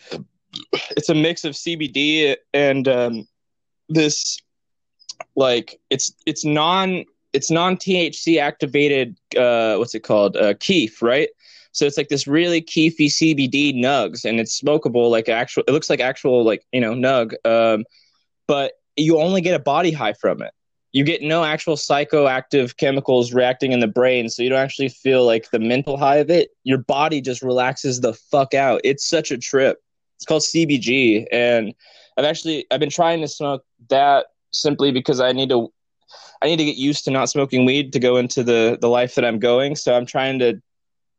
It's 0.91 1.09
a 1.09 1.15
mix 1.15 1.43
of 1.43 1.53
CBD 1.53 2.37
and 2.53 2.87
um, 2.87 3.27
this 3.89 4.37
like 5.35 5.79
it's 5.89 6.13
it's 6.25 6.45
non 6.45 7.05
it's 7.33 7.51
non 7.51 7.77
THC 7.77 8.39
activated 8.39 9.17
uh, 9.37 9.75
what's 9.75 9.95
it 9.95 10.01
called 10.01 10.37
uh, 10.37 10.53
keef, 10.59 11.01
right? 11.01 11.29
So 11.71 11.85
it's 11.85 11.97
like 11.97 12.07
this 12.07 12.25
really 12.25 12.61
keefy 12.61 13.07
CBD 13.07 13.75
nugs, 13.75 14.23
and 14.23 14.39
it's 14.39 14.61
smokable 14.61 15.09
like 15.11 15.27
actual. 15.27 15.63
It 15.67 15.71
looks 15.71 15.89
like 15.89 15.99
actual 15.99 16.43
like 16.43 16.65
you 16.71 16.81
know 16.81 16.93
nug, 16.93 17.33
um, 17.45 17.83
but 18.47 18.73
you 18.95 19.19
only 19.19 19.41
get 19.41 19.55
a 19.55 19.59
body 19.59 19.91
high 19.91 20.13
from 20.13 20.41
it 20.41 20.53
you 20.95 21.03
get 21.03 21.21
no 21.21 21.43
actual 21.43 21.75
psychoactive 21.75 22.77
chemicals 22.77 23.33
reacting 23.33 23.73
in 23.73 23.81
the 23.81 23.87
brain 23.87 24.29
so 24.29 24.41
you 24.41 24.47
don't 24.47 24.59
actually 24.59 24.87
feel 24.87 25.25
like 25.25 25.51
the 25.51 25.59
mental 25.59 25.97
high 25.97 26.15
of 26.15 26.29
it 26.29 26.51
your 26.63 26.77
body 26.77 27.19
just 27.19 27.41
relaxes 27.41 27.99
the 27.99 28.13
fuck 28.13 28.53
out 28.53 28.79
it's 28.85 29.05
such 29.07 29.29
a 29.29 29.37
trip 29.37 29.83
it's 30.15 30.25
called 30.25 30.41
cbg 30.41 31.25
and 31.33 31.73
i've 32.17 32.23
actually 32.23 32.65
i've 32.71 32.79
been 32.79 32.89
trying 32.89 33.19
to 33.19 33.27
smoke 33.27 33.63
that 33.89 34.27
simply 34.61 34.91
because 34.91 35.19
i 35.19 35.31
need 35.31 35.49
to 35.49 35.71
i 36.41 36.45
need 36.47 36.57
to 36.57 36.65
get 36.65 36.75
used 36.77 37.05
to 37.05 37.11
not 37.11 37.29
smoking 37.29 37.65
weed 37.65 37.91
to 37.93 37.99
go 37.99 38.17
into 38.17 38.43
the 38.43 38.77
the 38.81 38.89
life 38.89 39.15
that 39.15 39.25
i'm 39.25 39.39
going 39.39 39.75
so 39.75 39.95
i'm 39.95 40.05
trying 40.05 40.39
to 40.39 40.61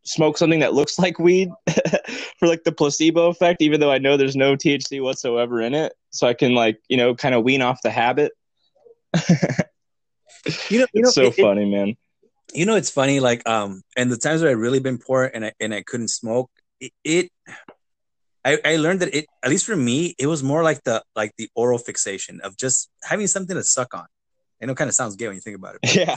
smoke 0.04 0.38
something 0.38 0.60
that 0.60 0.74
looks 0.74 0.98
like 1.04 1.18
weed 1.18 1.48
for 2.38 2.46
like 2.48 2.62
the 2.64 2.72
placebo 2.72 3.28
effect 3.28 3.60
even 3.62 3.80
though 3.80 3.90
i 3.92 3.98
know 3.98 4.16
there's 4.16 4.36
no 4.36 4.54
thc 4.56 5.02
whatsoever 5.02 5.60
in 5.60 5.74
it 5.74 5.92
so 6.10 6.26
i 6.26 6.34
can 6.34 6.54
like 6.54 6.78
you 6.88 6.96
know 6.96 7.14
kind 7.14 7.34
of 7.34 7.42
wean 7.44 7.62
off 7.62 7.80
the 7.82 7.90
habit 7.90 8.32
You 10.70 10.80
know, 10.80 10.86
you 10.92 11.02
know, 11.02 11.08
it's 11.08 11.14
so 11.14 11.22
it- 11.22 11.38
it- 11.38 11.42
funny, 11.42 11.64
man. 11.64 11.96
you 12.54 12.66
know, 12.66 12.76
it's 12.76 12.90
funny. 12.90 13.18
Like, 13.18 13.46
um, 13.48 13.82
and 13.96 14.12
the 14.12 14.16
times 14.16 14.42
where 14.42 14.50
I 14.50 14.54
really 14.54 14.78
been 14.78 14.98
poor 14.98 15.24
and 15.32 15.44
I 15.46 15.52
and 15.58 15.74
I 15.74 15.82
couldn't 15.82 16.08
smoke, 16.08 16.50
it, 16.80 16.92
it 17.02 17.30
I, 18.46 18.58
I 18.64 18.76
learned 18.76 19.00
that 19.00 19.12
it 19.14 19.26
at 19.44 19.50
least 19.50 19.66
for 19.66 19.76
me, 19.76 20.14
it 20.18 20.26
was 20.28 20.42
more 20.42 20.62
like 20.62 20.80
the 20.84 21.02
like 21.20 21.32
the 21.36 21.48
oral 21.54 21.78
fixation 21.78 22.40
of 22.42 22.56
just 22.56 22.88
having 23.02 23.26
something 23.26 23.56
to 23.56 23.64
suck 23.64 23.92
on. 23.94 24.06
I 24.62 24.66
know, 24.66 24.72
it 24.72 24.76
kind 24.78 24.88
of 24.88 24.94
sounds 24.94 25.16
gay 25.16 25.26
when 25.26 25.34
you 25.34 25.40
think 25.42 25.56
about 25.56 25.74
it. 25.74 25.80
but 25.82 25.94
Yeah, 25.94 26.16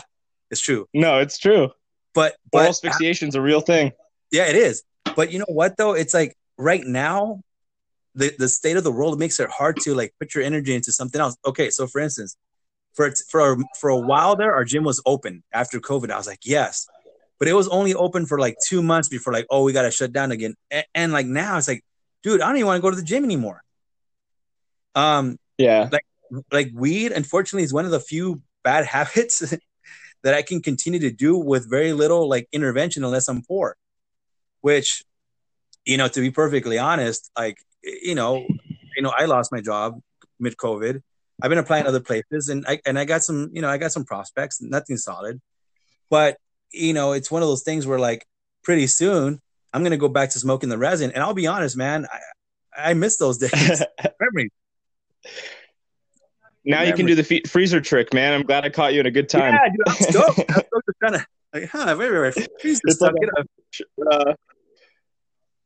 It's 0.51 0.61
true, 0.61 0.87
no, 0.93 1.19
it's 1.19 1.37
true. 1.37 1.71
but 2.13 2.35
Oral 2.53 2.67
but 2.67 2.69
asphyxiation's 2.69 3.35
a 3.35 3.41
real 3.41 3.61
thing. 3.61 3.91
yeah, 4.31 4.45
it 4.47 4.55
is. 4.55 4.83
But 5.15 5.31
you 5.31 5.39
know 5.39 5.45
what 5.59 5.75
though? 5.77 5.93
It's 5.93 6.13
like 6.13 6.35
right 6.57 6.83
now, 6.85 7.41
the 8.15 8.31
the 8.37 8.47
state 8.47 8.77
of 8.77 8.83
the 8.83 8.91
world 8.91 9.17
makes 9.19 9.39
it 9.39 9.49
hard 9.49 9.77
to 9.85 9.95
like 9.95 10.13
put 10.19 10.35
your 10.35 10.43
energy 10.43 10.73
into 10.75 10.91
something 10.91 11.19
else. 11.19 11.35
Okay, 11.45 11.69
so 11.71 11.87
for 11.87 11.99
instance, 11.99 12.37
for 12.93 13.11
for 13.31 13.57
for 13.79 13.89
a 13.89 13.97
while 13.97 14.35
there, 14.35 14.53
our 14.53 14.65
gym 14.65 14.83
was 14.83 15.01
open 15.05 15.43
after 15.51 15.79
COVID. 15.79 16.11
I 16.11 16.17
was 16.17 16.27
like, 16.27 16.45
yes, 16.45 16.87
but 17.39 17.47
it 17.47 17.53
was 17.53 17.67
only 17.69 17.93
open 17.95 18.25
for 18.25 18.37
like 18.39 18.57
two 18.69 18.81
months 18.83 19.09
before 19.09 19.33
like, 19.33 19.47
oh, 19.49 19.63
we 19.63 19.73
got 19.73 19.83
to 19.83 19.91
shut 19.91 20.11
down 20.13 20.31
again. 20.31 20.53
And, 20.71 20.85
and 20.93 21.11
like 21.11 21.25
now, 21.25 21.57
it's 21.57 21.67
like, 21.67 21.83
dude, 22.23 22.41
I 22.41 22.47
don't 22.47 22.57
even 22.57 22.67
want 22.67 22.77
to 22.77 22.81
go 22.81 22.89
to 22.89 22.95
the 22.95 23.03
gym 23.03 23.23
anymore. 23.23 23.63
Um, 24.95 25.37
Yeah, 25.57 25.89
like 26.51 26.69
weed, 26.73 27.11
unfortunately, 27.11 27.63
is 27.63 27.73
one 27.73 27.85
of 27.85 27.91
the 27.91 27.99
few 27.99 28.41
bad 28.63 28.85
habits 28.95 29.39
that 30.23 30.33
I 30.33 30.41
can 30.41 30.61
continue 30.61 30.99
to 30.99 31.11
do 31.11 31.37
with 31.37 31.69
very 31.69 31.93
little 31.93 32.27
like 32.27 32.47
intervention 32.51 33.03
unless 33.03 33.27
I'm 33.27 33.43
poor. 33.43 33.75
Which, 34.61 35.03
you 35.85 35.97
know, 35.97 36.09
to 36.09 36.19
be 36.19 36.31
perfectly 36.31 36.77
honest, 36.77 37.31
like 37.37 37.57
you 37.83 38.15
know, 38.15 38.45
you 38.95 39.01
know, 39.01 39.13
I 39.15 39.25
lost 39.25 39.51
my 39.51 39.61
job 39.61 39.99
mid 40.39 40.57
COVID. 40.57 41.01
I've 41.41 41.49
been 41.49 41.57
applying 41.57 41.87
other 41.87 42.01
places, 42.01 42.49
and 42.49 42.65
I 42.67 42.81
and 42.85 42.99
I 42.99 43.05
got 43.05 43.23
some, 43.23 43.49
you 43.53 43.61
know, 43.61 43.69
I 43.69 43.77
got 43.77 43.91
some 43.93 44.03
prospects, 44.03 44.61
nothing 44.61 44.97
solid, 44.97 45.39
but 46.09 46.37
you 46.71 46.93
know, 46.93 47.13
it's 47.13 47.31
one 47.31 47.41
of 47.41 47.47
those 47.47 47.63
things 47.63 47.87
where 47.87 47.99
like 47.99 48.27
pretty 48.63 48.87
soon 48.87 49.41
I'm 49.73 49.83
gonna 49.83 49.97
go 49.97 50.09
back 50.09 50.31
to 50.31 50.39
smoking 50.39 50.69
the 50.69 50.77
resin, 50.77 51.11
and 51.11 51.23
I'll 51.23 51.33
be 51.33 51.47
honest, 51.47 51.77
man, 51.77 52.07
I 52.75 52.89
I 52.91 52.93
miss 52.93 53.17
those 53.17 53.37
days. 53.37 53.83
Memories. 54.19 54.51
now 56.65 56.81
you 56.83 56.93
can 56.93 57.05
do 57.05 57.15
the 57.15 57.23
fe- 57.23 57.43
freezer 57.47 57.81
trick, 57.81 58.13
man. 58.13 58.33
I'm 58.33 58.43
glad 58.43 58.65
I 58.65 58.69
caught 58.69 58.93
you 58.93 58.99
at 59.01 59.05
a 59.05 59.11
good 59.11 59.29
time. 59.29 59.53
Yeah, 59.53 59.69
dude, 59.69 59.81
I'm 59.87 59.95
stoked. 59.95 60.39
I'm 60.49 60.63
stoked 60.65 60.85
to 60.85 60.93
kind 61.01 61.15
of 61.15 61.25
like, 61.53 61.69
huh, 61.69 61.95
wait, 61.97 62.11
wait, 62.11 62.35
wait. 62.35 62.47
Please 62.59 62.81
It's 62.83 62.99
suck 62.99 63.13
like 63.13 63.23
it 63.23 63.29
up. 63.39 63.47
Uh, 64.11 64.33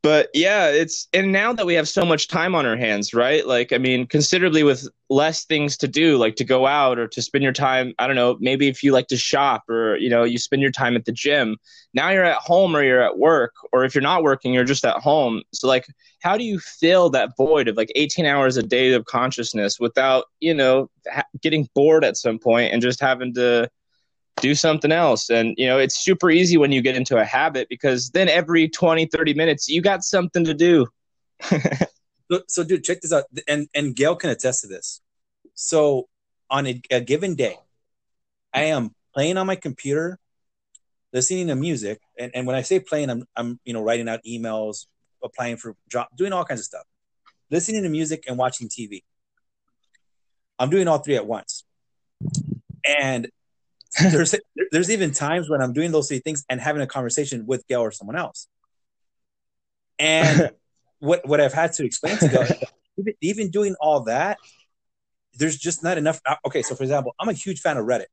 but 0.04 0.28
yeah, 0.34 0.66
it's 0.66 1.08
and 1.14 1.32
now 1.32 1.54
that 1.54 1.64
we 1.64 1.72
have 1.72 1.88
so 1.88 2.04
much 2.04 2.28
time 2.28 2.54
on 2.54 2.66
our 2.66 2.76
hands, 2.76 3.14
right? 3.14 3.46
Like, 3.46 3.72
I 3.72 3.78
mean, 3.78 4.06
considerably 4.06 4.62
with 4.62 4.86
less 5.08 5.46
things 5.46 5.78
to 5.78 5.88
do, 5.88 6.18
like 6.18 6.36
to 6.36 6.44
go 6.44 6.66
out 6.66 6.98
or 6.98 7.08
to 7.08 7.22
spend 7.22 7.42
your 7.42 7.54
time. 7.54 7.94
I 7.98 8.06
don't 8.06 8.14
know, 8.14 8.36
maybe 8.38 8.68
if 8.68 8.82
you 8.82 8.92
like 8.92 9.06
to 9.06 9.16
shop 9.16 9.62
or 9.66 9.96
you 9.96 10.10
know, 10.10 10.22
you 10.22 10.36
spend 10.36 10.60
your 10.60 10.70
time 10.70 10.94
at 10.94 11.06
the 11.06 11.12
gym. 11.12 11.56
Now 11.94 12.10
you're 12.10 12.22
at 12.22 12.36
home 12.36 12.76
or 12.76 12.82
you're 12.82 13.00
at 13.00 13.16
work, 13.16 13.54
or 13.72 13.86
if 13.86 13.94
you're 13.94 14.02
not 14.02 14.22
working, 14.22 14.52
you're 14.52 14.64
just 14.64 14.84
at 14.84 14.98
home. 14.98 15.40
So, 15.54 15.68
like, 15.68 15.86
how 16.20 16.36
do 16.36 16.44
you 16.44 16.58
fill 16.58 17.08
that 17.10 17.30
void 17.38 17.68
of 17.68 17.78
like 17.78 17.90
18 17.94 18.26
hours 18.26 18.58
a 18.58 18.62
day 18.62 18.92
of 18.92 19.06
consciousness 19.06 19.80
without 19.80 20.26
you 20.40 20.52
know 20.52 20.90
ha- 21.10 21.24
getting 21.40 21.66
bored 21.74 22.04
at 22.04 22.18
some 22.18 22.38
point 22.38 22.74
and 22.74 22.82
just 22.82 23.00
having 23.00 23.32
to 23.34 23.70
do 24.40 24.54
something 24.54 24.92
else. 24.92 25.30
And 25.30 25.54
you 25.56 25.66
know 25.66 25.78
it's 25.78 26.04
super 26.04 26.30
easy 26.30 26.56
when 26.56 26.72
you 26.72 26.82
get 26.82 26.96
into 26.96 27.18
a 27.18 27.24
habit 27.24 27.68
because 27.68 28.10
then 28.10 28.28
every 28.28 28.68
20 28.68 29.06
30 29.06 29.34
minutes 29.34 29.68
you 29.68 29.80
got 29.82 30.04
something 30.04 30.44
to 30.44 30.54
do. 30.54 30.86
So, 32.30 32.40
so, 32.48 32.64
dude, 32.64 32.84
check 32.84 33.00
this 33.00 33.12
out, 33.12 33.24
and 33.46 33.68
and 33.74 33.94
Gail 33.94 34.16
can 34.16 34.30
attest 34.30 34.62
to 34.62 34.66
this. 34.66 35.00
So, 35.54 36.08
on 36.50 36.66
a, 36.66 36.80
a 36.90 37.00
given 37.00 37.34
day, 37.34 37.56
I 38.52 38.64
am 38.64 38.94
playing 39.12 39.36
on 39.36 39.46
my 39.46 39.56
computer, 39.56 40.18
listening 41.12 41.48
to 41.48 41.54
music, 41.54 42.00
and, 42.18 42.32
and 42.34 42.46
when 42.46 42.56
I 42.56 42.62
say 42.62 42.80
playing, 42.80 43.10
I'm 43.10 43.26
I'm 43.36 43.60
you 43.64 43.74
know 43.74 43.82
writing 43.82 44.08
out 44.08 44.20
emails, 44.26 44.86
applying 45.22 45.58
for 45.58 45.76
job, 45.90 46.08
doing 46.16 46.32
all 46.32 46.44
kinds 46.44 46.60
of 46.60 46.66
stuff, 46.66 46.84
listening 47.50 47.82
to 47.82 47.90
music 47.90 48.24
and 48.26 48.38
watching 48.38 48.68
TV. 48.68 49.02
I'm 50.58 50.70
doing 50.70 50.88
all 50.88 50.98
three 50.98 51.16
at 51.16 51.26
once, 51.26 51.64
and 52.84 53.28
there's 54.02 54.34
there's 54.72 54.90
even 54.90 55.12
times 55.12 55.48
when 55.48 55.60
I'm 55.60 55.72
doing 55.72 55.92
those 55.92 56.08
three 56.08 56.18
things 56.18 56.44
and 56.48 56.60
having 56.60 56.82
a 56.82 56.86
conversation 56.86 57.46
with 57.46 57.66
Gail 57.68 57.80
or 57.80 57.90
someone 57.90 58.16
else. 58.16 58.48
And 59.98 60.50
what 60.98 61.26
what 61.28 61.40
I've 61.40 61.52
had 61.52 61.72
to 61.74 61.84
explain 61.84 62.16
to 62.18 62.28
Gail, 62.28 62.46
even, 62.98 63.14
even 63.20 63.50
doing 63.50 63.76
all 63.80 64.04
that, 64.04 64.38
there's 65.38 65.56
just 65.56 65.82
not 65.82 65.98
enough. 65.98 66.20
Uh, 66.26 66.36
okay, 66.46 66.62
so 66.62 66.74
for 66.74 66.82
example, 66.82 67.14
I'm 67.20 67.28
a 67.28 67.34
huge 67.34 67.60
fan 67.60 67.76
of 67.76 67.86
Reddit. 67.86 68.06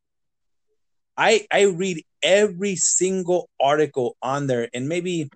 I 1.18 1.48
I 1.52 1.64
read 1.64 2.04
every 2.22 2.76
single 2.76 3.50
article 3.60 4.18
on 4.22 4.48
there 4.48 4.64
in 4.66 4.88
maybe, 4.88 5.32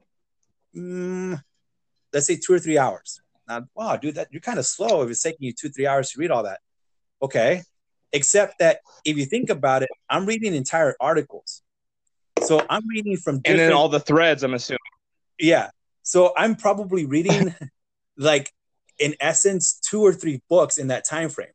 mm, 0.75 1.41
let's 2.13 2.27
say 2.27 2.37
two 2.37 2.53
or 2.53 2.59
three 2.59 2.77
hours. 2.77 3.21
Now, 3.47 3.65
wow, 3.75 3.95
dude, 3.95 4.15
that 4.15 4.27
you're 4.31 4.41
kind 4.41 4.59
of 4.59 4.65
slow 4.65 5.03
if 5.03 5.09
it's 5.09 5.21
taking 5.21 5.45
you 5.45 5.53
two 5.53 5.69
three 5.69 5.87
hours 5.87 6.11
to 6.11 6.19
read 6.19 6.31
all 6.31 6.43
that. 6.43 6.59
Okay, 7.21 7.63
except 8.11 8.59
that 8.59 8.79
if 9.03 9.17
you 9.17 9.25
think 9.25 9.49
about 9.49 9.83
it, 9.83 9.89
I'm 10.09 10.25
reading 10.25 10.53
entire 10.53 10.95
articles. 10.99 11.61
So 12.43 12.65
I'm 12.69 12.87
reading 12.87 13.17
from 13.17 13.41
and 13.45 13.59
then 13.59 13.73
all 13.73 13.89
the 13.89 13.99
threads. 13.99 14.43
I'm 14.43 14.53
assuming. 14.53 14.79
Yeah, 15.39 15.69
so 16.03 16.33
I'm 16.37 16.55
probably 16.55 17.05
reading 17.05 17.53
like 18.17 18.51
in 18.99 19.15
essence 19.19 19.79
two 19.79 20.01
or 20.01 20.13
three 20.13 20.41
books 20.49 20.77
in 20.77 20.87
that 20.87 21.05
time 21.05 21.29
frame. 21.29 21.49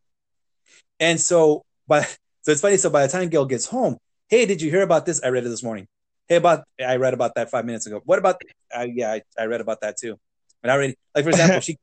And 0.99 1.19
so, 1.19 1.65
but 1.89 2.05
so 2.43 2.53
it's 2.53 2.61
funny. 2.61 2.77
So 2.77 2.91
by 2.91 3.07
the 3.07 3.13
time 3.13 3.29
Gail 3.29 3.47
gets 3.47 3.67
home, 3.67 3.97
hey, 4.29 4.47
did 4.47 4.61
you 4.61 4.71
hear 4.71 4.83
about 4.83 5.07
this? 5.07 5.23
I 5.23 5.29
read 5.29 5.47
it 5.47 5.49
this 5.49 5.63
morning. 5.63 5.87
Hey, 6.29 6.37
about 6.37 6.65
I 6.85 6.97
read 6.97 7.15
about 7.15 7.35
that 7.37 7.51
five 7.51 7.65
minutes 7.65 7.87
ago. 7.87 8.03
What 8.05 8.19
about? 8.19 8.41
Uh, 8.77 8.87
yeah, 8.93 9.13
I, 9.13 9.23
I 9.39 9.45
read 9.47 9.61
about 9.61 9.81
that 9.81 9.97
too. 9.97 10.19
And 10.63 10.71
I 10.71 10.75
already 10.75 10.97
like 11.15 11.25
for 11.25 11.31
example, 11.31 11.61
she, 11.61 11.77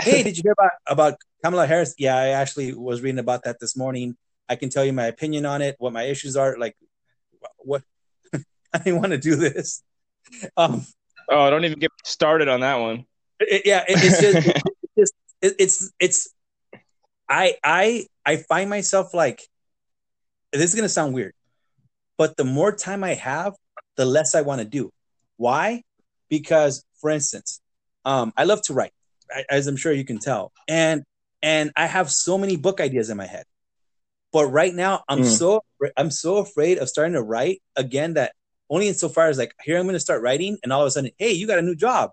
hey, 0.00 0.22
did 0.22 0.36
you 0.36 0.42
hear 0.44 0.52
about 0.52 0.70
about 0.86 1.14
Kamala 1.42 1.66
Harris? 1.66 1.94
Yeah, 1.98 2.16
I 2.16 2.28
actually 2.28 2.74
was 2.74 3.00
reading 3.02 3.18
about 3.18 3.44
that 3.44 3.58
this 3.60 3.76
morning. 3.76 4.16
I 4.48 4.56
can 4.56 4.68
tell 4.68 4.84
you 4.84 4.92
my 4.92 5.06
opinion 5.06 5.46
on 5.46 5.62
it, 5.62 5.76
what 5.78 5.92
my 5.92 6.02
issues 6.04 6.36
are. 6.36 6.56
Like, 6.58 6.76
what 7.58 7.82
I 8.72 8.78
didn't 8.78 9.00
want 9.00 9.12
to 9.12 9.18
do 9.18 9.36
this. 9.36 9.82
Um, 10.56 10.84
oh, 11.28 11.50
don't 11.50 11.64
even 11.64 11.78
get 11.78 11.90
started 12.04 12.48
on 12.48 12.60
that 12.60 12.76
one. 12.76 13.04
It, 13.38 13.62
yeah, 13.64 13.84
it, 13.88 13.98
it's 14.02 14.20
just, 14.20 14.46
it's 14.82 14.94
just, 14.98 15.14
it, 15.40 15.54
it's, 15.58 15.92
it's. 15.98 16.34
I, 17.28 17.54
I, 17.62 18.06
I 18.26 18.36
find 18.36 18.68
myself 18.68 19.14
like, 19.14 19.42
this 20.52 20.62
is 20.62 20.74
gonna 20.74 20.88
sound 20.88 21.14
weird, 21.14 21.32
but 22.18 22.36
the 22.36 22.44
more 22.44 22.72
time 22.72 23.04
I 23.04 23.14
have, 23.14 23.54
the 23.96 24.04
less 24.04 24.34
I 24.34 24.42
want 24.42 24.60
to 24.60 24.66
do. 24.66 24.90
Why? 25.36 25.82
Because, 26.28 26.84
for 27.00 27.08
instance, 27.08 27.60
um, 28.04 28.32
I 28.36 28.44
love 28.44 28.62
to 28.62 28.74
write, 28.74 28.92
as 29.48 29.68
I'm 29.68 29.76
sure 29.76 29.92
you 29.92 30.04
can 30.04 30.18
tell, 30.18 30.52
and 30.68 31.04
and 31.42 31.72
I 31.76 31.86
have 31.86 32.10
so 32.10 32.38
many 32.38 32.56
book 32.56 32.80
ideas 32.80 33.10
in 33.10 33.16
my 33.16 33.26
head. 33.26 33.44
But 34.32 34.46
right 34.46 34.74
now, 34.74 35.02
I'm 35.08 35.20
mm. 35.20 35.26
so 35.26 35.64
I'm 35.96 36.10
so 36.10 36.38
afraid 36.38 36.78
of 36.78 36.88
starting 36.88 37.14
to 37.14 37.22
write 37.22 37.62
again 37.76 38.14
that 38.14 38.32
only 38.68 38.86
insofar 38.88 39.28
as 39.28 39.38
like 39.38 39.54
here 39.62 39.76
I'm 39.76 39.84
going 39.84 39.94
to 39.94 40.00
start 40.00 40.22
writing, 40.22 40.58
and 40.62 40.72
all 40.72 40.82
of 40.82 40.86
a 40.86 40.90
sudden, 40.90 41.10
hey, 41.18 41.32
you 41.32 41.46
got 41.46 41.58
a 41.58 41.62
new 41.62 41.74
job, 41.74 42.12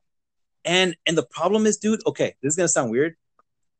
and 0.65 0.95
and 1.05 1.17
the 1.17 1.25
problem 1.25 1.67
is, 1.67 1.77
dude. 1.77 2.01
Okay, 2.07 2.35
this 2.41 2.53
is 2.53 2.57
going 2.57 2.65
to 2.65 2.71
sound 2.71 2.89
weird, 2.89 3.15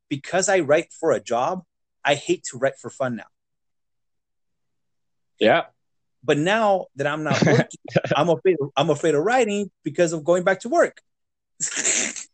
because 0.09 0.49
I 0.49 0.59
write 0.59 0.93
for 0.93 1.11
a 1.11 1.19
job. 1.19 1.63
I 2.05 2.15
hate 2.15 2.43
to 2.51 2.57
write 2.57 2.77
for 2.77 2.89
fun 2.89 3.15
now. 3.15 3.25
Yeah. 5.39 5.63
But 6.23 6.37
now 6.37 6.85
that 6.95 7.07
I'm 7.07 7.23
not 7.23 7.41
working, 7.45 7.79
I'm 8.15 8.29
afraid. 8.29 8.57
I'm 8.75 8.89
afraid 8.91 9.15
of 9.15 9.23
writing 9.23 9.71
because 9.83 10.13
of 10.13 10.23
going 10.23 10.43
back 10.43 10.59
to 10.61 10.69
work. 10.69 11.01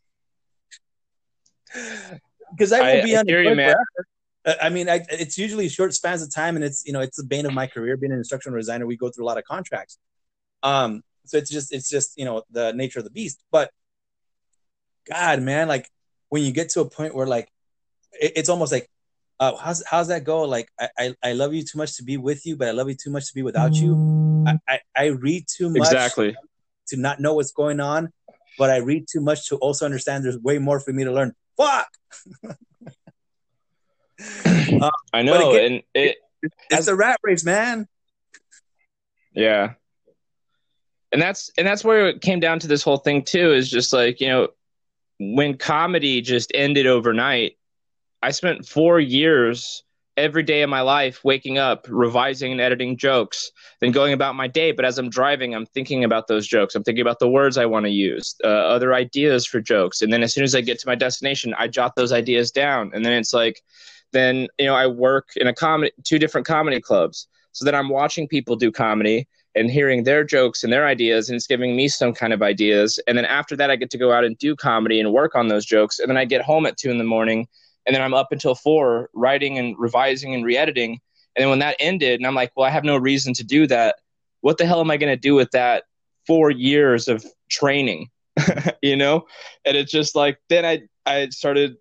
Because 2.55 2.71
I 2.71 2.81
will 2.95 3.03
be 3.03 3.15
unemployed 3.15 3.57
forever. 4.45 4.59
I 4.61 4.69
mean, 4.69 4.89
I, 4.89 5.05
it's 5.09 5.37
usually 5.37 5.69
short 5.69 5.93
spans 5.93 6.21
of 6.21 6.33
time, 6.33 6.55
and 6.55 6.65
it's 6.65 6.85
you 6.85 6.93
know 6.93 6.99
it's 6.99 7.17
the 7.17 7.23
bane 7.23 7.45
of 7.45 7.53
my 7.53 7.67
career. 7.67 7.95
Being 7.95 8.11
an 8.11 8.17
instructional 8.17 8.59
designer, 8.59 8.85
we 8.85 8.97
go 8.97 9.09
through 9.09 9.25
a 9.25 9.27
lot 9.27 9.37
of 9.37 9.45
contracts. 9.45 9.97
Um, 10.61 11.01
so 11.25 11.37
it's 11.37 11.49
just 11.49 11.73
it's 11.73 11.89
just 11.89 12.17
you 12.17 12.25
know 12.25 12.43
the 12.51 12.73
nature 12.73 12.99
of 12.99 13.05
the 13.05 13.11
beast. 13.11 13.41
But 13.51 13.71
God, 15.09 15.41
man, 15.41 15.67
like 15.67 15.89
when 16.29 16.43
you 16.43 16.51
get 16.51 16.69
to 16.69 16.81
a 16.81 16.89
point 16.89 17.15
where 17.15 17.27
like 17.27 17.49
it, 18.19 18.33
it's 18.35 18.49
almost 18.49 18.71
like, 18.71 18.89
uh, 19.39 19.55
how's 19.55 19.83
how's 19.85 20.09
that 20.09 20.23
go? 20.23 20.43
Like 20.43 20.69
I, 20.79 20.89
I, 20.97 21.15
I 21.23 21.33
love 21.33 21.53
you 21.53 21.63
too 21.63 21.77
much 21.77 21.97
to 21.97 22.03
be 22.03 22.17
with 22.17 22.45
you, 22.45 22.57
but 22.57 22.67
I 22.67 22.71
love 22.71 22.89
you 22.89 22.95
too 22.95 23.11
much 23.11 23.27
to 23.27 23.33
be 23.33 23.43
without 23.43 23.75
you. 23.75 24.45
I 24.47 24.59
I, 24.67 24.79
I 24.95 25.05
read 25.07 25.45
too 25.47 25.69
much 25.69 25.93
exactly 25.93 26.35
to 26.87 26.97
not 26.97 27.19
know 27.19 27.33
what's 27.35 27.51
going 27.51 27.79
on, 27.79 28.11
but 28.57 28.69
I 28.69 28.77
read 28.77 29.05
too 29.11 29.21
much 29.21 29.47
to 29.49 29.55
also 29.57 29.85
understand 29.85 30.25
there's 30.25 30.37
way 30.37 30.57
more 30.57 30.79
for 30.79 30.91
me 30.91 31.03
to 31.05 31.11
learn. 31.11 31.33
Fuck. 31.57 31.87
uh, 34.45 34.91
I 35.13 35.21
know, 35.21 35.51
again, 35.51 35.73
and 35.73 35.83
it, 35.93 36.17
it's 36.41 36.55
as, 36.71 36.87
a 36.87 36.95
rat 36.95 37.19
race, 37.23 37.43
man. 37.43 37.87
Yeah, 39.33 39.73
and 41.11 41.21
that's 41.21 41.51
and 41.57 41.67
that's 41.67 41.83
where 41.83 42.09
it 42.09 42.21
came 42.21 42.39
down 42.39 42.59
to 42.59 42.67
this 42.67 42.83
whole 42.83 42.97
thing 42.97 43.23
too. 43.23 43.53
Is 43.53 43.69
just 43.69 43.93
like 43.93 44.19
you 44.19 44.27
know, 44.27 44.47
when 45.19 45.57
comedy 45.57 46.21
just 46.21 46.51
ended 46.53 46.87
overnight, 46.87 47.57
I 48.21 48.31
spent 48.31 48.67
four 48.67 48.99
years 48.99 49.83
every 50.15 50.43
day 50.43 50.61
of 50.61 50.69
my 50.69 50.81
life 50.81 51.23
waking 51.23 51.57
up 51.57 51.87
revising 51.89 52.51
and 52.51 52.61
editing 52.61 52.95
jokes 52.95 53.51
then 53.81 53.91
going 53.91 54.13
about 54.13 54.35
my 54.35 54.47
day 54.47 54.71
but 54.71 54.85
as 54.85 54.97
i'm 54.97 55.09
driving 55.09 55.55
i'm 55.55 55.65
thinking 55.65 56.03
about 56.03 56.27
those 56.27 56.47
jokes 56.47 56.75
i'm 56.75 56.83
thinking 56.83 57.01
about 57.01 57.19
the 57.19 57.29
words 57.29 57.57
i 57.57 57.65
want 57.65 57.85
to 57.85 57.91
use 57.91 58.35
uh, 58.43 58.47
other 58.47 58.93
ideas 58.93 59.45
for 59.45 59.59
jokes 59.59 60.01
and 60.01 60.13
then 60.13 60.21
as 60.21 60.33
soon 60.33 60.43
as 60.43 60.53
i 60.53 60.61
get 60.61 60.79
to 60.79 60.87
my 60.87 60.95
destination 60.95 61.53
i 61.57 61.67
jot 61.67 61.95
those 61.95 62.11
ideas 62.11 62.51
down 62.51 62.91
and 62.93 63.03
then 63.03 63.13
it's 63.13 63.33
like 63.33 63.63
then 64.13 64.47
you 64.57 64.65
know 64.65 64.75
I 64.75 64.87
work 64.87 65.29
in 65.35 65.47
a 65.47 65.53
comedy 65.53 65.91
two 66.03 66.17
different 66.17 66.47
comedy 66.47 66.79
clubs. 66.79 67.27
So 67.51 67.65
then 67.65 67.75
I'm 67.75 67.89
watching 67.89 68.27
people 68.27 68.55
do 68.55 68.71
comedy 68.71 69.27
and 69.55 69.69
hearing 69.69 70.03
their 70.03 70.23
jokes 70.23 70.63
and 70.63 70.71
their 70.71 70.87
ideas 70.87 71.29
and 71.29 71.35
it's 71.35 71.45
giving 71.45 71.75
me 71.75 71.87
some 71.87 72.13
kind 72.13 72.33
of 72.33 72.41
ideas. 72.41 72.99
And 73.05 73.17
then 73.17 73.25
after 73.25 73.55
that 73.57 73.69
I 73.69 73.75
get 73.75 73.91
to 73.91 73.97
go 73.97 74.11
out 74.11 74.23
and 74.23 74.37
do 74.37 74.55
comedy 74.55 74.99
and 74.99 75.11
work 75.11 75.35
on 75.35 75.49
those 75.49 75.65
jokes. 75.65 75.99
And 75.99 76.09
then 76.09 76.17
I 76.17 76.25
get 76.25 76.41
home 76.41 76.65
at 76.65 76.77
two 76.77 76.89
in 76.89 76.97
the 76.97 77.03
morning 77.03 77.47
and 77.85 77.95
then 77.95 78.01
I'm 78.01 78.13
up 78.13 78.31
until 78.31 78.55
four 78.55 79.09
writing 79.13 79.57
and 79.57 79.75
revising 79.77 80.33
and 80.33 80.45
re-editing. 80.45 80.99
And 81.35 81.43
then 81.43 81.49
when 81.49 81.59
that 81.59 81.75
ended 81.79 82.19
and 82.19 82.27
I'm 82.27 82.35
like, 82.35 82.51
well, 82.55 82.67
I 82.67 82.69
have 82.69 82.83
no 82.83 82.97
reason 82.97 83.33
to 83.35 83.43
do 83.43 83.67
that. 83.67 83.95
What 84.41 84.57
the 84.57 84.65
hell 84.65 84.79
am 84.79 84.91
I 84.91 84.97
going 84.97 85.13
to 85.13 85.19
do 85.19 85.35
with 85.35 85.51
that 85.51 85.83
four 86.27 86.51
years 86.51 87.07
of 87.07 87.25
training? 87.49 88.09
you 88.81 88.95
know? 88.95 89.25
And 89.65 89.75
it's 89.75 89.91
just 89.91 90.15
like, 90.15 90.37
then 90.49 90.65
I, 90.65 90.81
I 91.05 91.29
started 91.29 91.77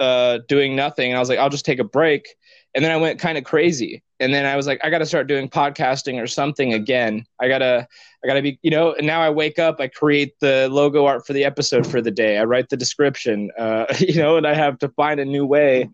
uh, 0.00 0.40
doing 0.48 0.76
nothing. 0.76 1.10
And 1.10 1.16
I 1.16 1.20
was 1.20 1.28
like, 1.28 1.38
I'll 1.38 1.50
just 1.50 1.64
take 1.64 1.78
a 1.78 1.84
break. 1.84 2.26
And 2.74 2.84
then 2.84 2.92
I 2.92 2.96
went 2.96 3.18
kind 3.18 3.36
of 3.36 3.44
crazy. 3.44 4.02
And 4.22 4.32
then 4.32 4.46
I 4.46 4.54
was 4.56 4.66
like, 4.66 4.80
I 4.84 4.90
got 4.90 4.98
to 4.98 5.06
start 5.06 5.26
doing 5.26 5.48
podcasting 5.48 6.22
or 6.22 6.26
something 6.26 6.72
again. 6.74 7.24
I 7.40 7.48
gotta, 7.48 7.86
I 8.22 8.26
gotta 8.26 8.40
be, 8.40 8.58
you 8.62 8.70
know. 8.70 8.92
And 8.92 9.06
now 9.06 9.20
I 9.20 9.30
wake 9.30 9.58
up, 9.58 9.80
I 9.80 9.88
create 9.88 10.38
the 10.40 10.68
logo 10.70 11.06
art 11.06 11.26
for 11.26 11.32
the 11.32 11.44
episode 11.44 11.86
for 11.86 12.00
the 12.00 12.10
day. 12.10 12.38
I 12.38 12.44
write 12.44 12.68
the 12.68 12.76
description, 12.76 13.50
uh, 13.58 13.86
you 13.98 14.14
know, 14.14 14.36
and 14.36 14.46
I 14.46 14.54
have 14.54 14.78
to 14.78 14.88
find 14.90 15.18
a 15.18 15.24
new 15.24 15.44
way. 15.44 15.90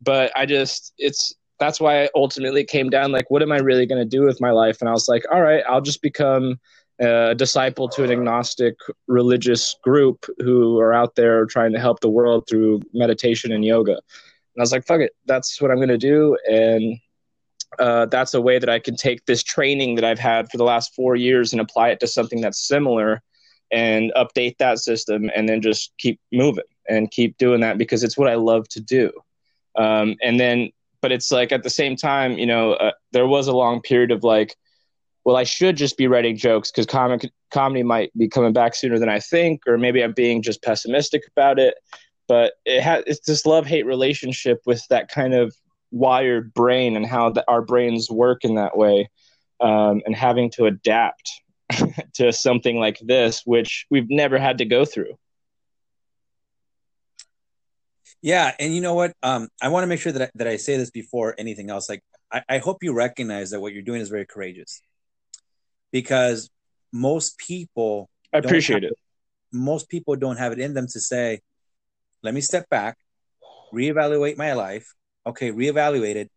But 0.00 0.32
I 0.34 0.46
just, 0.46 0.94
it's 0.96 1.34
that's 1.58 1.80
why 1.80 2.04
I 2.04 2.08
ultimately 2.14 2.64
came 2.64 2.88
down 2.88 3.12
like, 3.12 3.30
what 3.30 3.42
am 3.42 3.52
I 3.52 3.58
really 3.58 3.86
to 3.86 4.04
do 4.04 4.22
with 4.22 4.40
my 4.40 4.50
life? 4.50 4.78
And 4.80 4.88
I 4.88 4.92
was 4.92 5.08
like, 5.08 5.24
all 5.30 5.42
right, 5.42 5.62
I'll 5.68 5.80
just 5.80 6.02
become 6.02 6.58
a 7.00 7.34
disciple 7.34 7.88
to 7.90 8.04
an 8.04 8.10
agnostic 8.10 8.76
religious 9.06 9.76
group 9.82 10.26
who 10.38 10.78
are 10.78 10.94
out 10.94 11.16
there 11.16 11.46
trying 11.46 11.72
to 11.72 11.80
help 11.80 12.00
the 12.00 12.08
world 12.08 12.44
through 12.48 12.80
meditation 12.92 13.52
and 13.52 13.64
yoga. 13.64 13.92
And 13.92 14.60
I 14.60 14.62
was 14.62 14.72
like, 14.72 14.86
fuck 14.86 15.00
it, 15.00 15.12
that's 15.26 15.60
what 15.60 15.70
I'm 15.70 15.78
to 15.88 15.98
do. 15.98 16.36
And 16.48 16.98
uh, 17.78 18.06
that's 18.06 18.34
a 18.34 18.40
way 18.40 18.58
that 18.58 18.68
I 18.68 18.78
can 18.78 18.96
take 18.96 19.24
this 19.26 19.42
training 19.42 19.94
that 19.96 20.04
I've 20.04 20.18
had 20.18 20.50
for 20.50 20.56
the 20.56 20.64
last 20.64 20.94
four 20.94 21.16
years 21.16 21.52
and 21.52 21.60
apply 21.60 21.90
it 21.90 22.00
to 22.00 22.06
something 22.06 22.40
that's 22.40 22.66
similar 22.66 23.22
and 23.70 24.12
update 24.16 24.56
that 24.58 24.78
system 24.78 25.30
and 25.34 25.48
then 25.48 25.60
just 25.60 25.92
keep 25.98 26.20
moving 26.32 26.64
and 26.88 27.10
keep 27.10 27.36
doing 27.36 27.60
that 27.60 27.78
because 27.78 28.02
it's 28.02 28.16
what 28.16 28.28
I 28.28 28.34
love 28.34 28.66
to 28.70 28.80
do. 28.80 29.12
Um, 29.76 30.16
and 30.22 30.40
then, 30.40 30.70
but 31.02 31.12
it's 31.12 31.30
like 31.30 31.52
at 31.52 31.62
the 31.62 31.70
same 31.70 31.94
time, 31.94 32.38
you 32.38 32.46
know, 32.46 32.72
uh, 32.72 32.92
there 33.12 33.26
was 33.26 33.46
a 33.46 33.56
long 33.56 33.80
period 33.82 34.10
of 34.10 34.24
like, 34.24 34.56
well, 35.24 35.36
I 35.36 35.44
should 35.44 35.76
just 35.76 35.98
be 35.98 36.08
writing 36.08 36.36
jokes 36.36 36.70
because 36.70 36.86
comic 36.86 37.30
comedy 37.50 37.82
might 37.82 38.16
be 38.16 38.28
coming 38.28 38.52
back 38.52 38.74
sooner 38.74 38.98
than 38.98 39.10
I 39.10 39.20
think, 39.20 39.60
or 39.66 39.76
maybe 39.76 40.02
I'm 40.02 40.12
being 40.12 40.42
just 40.42 40.62
pessimistic 40.62 41.22
about 41.28 41.58
it. 41.58 41.74
But 42.26 42.54
it 42.64 42.82
has 42.82 43.04
it's 43.06 43.26
this 43.26 43.44
love 43.44 43.66
hate 43.66 43.86
relationship 43.86 44.62
with 44.64 44.86
that 44.88 45.08
kind 45.08 45.34
of 45.34 45.54
wired 45.90 46.52
brain 46.54 46.96
and 46.96 47.06
how 47.06 47.30
the, 47.30 47.44
our 47.48 47.62
brains 47.62 48.10
work 48.10 48.44
in 48.44 48.56
that 48.56 48.76
way, 48.76 49.10
um, 49.60 50.02
and 50.06 50.14
having 50.14 50.50
to 50.50 50.66
adapt 50.66 51.30
to 52.14 52.32
something 52.32 52.78
like 52.78 52.98
this, 53.00 53.42
which 53.44 53.86
we've 53.90 54.10
never 54.10 54.38
had 54.38 54.58
to 54.58 54.64
go 54.64 54.84
through. 54.84 55.18
Yeah, 58.20 58.52
and 58.58 58.74
you 58.74 58.80
know 58.80 58.94
what? 58.94 59.12
Um, 59.22 59.48
I 59.62 59.68
want 59.68 59.84
to 59.84 59.86
make 59.86 60.00
sure 60.00 60.12
that 60.12 60.22
I, 60.22 60.30
that 60.34 60.48
I 60.48 60.56
say 60.56 60.76
this 60.76 60.90
before 60.90 61.34
anything 61.38 61.70
else. 61.70 61.88
Like, 61.88 62.02
I, 62.32 62.42
I 62.48 62.58
hope 62.58 62.82
you 62.82 62.92
recognize 62.92 63.50
that 63.50 63.60
what 63.60 63.72
you're 63.72 63.82
doing 63.82 64.00
is 64.00 64.08
very 64.08 64.26
courageous 64.26 64.80
because 65.92 66.50
most 66.92 67.38
people 67.38 68.08
I 68.32 68.38
appreciate 68.38 68.82
have, 68.82 68.92
it. 68.92 68.98
Most 69.52 69.88
people 69.88 70.16
don't 70.16 70.36
have 70.36 70.52
it 70.52 70.58
in 70.58 70.74
them 70.74 70.86
to 70.88 71.00
say, 71.00 71.40
let 72.22 72.34
me 72.34 72.40
step 72.40 72.68
back, 72.68 72.96
reevaluate 73.72 74.36
my 74.36 74.52
life. 74.54 74.92
Okay, 75.28 75.52
reevaluate 75.52 76.16
it. 76.16 76.30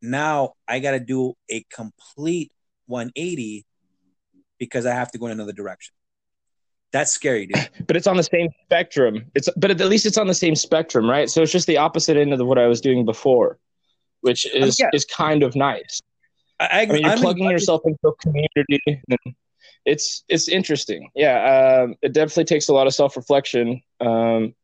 now 0.00 0.54
I 0.66 0.80
got 0.80 0.92
to 0.92 1.00
do 1.00 1.34
a 1.50 1.64
complete 1.70 2.50
180 2.86 3.64
because 4.58 4.86
I 4.86 4.94
have 4.94 5.12
to 5.12 5.18
go 5.18 5.26
in 5.26 5.32
another 5.32 5.52
direction. 5.52 5.94
That's 6.92 7.12
scary, 7.12 7.46
dude. 7.46 7.68
But 7.86 7.96
it's 7.96 8.06
on 8.06 8.16
the 8.16 8.22
same 8.22 8.48
spectrum. 8.64 9.30
It's 9.34 9.48
but 9.56 9.70
at 9.70 9.80
least 9.80 10.06
it's 10.06 10.18
on 10.18 10.26
the 10.26 10.34
same 10.34 10.54
spectrum, 10.54 11.08
right? 11.08 11.28
So 11.28 11.42
it's 11.42 11.52
just 11.52 11.66
the 11.66 11.78
opposite 11.78 12.16
end 12.16 12.32
of 12.32 12.46
what 12.46 12.58
I 12.58 12.66
was 12.66 12.80
doing 12.80 13.04
before, 13.04 13.58
which 14.20 14.46
is 14.46 14.78
yeah. 14.78 14.90
is 14.92 15.04
kind 15.04 15.42
of 15.42 15.54
nice. 15.54 16.00
I, 16.60 16.82
I, 16.82 16.86
mean, 16.86 17.02
you're 17.02 17.10
I'm 17.10 17.18
plugging 17.18 17.50
yourself 17.50 17.82
into 17.84 18.08
a 18.08 18.14
community, 18.16 18.80
and 18.86 19.34
it's 19.84 20.24
it's 20.28 20.48
interesting. 20.48 21.10
Yeah, 21.14 21.82
um, 21.82 21.96
it 22.02 22.12
definitely 22.12 22.44
takes 22.44 22.68
a 22.68 22.74
lot 22.74 22.86
of 22.86 22.94
self 22.94 23.16
reflection, 23.16 23.82
um, 24.00 24.54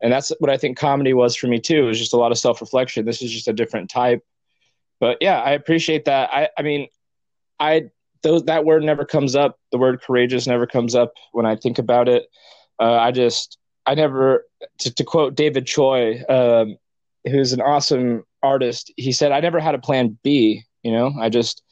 and 0.00 0.12
that's 0.12 0.32
what 0.38 0.50
I 0.50 0.56
think 0.56 0.76
comedy 0.76 1.14
was 1.14 1.36
for 1.36 1.46
me 1.46 1.60
too. 1.60 1.84
It 1.84 1.88
was 1.88 1.98
just 1.98 2.12
a 2.12 2.18
lot 2.18 2.32
of 2.32 2.38
self 2.38 2.60
reflection. 2.60 3.04
This 3.04 3.22
is 3.22 3.30
just 3.30 3.48
a 3.48 3.52
different 3.52 3.90
type, 3.90 4.22
but 5.00 5.18
yeah, 5.20 5.40
I 5.40 5.52
appreciate 5.52 6.04
that. 6.06 6.30
I 6.32 6.48
I 6.58 6.62
mean, 6.62 6.88
I 7.58 7.90
those 8.22 8.44
that 8.44 8.64
word 8.64 8.82
never 8.82 9.04
comes 9.04 9.36
up. 9.36 9.58
The 9.72 9.78
word 9.78 10.02
courageous 10.02 10.46
never 10.46 10.66
comes 10.66 10.94
up 10.94 11.14
when 11.32 11.46
I 11.46 11.56
think 11.56 11.78
about 11.78 12.08
it. 12.08 12.26
Uh, 12.80 12.94
I 12.94 13.12
just 13.12 13.58
I 13.86 13.94
never 13.94 14.44
to, 14.78 14.94
to 14.94 15.04
quote 15.04 15.34
David 15.34 15.66
Choi, 15.66 16.22
um, 16.28 16.76
who's 17.24 17.52
an 17.52 17.60
awesome 17.60 18.24
artist. 18.42 18.92
He 18.96 19.12
said, 19.12 19.32
"I 19.32 19.40
never 19.40 19.60
had 19.60 19.74
a 19.74 19.78
plan 19.78 20.18
B. 20.22 20.62
You 20.82 20.92
know, 20.92 21.12
I 21.20 21.28
just 21.28 21.62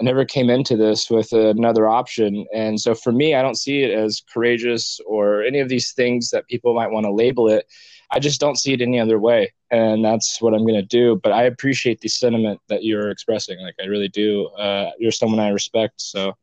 I 0.00 0.04
never 0.04 0.24
came 0.24 0.48
into 0.48 0.76
this 0.76 1.10
with 1.10 1.32
another 1.32 1.86
option. 1.86 2.46
And 2.54 2.80
so 2.80 2.94
for 2.94 3.12
me, 3.12 3.34
I 3.34 3.42
don't 3.42 3.58
see 3.58 3.82
it 3.82 3.90
as 3.90 4.22
courageous 4.32 4.98
or 5.06 5.42
any 5.42 5.60
of 5.60 5.68
these 5.68 5.92
things 5.92 6.30
that 6.30 6.46
people 6.48 6.74
might 6.74 6.90
want 6.90 7.04
to 7.04 7.12
label 7.12 7.48
it. 7.48 7.66
I 8.10 8.18
just 8.18 8.40
don't 8.40 8.58
see 8.58 8.72
it 8.72 8.80
any 8.80 8.98
other 8.98 9.18
way. 9.18 9.52
And 9.70 10.04
that's 10.04 10.40
what 10.40 10.54
I'm 10.54 10.66
going 10.66 10.80
to 10.80 10.82
do. 10.82 11.20
But 11.22 11.32
I 11.32 11.44
appreciate 11.44 12.00
the 12.00 12.08
sentiment 12.08 12.60
that 12.68 12.84
you're 12.84 13.10
expressing. 13.10 13.60
Like, 13.60 13.74
I 13.82 13.86
really 13.86 14.08
do. 14.08 14.46
Uh, 14.48 14.90
you're 14.98 15.12
someone 15.12 15.40
I 15.40 15.50
respect. 15.50 16.00
So 16.00 16.34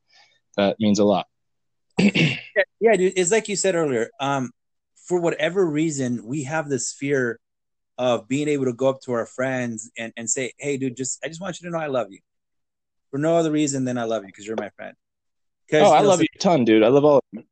that 0.55 0.79
means 0.79 0.99
a 0.99 1.05
lot. 1.05 1.27
yeah, 1.99 2.95
dude. 2.95 3.13
It's 3.15 3.31
like 3.31 3.49
you 3.49 3.55
said 3.55 3.75
earlier. 3.75 4.09
Um, 4.19 4.51
for 5.05 5.19
whatever 5.19 5.65
reason, 5.65 6.23
we 6.23 6.43
have 6.43 6.69
this 6.69 6.93
fear 6.93 7.39
of 7.97 8.27
being 8.27 8.47
able 8.47 8.65
to 8.65 8.73
go 8.73 8.89
up 8.89 9.01
to 9.01 9.11
our 9.11 9.25
friends 9.25 9.91
and, 9.97 10.13
and 10.15 10.29
say, 10.29 10.53
Hey, 10.59 10.77
dude, 10.77 10.95
just, 10.95 11.19
I 11.23 11.27
just 11.27 11.41
want 11.41 11.59
you 11.59 11.67
to 11.67 11.73
know 11.73 11.83
I 11.83 11.87
love 11.87 12.07
you 12.11 12.19
for 13.11 13.17
no 13.17 13.37
other 13.37 13.51
reason 13.51 13.85
than 13.85 13.97
I 13.97 14.03
love 14.03 14.23
you 14.23 14.27
because 14.27 14.45
you're 14.45 14.57
my 14.57 14.69
friend. 14.69 14.95
Oh, 15.73 15.91
I 15.91 16.01
love 16.01 16.17
so, 16.17 16.21
you 16.21 16.27
a 16.35 16.39
ton, 16.39 16.65
dude. 16.65 16.83
I 16.83 16.87
love 16.87 17.05
all 17.05 17.17
of 17.17 17.23
you. 17.31 17.43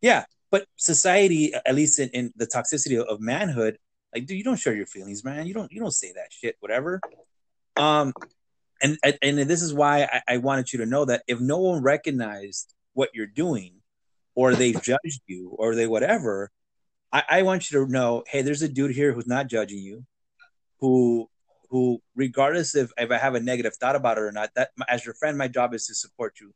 Yeah, 0.00 0.24
but 0.50 0.66
society, 0.76 1.54
at 1.54 1.74
least 1.74 1.98
in, 1.98 2.08
in 2.10 2.32
the 2.36 2.46
toxicity 2.46 3.00
of 3.00 3.20
manhood, 3.20 3.78
like, 4.14 4.26
dude, 4.26 4.38
you 4.38 4.44
don't 4.44 4.58
share 4.58 4.74
your 4.74 4.86
feelings, 4.86 5.24
man. 5.24 5.46
You 5.46 5.54
don't 5.54 5.70
you 5.70 5.80
don't 5.80 5.92
say 5.92 6.12
that 6.12 6.32
shit, 6.32 6.56
whatever. 6.60 7.00
Um, 7.76 8.12
and 8.82 8.98
and 9.22 9.38
this 9.38 9.62
is 9.62 9.72
why 9.72 10.02
I, 10.04 10.34
I 10.34 10.36
wanted 10.38 10.72
you 10.72 10.80
to 10.80 10.86
know 10.86 11.04
that 11.04 11.22
if 11.28 11.40
no 11.40 11.58
one 11.58 11.82
recognized 11.82 12.74
what 12.94 13.10
you're 13.14 13.26
doing, 13.26 13.74
or 14.34 14.54
they 14.54 14.72
judged 14.82 15.22
you, 15.26 15.54
or 15.56 15.74
they 15.74 15.86
whatever, 15.86 16.50
I, 17.12 17.22
I 17.28 17.42
want 17.42 17.70
you 17.70 17.84
to 17.84 17.92
know, 17.92 18.24
hey, 18.26 18.42
there's 18.42 18.62
a 18.62 18.68
dude 18.68 18.92
here 18.92 19.12
who's 19.12 19.26
not 19.26 19.46
judging 19.46 19.78
you, 19.78 20.04
who 20.80 21.28
who, 21.70 22.02
regardless 22.14 22.74
if, 22.74 22.90
if 22.98 23.10
I 23.10 23.18
have 23.18 23.34
a 23.34 23.40
negative 23.40 23.74
thought 23.76 23.96
about 23.96 24.18
it 24.18 24.22
or 24.22 24.32
not, 24.32 24.50
that 24.56 24.70
as 24.88 25.04
your 25.04 25.14
friend, 25.14 25.38
my 25.38 25.48
job 25.48 25.72
is 25.74 25.86
to 25.86 25.94
support 25.94 26.34
you, 26.40 26.52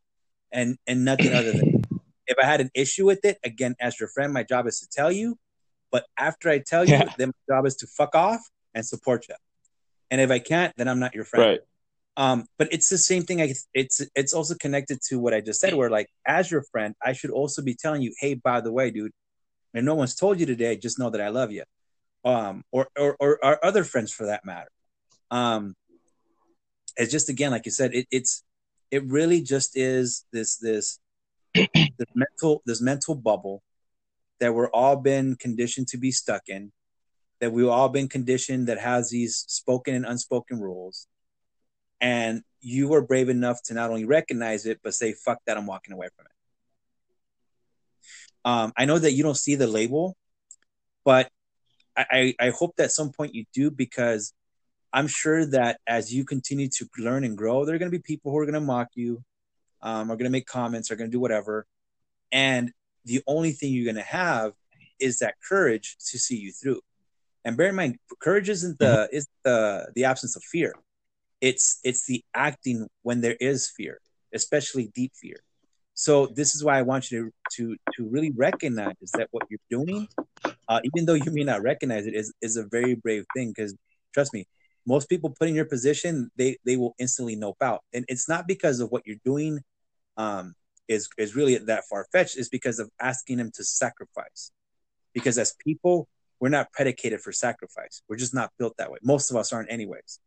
and 0.53 0.77
and 0.87 1.05
nothing 1.05 1.33
other 1.33 1.53
than. 1.53 1.83
If 2.27 2.39
I 2.43 2.47
had 2.47 2.61
an 2.61 2.71
issue 2.75 3.05
with 3.05 3.25
it, 3.25 3.39
again, 3.45 3.77
as 3.81 4.01
your 4.01 4.09
friend, 4.09 4.33
my 4.33 4.45
job 4.45 4.67
is 4.67 4.81
to 4.81 4.89
tell 4.89 5.13
you. 5.13 5.39
But 5.93 6.07
after 6.17 6.49
I 6.49 6.59
tell 6.59 6.85
you, 6.85 6.95
yeah. 6.95 7.13
then 7.19 7.29
my 7.29 7.55
job 7.55 7.67
is 7.67 7.77
to 7.77 7.87
fuck 7.87 8.15
off 8.15 8.41
and 8.75 8.85
support 8.85 9.27
you. 9.29 9.35
And 10.11 10.21
if 10.21 10.31
I 10.31 10.39
can't, 10.39 10.75
then 10.77 10.89
I'm 10.89 10.99
not 10.99 11.15
your 11.15 11.25
friend. 11.25 11.51
Right. 11.51 11.61
Um, 12.17 12.47
but 12.59 12.69
it's 12.73 12.89
the 12.89 12.99
same 12.99 13.25
thing. 13.25 13.43
I, 13.43 13.53
it's 13.75 14.01
it's 14.15 14.33
also 14.33 14.55
connected 14.55 15.01
to 15.09 15.19
what 15.19 15.35
I 15.35 15.41
just 15.41 15.61
said, 15.61 15.75
where 15.75 15.91
like 15.91 16.09
as 16.27 16.51
your 16.51 16.63
friend, 16.63 16.95
I 17.05 17.13
should 17.13 17.31
also 17.31 17.61
be 17.61 17.75
telling 17.75 18.03
you, 18.03 18.15
hey, 18.19 18.35
by 18.35 18.61
the 18.61 18.73
way, 18.73 18.91
dude, 18.91 19.13
and 19.75 19.85
no 19.85 19.95
one's 19.95 20.15
told 20.15 20.41
you 20.41 20.47
today, 20.47 20.77
just 20.77 20.99
know 20.99 21.11
that 21.11 21.21
I 21.21 21.29
love 21.29 21.53
you. 21.53 21.65
Um, 22.25 22.65
or 22.73 22.89
or 22.99 23.17
or 23.21 23.45
our 23.45 23.59
other 23.63 23.85
friends 23.85 24.13
for 24.13 24.27
that 24.27 24.45
matter. 24.45 24.71
Um, 25.31 25.75
it's 26.97 27.13
just 27.13 27.29
again, 27.29 27.51
like 27.51 27.65
you 27.65 27.73
said, 27.73 27.95
it, 27.95 28.07
it's 28.11 28.43
it 28.91 29.05
really 29.07 29.41
just 29.43 29.77
is 29.77 30.25
this 30.33 30.57
this 30.57 30.99
this 31.55 32.09
mental 32.15 32.63
this 32.67 32.81
mental 32.81 33.15
bubble 33.15 33.63
that 34.41 34.55
we're 34.55 34.71
all 34.71 34.97
been 34.97 35.37
conditioned 35.37 35.89
to 35.89 35.97
be 35.97 36.11
stuck 36.11 36.43
in, 36.49 36.73
that 37.41 37.53
we've 37.53 37.69
all 37.69 37.89
been 37.89 38.09
conditioned 38.09 38.67
that 38.69 38.79
has 38.79 39.11
these 39.11 39.45
spoken 39.49 39.95
and 39.95 40.07
unspoken 40.07 40.61
rules, 40.61 41.07
and 42.01 42.43
you 42.61 42.89
were 42.89 43.03
brave 43.03 43.29
enough 43.29 43.63
to 43.65 43.75
not 43.75 43.91
only 43.91 44.05
recognize 44.05 44.67
it 44.67 44.81
but 44.83 44.95
say, 44.95 45.13
"Fuck 45.13 45.39
that, 45.47 45.57
I'm 45.57 45.67
walking 45.67 45.95
away 45.95 46.09
from 46.17 46.27
it." 46.27 46.33
Um, 48.45 48.73
I 48.77 48.85
know 48.85 48.99
that 48.99 49.13
you 49.13 49.23
don't 49.23 49.37
see 49.37 49.55
the 49.55 49.67
label, 49.67 50.17
but 51.05 51.31
I, 51.97 52.07
I, 52.11 52.47
I 52.47 52.51
hope 52.51 52.77
that 52.77 52.85
at 52.85 52.93
some 52.93 53.11
point 53.11 53.35
you 53.35 53.45
do 53.55 53.71
because 53.71 54.33
I'm 54.95 55.09
sure 55.09 55.45
that 55.47 55.81
as 55.89 56.15
you 56.15 56.25
continue 56.25 56.69
to 56.69 56.89
learn 56.99 57.25
and 57.25 57.37
grow, 57.37 57.65
there 57.65 57.75
are 57.75 57.79
going 57.79 57.91
to 57.91 57.99
be 57.99 58.03
people 58.03 58.31
who 58.31 58.39
are 58.39 58.47
going 58.47 58.55
to 58.55 58.61
mock 58.61 58.91
you, 58.95 59.25
um, 59.83 60.09
are 60.11 60.15
going 60.15 60.31
to 60.31 60.31
make 60.31 60.47
comments, 60.47 60.89
are 60.91 60.97
going 60.97 61.11
to 61.11 61.15
do 61.15 61.21
whatever. 61.21 61.67
And 62.31 62.73
the 63.05 63.21
only 63.27 63.51
thing 63.51 63.73
you're 63.73 63.93
going 63.93 63.97
to 63.97 64.09
have 64.09 64.53
is 65.01 65.19
that 65.19 65.35
courage 65.47 65.97
to 66.11 66.19
see 66.19 66.37
you 66.37 66.53
through. 66.53 66.81
And 67.45 67.57
bear 67.57 67.71
in 67.71 67.75
mind, 67.75 67.99
courage 68.21 68.49
isn't 68.49 68.79
the 68.79 68.85
mm-hmm. 68.85 69.17
is 69.17 69.27
the 69.43 69.91
the 69.97 70.05
absence 70.05 70.37
of 70.37 70.45
fear. 70.45 70.73
It's 71.41 71.81
it's 71.83 72.07
the 72.07 72.25
acting 72.33 72.87
when 73.03 73.21
there 73.21 73.37
is 73.41 73.69
fear, 73.69 74.01
especially 74.33 74.93
deep 74.95 75.13
fear. 75.21 75.37
So 75.95 76.27
this 76.27 76.55
is 76.55 76.65
why 76.65 76.79
I 76.79 76.83
want 76.83 77.11
you 77.11 77.19
to 77.25 77.33
to 77.57 77.77
to 77.95 78.09
really 78.09 78.31
recognize 78.31 79.11
that 79.15 79.29
what 79.33 79.43
you're 79.51 79.69
doing, 79.71 80.07
uh, 80.69 80.81
even 80.85 81.05
though 81.05 81.15
you 81.15 81.33
may 81.33 81.43
not 81.43 81.63
recognize 81.63 82.07
it, 82.07 82.15
is 82.15 82.33
is 82.41 82.57
a 82.57 82.65
very 82.65 82.95
brave 82.95 83.27
thing. 83.35 83.53
Because 83.55 83.75
trust 84.15 84.33
me, 84.33 84.47
most 84.87 85.09
people 85.09 85.31
put 85.31 85.49
in 85.49 85.55
your 85.55 85.65
position, 85.65 86.31
they 86.37 86.57
they 86.65 86.77
will 86.77 86.95
instantly 86.99 87.37
nope 87.37 87.57
out, 87.63 87.83
and 87.93 88.05
it's 88.09 88.29
not 88.29 88.47
because 88.47 88.81
of 88.81 88.91
what 88.91 89.03
you're 89.07 89.17
doing, 89.25 89.61
um, 90.17 90.55
is 90.89 91.09
is 91.19 91.35
really 91.35 91.57
that 91.57 91.85
far 91.89 92.07
fetched. 92.13 92.37
It's 92.37 92.49
because 92.49 92.79
of 92.79 92.91
asking 93.01 93.39
them 93.39 93.51
to 93.55 93.65
sacrifice, 93.65 94.51
because 95.13 95.39
as 95.39 95.55
people, 95.65 96.09
we're 96.41 96.51
not 96.51 96.73
predicated 96.73 97.21
for 97.21 97.33
sacrifice. 97.33 98.03
We're 98.09 98.17
just 98.17 98.35
not 98.35 98.51
built 98.59 98.77
that 98.79 98.91
way. 98.91 98.99
Most 99.03 99.31
of 99.31 99.37
us 99.37 99.53
aren't, 99.53 99.71
anyways. 99.71 100.21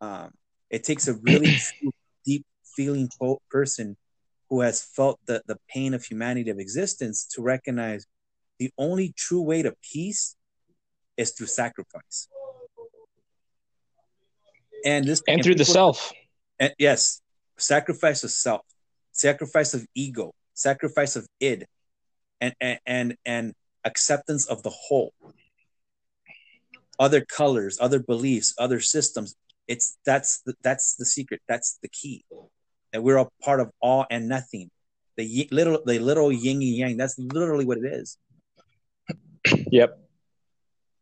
Um, 0.00 0.32
it 0.70 0.84
takes 0.84 1.08
a 1.08 1.14
really 1.14 1.56
deep 2.24 2.44
feeling 2.76 3.08
person 3.50 3.96
who 4.50 4.60
has 4.60 4.82
felt 4.82 5.18
the 5.26 5.42
the 5.46 5.58
pain 5.68 5.94
of 5.94 6.04
humanity 6.04 6.50
of 6.50 6.58
existence 6.58 7.26
to 7.32 7.42
recognize 7.42 8.06
the 8.58 8.70
only 8.78 9.12
true 9.16 9.42
way 9.42 9.62
to 9.62 9.74
peace 9.82 10.36
is 11.16 11.30
through 11.30 11.46
sacrifice 11.46 12.28
and 14.84 15.04
this 15.04 15.22
and, 15.26 15.36
and 15.36 15.44
through 15.44 15.54
people, 15.54 15.66
the 15.66 15.72
self. 15.72 16.12
And 16.60 16.74
yes, 16.78 17.20
sacrifice 17.56 18.22
of 18.24 18.30
self, 18.30 18.62
sacrifice 19.12 19.74
of 19.74 19.86
ego, 19.94 20.34
sacrifice 20.52 21.16
of 21.16 21.26
id, 21.40 21.66
and 22.40 22.54
and 22.60 22.78
and, 22.86 23.16
and 23.24 23.54
acceptance 23.84 24.46
of 24.46 24.62
the 24.62 24.70
whole. 24.70 25.12
Other 26.98 27.24
colors, 27.24 27.78
other 27.80 27.98
beliefs, 27.98 28.54
other 28.58 28.80
systems. 28.80 29.34
It's 29.66 29.96
that's 30.04 30.42
the, 30.42 30.54
that's 30.62 30.94
the 30.96 31.06
secret. 31.06 31.40
That's 31.48 31.78
the 31.82 31.88
key. 31.88 32.24
That 32.92 33.02
we're 33.02 33.16
a 33.16 33.26
part 33.42 33.60
of 33.60 33.70
all 33.80 34.06
and 34.10 34.28
nothing. 34.28 34.70
The 35.16 35.48
little 35.50 35.80
the 35.84 35.98
little 35.98 36.30
yin 36.30 36.58
and 36.58 36.62
yang. 36.62 36.96
That's 36.96 37.18
literally 37.18 37.64
what 37.64 37.78
it 37.78 37.86
is. 37.86 38.18
Yep. 39.70 39.98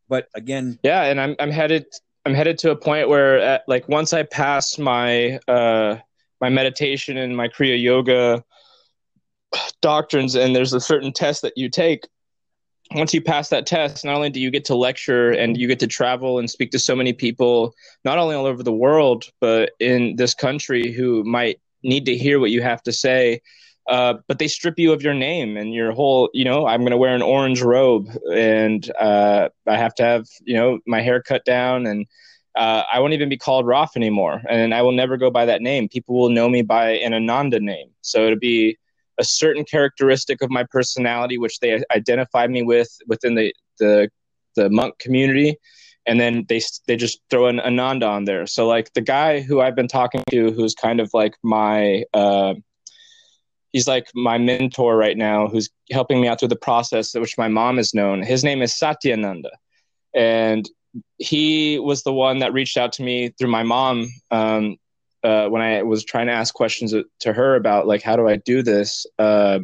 But 0.09 0.29
again, 0.35 0.79
yeah, 0.83 1.05
and 1.05 1.21
I'm 1.21 1.37
I'm 1.39 1.51
headed 1.51 1.87
I'm 2.25 2.35
headed 2.35 2.59
to 2.59 2.71
a 2.71 2.77
point 2.77 3.09
where, 3.09 3.39
at, 3.39 3.61
uh, 3.61 3.65
like, 3.67 3.89
once 3.89 4.13
I 4.13 4.23
pass 4.23 4.79
my 4.79 5.39
uh, 5.49 5.99
my 6.41 6.49
meditation 6.49 7.17
and 7.17 7.37
my 7.37 7.49
Kriya 7.49 7.81
Yoga 7.81 8.45
doctrines, 9.81 10.35
and 10.35 10.55
there's 10.55 10.73
a 10.73 10.81
certain 10.81 11.13
test 11.13 11.43
that 11.43 11.57
you 11.57 11.69
take. 11.69 12.07
Once 12.95 13.15
you 13.15 13.23
pass 13.23 13.49
that 13.49 13.67
test, 13.67 14.05
not 14.05 14.17
only 14.17 14.29
do 14.29 14.41
you 14.41 14.51
get 14.51 14.65
to 14.67 14.75
lecture 14.75 15.31
and 15.31 15.57
you 15.57 15.67
get 15.67 15.79
to 15.81 15.87
travel 15.87 16.39
and 16.39 16.51
speak 16.51 16.71
to 16.73 16.79
so 16.79 16.95
many 16.95 17.13
people, 17.13 17.75
not 18.05 18.19
only 18.19 18.35
all 18.35 18.45
over 18.45 18.63
the 18.63 18.73
world, 18.73 19.25
but 19.41 19.71
in 19.81 20.17
this 20.17 20.35
country 20.35 20.93
who 20.93 21.25
might 21.25 21.59
need 21.83 22.05
to 22.05 22.17
hear 22.17 22.39
what 22.39 22.51
you 22.51 22.61
have 22.61 22.83
to 22.83 22.93
say. 22.93 23.41
Uh, 23.89 24.15
but 24.29 24.39
they 24.39 24.49
strip 24.49 24.79
you 24.79 24.93
of 24.93 25.03
your 25.03 25.15
name 25.15 25.57
and 25.57 25.75
your 25.75 25.93
whole, 25.93 26.31
you 26.33 26.45
know, 26.45 26.67
I'm 26.67 26.81
going 26.81 26.93
to 26.93 26.97
wear 26.97 27.15
an 27.15 27.23
orange 27.23 27.63
robe 27.63 28.09
and 28.33 28.89
uh, 28.99 29.49
I 29.67 29.77
have 29.77 29.95
to 29.97 30.05
have, 30.05 30.27
you 30.45 30.55
know, 30.55 30.79
my 30.87 31.01
hair 31.01 31.21
cut 31.21 31.45
down 31.45 31.87
and 31.87 32.07
uh, 32.57 32.85
I 32.93 33.01
won't 33.01 33.13
even 33.15 33.29
be 33.29 33.37
called 33.39 33.67
Roth 33.67 33.97
anymore. 33.97 34.43
And 34.49 34.73
I 34.75 34.83
will 34.83 34.93
never 34.93 35.17
go 35.17 35.31
by 35.31 35.47
that 35.47 35.63
name. 35.63 35.89
People 35.89 36.17
will 36.17 36.29
know 36.29 36.49
me 36.49 36.63
by 36.63 36.91
an 36.91 37.13
Ananda 37.13 37.59
name. 37.61 37.91
So 38.03 38.25
it'll 38.25 38.39
be 38.39 38.79
a 39.19 39.25
certain 39.25 39.65
characteristic 39.65 40.43
of 40.43 40.51
my 40.51 40.65
personality, 40.71 41.39
which 41.39 41.59
they 41.61 41.83
identify 41.95 42.47
me 42.47 42.63
with 42.63 42.97
within 43.09 43.35
the, 43.35 43.55
the, 43.79 44.11
the 44.55 44.71
monk 44.71 44.99
community. 44.99 45.57
and 46.07 46.21
then 46.21 46.45
they 46.49 46.61
they 46.87 46.97
just 46.97 47.21
throw 47.31 47.47
an 47.47 47.61
Ananda 47.61 48.07
on 48.07 48.25
there. 48.25 48.47
So 48.47 48.67
like 48.67 48.93
the 48.95 49.01
guy 49.01 49.41
who 49.41 49.61
I've 49.61 49.77
been 49.77 49.89
talking 49.89 50.23
to, 50.31 50.51
who's 50.53 50.75
kind 50.75 51.01
of 51.01 51.11
like 51.15 51.35
my 51.43 52.05
uh, 52.13 52.55
he's 53.73 53.89
like 53.89 54.09
my 54.15 54.39
mentor 54.39 54.97
right 54.97 55.17
now, 55.17 55.49
who's 55.49 55.71
helping 55.91 56.21
me 56.21 56.29
out 56.29 56.39
through 56.39 56.49
the 56.49 56.57
process, 56.57 57.15
which 57.15 57.39
my 57.39 57.49
mom 57.49 57.79
has 57.79 57.95
known. 57.95 58.23
His 58.23 58.45
name 58.45 58.63
is 58.63 58.73
Satyananda, 58.73 59.51
and 60.15 60.69
he 61.19 61.79
was 61.79 62.03
the 62.03 62.13
one 62.13 62.39
that 62.41 62.53
reached 62.53 62.77
out 62.77 62.93
to 62.95 63.03
me 63.03 63.31
through 63.39 63.51
my 63.51 63.63
mom 63.63 64.09
um, 64.31 64.77
uh, 65.25 65.49
when 65.49 65.63
I 65.63 65.83
was 65.83 66.05
trying 66.05 66.27
to 66.27 66.33
ask 66.33 66.55
questions 66.55 66.95
to 67.21 67.33
her 67.33 67.55
about 67.55 67.87
like 67.87 68.03
how 68.03 68.17
do 68.17 68.29
I 68.29 68.37
do 68.37 68.63
this. 68.63 69.07
Uh, 69.19 69.61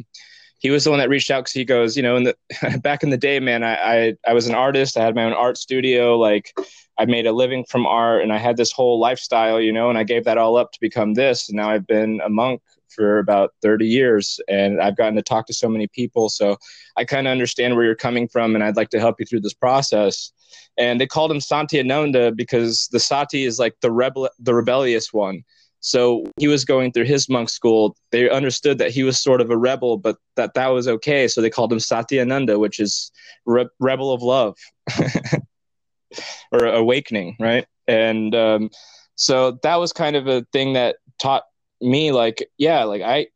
he 0.61 0.71
was 0.71 0.83
the 0.83 0.91
one 0.91 0.99
that 0.99 1.09
reached 1.09 1.31
out 1.31 1.43
because 1.43 1.53
he 1.53 1.65
goes, 1.65 1.97
you 1.97 2.03
know, 2.03 2.17
in 2.17 2.25
the 2.25 2.37
back 2.83 3.03
in 3.03 3.11
the 3.11 3.17
day, 3.17 3.39
man, 3.41 3.63
I, 3.63 3.75
I 3.75 4.15
I 4.27 4.33
was 4.33 4.47
an 4.47 4.55
artist. 4.55 4.97
I 4.97 5.05
had 5.05 5.15
my 5.15 5.25
own 5.25 5.33
art 5.33 5.59
studio. 5.59 6.19
Like 6.19 6.53
I 6.99 7.05
made 7.05 7.27
a 7.27 7.33
living 7.33 7.65
from 7.69 7.87
art, 7.87 8.23
and 8.23 8.33
I 8.33 8.39
had 8.39 8.57
this 8.57 8.73
whole 8.73 8.99
lifestyle, 8.99 9.61
you 9.61 9.73
know, 9.73 9.89
and 9.89 9.99
I 9.99 10.05
gave 10.05 10.25
that 10.25 10.39
all 10.39 10.57
up 10.57 10.73
to 10.73 10.81
become 10.81 11.15
this. 11.15 11.49
And 11.49 11.57
now 11.57 11.71
I've 11.71 11.87
been 11.87 12.21
a 12.25 12.29
monk 12.29 12.61
for 12.99 13.21
about 13.21 13.55
30 13.63 13.87
years 13.87 14.41
and 14.49 14.83
I've 14.83 14.97
gotten 14.97 15.15
to 15.15 15.23
talk 15.23 15.47
to 15.47 15.55
so 15.55 15.69
many 15.69 15.87
people. 15.87 16.29
So 16.29 16.57
I 16.97 17.05
kind 17.05 17.29
of 17.29 17.31
understand 17.31 17.77
where 17.77 17.85
you're 17.85 17.95
coming 17.95 18.27
from 18.27 18.57
and 18.57 18.65
I'd 18.65 18.77
like 18.77 18.91
to 18.91 18.99
help 18.99 19.21
you 19.21 19.27
through 19.27 19.43
this 19.43 19.55
process. 19.55 20.33
And 20.77 21.01
they 21.01 21.07
called 21.07 21.31
him 21.31 21.39
Satyananda 21.39 22.35
because 22.35 22.89
the 22.91 22.99
Sati 22.99 23.45
is 23.45 23.61
like 23.61 23.77
the 23.83 23.93
rebel, 23.93 24.29
the 24.41 24.53
rebellious 24.53 25.13
one. 25.13 25.45
So 25.81 26.25
he 26.39 26.49
was 26.49 26.65
going 26.65 26.93
through 26.93 27.05
his 27.05 27.29
monk 27.29 27.49
school. 27.49 27.97
They 28.11 28.29
understood 28.29 28.79
that 28.79 28.91
he 28.91 29.05
was 29.05 29.21
sort 29.21 29.41
of 29.41 29.51
a 29.51 29.57
rebel, 29.57 29.97
but 29.97 30.17
that 30.35 30.55
that 30.55 30.69
was 30.69 30.89
okay. 30.89 31.29
So 31.29 31.41
they 31.41 31.51
called 31.51 31.73
him 31.73 31.79
Satyananda, 31.79 32.59
which 32.59 32.81
is 32.81 33.13
re- 33.47 33.69
rebel 33.79 34.13
of 34.13 34.21
love 34.21 34.57
or 36.53 36.67
awakening, 36.67 37.37
right? 37.39 37.65
And 37.87 38.35
um, 38.35 38.71
so 39.15 39.59
that 39.63 39.77
was 39.77 39.93
kind 39.93 40.17
of 40.17 40.27
a 40.27 40.45
thing 40.53 40.73
that 40.73 40.97
taught 41.19 41.45
me, 41.81 42.13
like, 42.13 42.49
yeah, 42.59 42.85
like 42.85 43.03
I, 43.03 43.29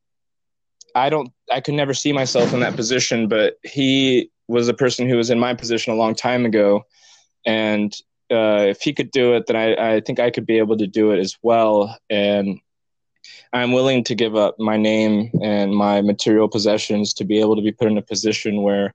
I 0.94 1.10
don't, 1.10 1.32
I 1.50 1.60
could 1.60 1.74
never 1.74 1.94
see 1.94 2.12
myself 2.12 2.52
in 2.52 2.60
that 2.60 2.76
position, 2.76 3.28
but 3.28 3.58
he 3.62 4.30
was 4.48 4.68
a 4.68 4.74
person 4.74 5.08
who 5.08 5.16
was 5.16 5.30
in 5.30 5.38
my 5.38 5.54
position 5.54 5.92
a 5.92 5.96
long 5.96 6.14
time 6.14 6.44
ago, 6.44 6.84
and 7.46 7.94
uh, 8.30 8.66
if 8.68 8.80
he 8.80 8.92
could 8.92 9.10
do 9.10 9.34
it, 9.34 9.46
then 9.46 9.56
I, 9.56 9.96
I 9.96 10.00
think 10.00 10.18
I 10.18 10.30
could 10.30 10.46
be 10.46 10.58
able 10.58 10.76
to 10.78 10.86
do 10.86 11.10
it 11.10 11.18
as 11.18 11.36
well. 11.42 11.96
And 12.08 12.60
I'm 13.52 13.72
willing 13.72 14.04
to 14.04 14.14
give 14.14 14.36
up 14.36 14.58
my 14.58 14.76
name 14.76 15.30
and 15.42 15.74
my 15.74 16.00
material 16.00 16.48
possessions 16.48 17.12
to 17.14 17.24
be 17.24 17.40
able 17.40 17.56
to 17.56 17.62
be 17.62 17.72
put 17.72 17.88
in 17.88 17.98
a 17.98 18.02
position 18.02 18.62
where 18.62 18.94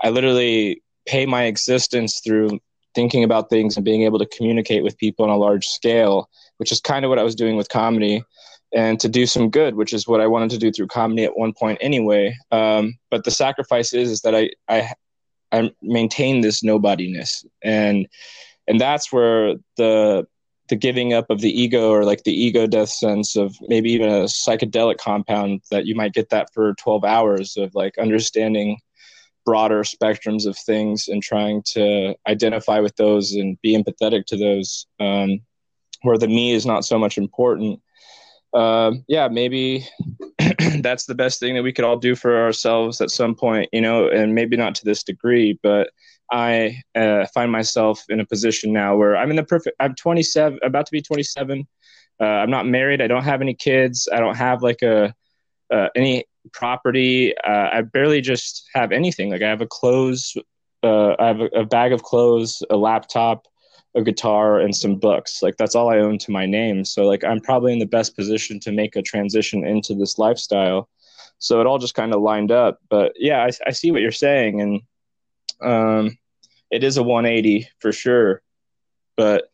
I 0.00 0.10
literally 0.10 0.82
pay 1.06 1.26
my 1.26 1.44
existence 1.44 2.20
through 2.20 2.60
thinking 2.94 3.24
about 3.24 3.50
things 3.50 3.76
and 3.76 3.84
being 3.84 4.02
able 4.02 4.18
to 4.18 4.26
communicate 4.26 4.84
with 4.84 4.96
people 4.98 5.24
on 5.24 5.30
a 5.30 5.36
large 5.36 5.66
scale, 5.66 6.30
which 6.58 6.70
is 6.70 6.80
kind 6.80 7.04
of 7.04 7.08
what 7.08 7.18
I 7.18 7.24
was 7.24 7.34
doing 7.34 7.56
with 7.56 7.68
comedy, 7.68 8.22
and 8.74 8.98
to 9.00 9.08
do 9.08 9.26
some 9.26 9.50
good, 9.50 9.74
which 9.74 9.92
is 9.92 10.08
what 10.08 10.20
I 10.20 10.26
wanted 10.26 10.50
to 10.50 10.58
do 10.58 10.72
through 10.72 10.88
comedy 10.88 11.24
at 11.24 11.36
one 11.36 11.52
point 11.52 11.78
anyway. 11.80 12.36
Um, 12.50 12.98
but 13.10 13.24
the 13.24 13.30
sacrifice 13.30 13.92
is, 13.92 14.10
is 14.10 14.20
that 14.22 14.34
I, 14.34 14.50
I, 14.68 14.92
I 15.52 15.70
maintain 15.82 16.40
this 16.40 16.62
nobodiness 16.62 17.44
and 17.62 18.06
and 18.66 18.80
that's 18.80 19.12
where 19.12 19.54
the 19.76 20.26
the 20.68 20.76
giving 20.76 21.12
up 21.12 21.30
of 21.30 21.40
the 21.40 21.60
ego 21.60 21.90
or 21.90 22.04
like 22.04 22.24
the 22.24 22.32
ego 22.32 22.66
death 22.66 22.88
sense 22.88 23.36
of 23.36 23.54
maybe 23.68 23.90
even 23.92 24.08
a 24.08 24.24
psychedelic 24.24 24.98
compound 24.98 25.60
that 25.70 25.86
you 25.86 25.94
might 25.94 26.12
get 26.12 26.30
that 26.30 26.52
for 26.52 26.74
12 26.74 27.04
hours 27.04 27.56
of 27.56 27.72
like 27.76 27.96
understanding 27.98 28.76
broader 29.44 29.82
spectrums 29.82 30.44
of 30.44 30.58
things 30.58 31.06
and 31.06 31.22
trying 31.22 31.62
to 31.64 32.16
identify 32.26 32.80
with 32.80 32.96
those 32.96 33.32
and 33.34 33.60
be 33.62 33.80
empathetic 33.80 34.26
to 34.26 34.36
those 34.36 34.88
um, 34.98 35.38
where 36.02 36.18
the 36.18 36.26
me 36.26 36.52
is 36.52 36.66
not 36.66 36.84
so 36.84 36.98
much 36.98 37.16
important 37.16 37.80
uh, 38.56 38.92
yeah 39.08 39.28
maybe 39.28 39.86
that's 40.80 41.06
the 41.06 41.14
best 41.14 41.38
thing 41.40 41.54
that 41.54 41.62
we 41.62 41.72
could 41.72 41.84
all 41.84 41.98
do 41.98 42.16
for 42.16 42.42
ourselves 42.42 43.00
at 43.00 43.10
some 43.10 43.34
point 43.34 43.68
you 43.72 43.80
know 43.80 44.08
and 44.08 44.34
maybe 44.34 44.56
not 44.56 44.74
to 44.74 44.84
this 44.84 45.02
degree 45.02 45.58
but 45.62 45.90
I 46.30 46.82
uh, 46.94 47.26
find 47.32 47.52
myself 47.52 48.04
in 48.08 48.20
a 48.20 48.26
position 48.26 48.72
now 48.72 48.96
where 48.96 49.16
I'm 49.16 49.30
in 49.30 49.36
the 49.36 49.44
perfect. 49.44 49.76
I'm 49.80 49.94
27, 49.94 50.58
about 50.62 50.86
to 50.86 50.92
be 50.92 51.02
27. 51.02 51.66
Uh, 52.20 52.24
I'm 52.24 52.50
not 52.50 52.66
married. 52.66 53.00
I 53.00 53.06
don't 53.06 53.24
have 53.24 53.40
any 53.40 53.54
kids. 53.54 54.08
I 54.12 54.18
don't 54.18 54.36
have 54.36 54.62
like 54.62 54.82
a 54.82 55.14
uh, 55.72 55.88
any 55.94 56.24
property. 56.52 57.36
Uh, 57.38 57.68
I 57.72 57.82
barely 57.82 58.20
just 58.20 58.68
have 58.74 58.92
anything. 58.92 59.30
Like 59.30 59.42
I 59.42 59.48
have 59.48 59.60
a 59.60 59.66
clothes. 59.66 60.36
Uh, 60.82 61.14
I 61.18 61.26
have 61.26 61.40
a, 61.40 61.46
a 61.46 61.64
bag 61.64 61.92
of 61.92 62.02
clothes, 62.02 62.62
a 62.70 62.76
laptop, 62.76 63.46
a 63.96 64.02
guitar, 64.02 64.60
and 64.60 64.76
some 64.76 64.96
books. 64.96 65.42
Like 65.42 65.56
that's 65.56 65.74
all 65.74 65.88
I 65.88 65.98
own 65.98 66.18
to 66.18 66.30
my 66.30 66.46
name. 66.46 66.84
So 66.84 67.06
like 67.06 67.24
I'm 67.24 67.40
probably 67.40 67.72
in 67.72 67.78
the 67.78 67.86
best 67.86 68.14
position 68.14 68.60
to 68.60 68.72
make 68.72 68.94
a 68.94 69.02
transition 69.02 69.66
into 69.66 69.94
this 69.94 70.18
lifestyle. 70.18 70.88
So 71.38 71.60
it 71.60 71.66
all 71.66 71.78
just 71.78 71.94
kind 71.94 72.14
of 72.14 72.20
lined 72.20 72.52
up. 72.52 72.78
But 72.88 73.12
yeah, 73.16 73.42
I, 73.44 73.50
I 73.66 73.70
see 73.72 73.90
what 73.90 74.00
you're 74.02 74.12
saying 74.12 74.60
and 74.60 74.80
um, 75.60 76.18
it 76.70 76.84
is 76.84 76.96
a 76.96 77.02
180 77.02 77.68
for 77.78 77.92
sure, 77.92 78.42
but 79.16 79.50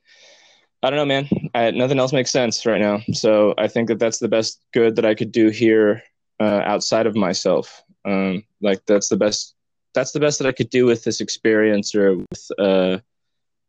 I 0.82 0.90
don't 0.90 0.96
know, 0.96 1.04
man. 1.04 1.28
I, 1.54 1.70
nothing 1.70 1.98
else 1.98 2.12
makes 2.12 2.32
sense 2.32 2.66
right 2.66 2.80
now. 2.80 3.00
So 3.12 3.54
I 3.56 3.68
think 3.68 3.88
that 3.88 3.98
that's 3.98 4.18
the 4.18 4.28
best 4.28 4.60
good 4.72 4.96
that 4.96 5.04
I 5.04 5.14
could 5.14 5.30
do 5.30 5.48
here 5.48 6.02
uh, 6.40 6.62
outside 6.64 7.06
of 7.06 7.14
myself. 7.14 7.82
Um, 8.04 8.44
like 8.60 8.84
that's 8.86 9.08
the 9.08 9.16
best. 9.16 9.54
That's 9.94 10.12
the 10.12 10.20
best 10.20 10.38
that 10.38 10.48
I 10.48 10.52
could 10.52 10.70
do 10.70 10.86
with 10.86 11.04
this 11.04 11.20
experience 11.20 11.94
or 11.94 12.16
with 12.16 12.50
uh, 12.58 12.98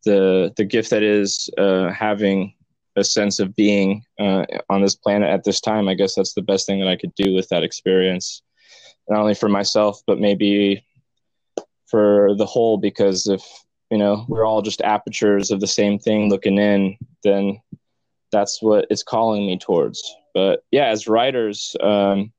the 0.06 0.54
the 0.58 0.66
gift 0.66 0.90
that 0.90 1.04
is 1.04 1.50
uh, 1.58 1.92
having 1.92 2.54
a 2.96 3.04
sense 3.04 3.40
of 3.40 3.56
being 3.56 4.04
uh, 4.20 4.46
on 4.70 4.82
this 4.82 4.96
planet 4.96 5.30
at 5.30 5.44
this 5.44 5.60
time. 5.60 5.88
I 5.88 5.96
guess 5.96 6.16
that's 6.16 6.34
the 6.34 6.42
best 6.42 6.68
thing 6.68 6.80
that 6.80 6.88
I 6.90 6.96
could 6.96 7.14
do 7.16 7.34
with 7.34 7.50
that 7.50 7.64
experience, 7.64 8.44
not 9.10 9.20
only 9.20 9.34
for 9.34 9.50
myself 9.50 10.02
but 10.06 10.20
maybe 10.20 10.84
for 11.88 12.36
the 12.38 12.46
whole 12.46 12.78
because 12.78 13.28
if 13.28 13.44
you 13.92 13.98
know 13.98 14.26
we're 14.28 14.46
all 14.46 14.62
just 14.62 14.82
apertures 14.82 15.52
of 15.52 15.60
the 15.60 15.68
same 15.68 16.00
thing 16.00 16.30
looking 16.30 16.58
in 16.58 16.98
then 17.24 17.62
that's 18.32 18.62
what 18.62 18.88
it's 18.90 19.04
calling 19.04 19.46
me 19.46 19.58
towards 19.60 20.02
but 20.34 20.64
yeah 20.72 20.86
as 20.86 21.08
writers 21.08 21.76
um, 21.82 22.32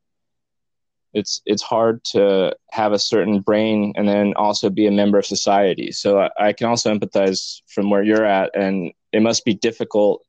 it's 1.14 1.40
it's 1.46 1.62
hard 1.62 2.02
to 2.04 2.54
have 2.70 2.92
a 2.92 2.98
certain 2.98 3.40
brain 3.40 3.92
and 3.96 4.08
then 4.08 4.34
also 4.34 4.68
be 4.68 4.86
a 4.86 4.90
member 4.90 5.18
of 5.18 5.26
society 5.26 5.92
so 5.92 6.20
I, 6.20 6.30
I 6.38 6.52
can 6.52 6.66
also 6.66 6.92
empathize 6.92 7.62
from 7.68 7.90
where 7.90 8.02
you're 8.02 8.24
at 8.24 8.50
and 8.54 8.92
it 9.12 9.22
must 9.22 9.44
be 9.44 9.54
difficult 9.54 10.24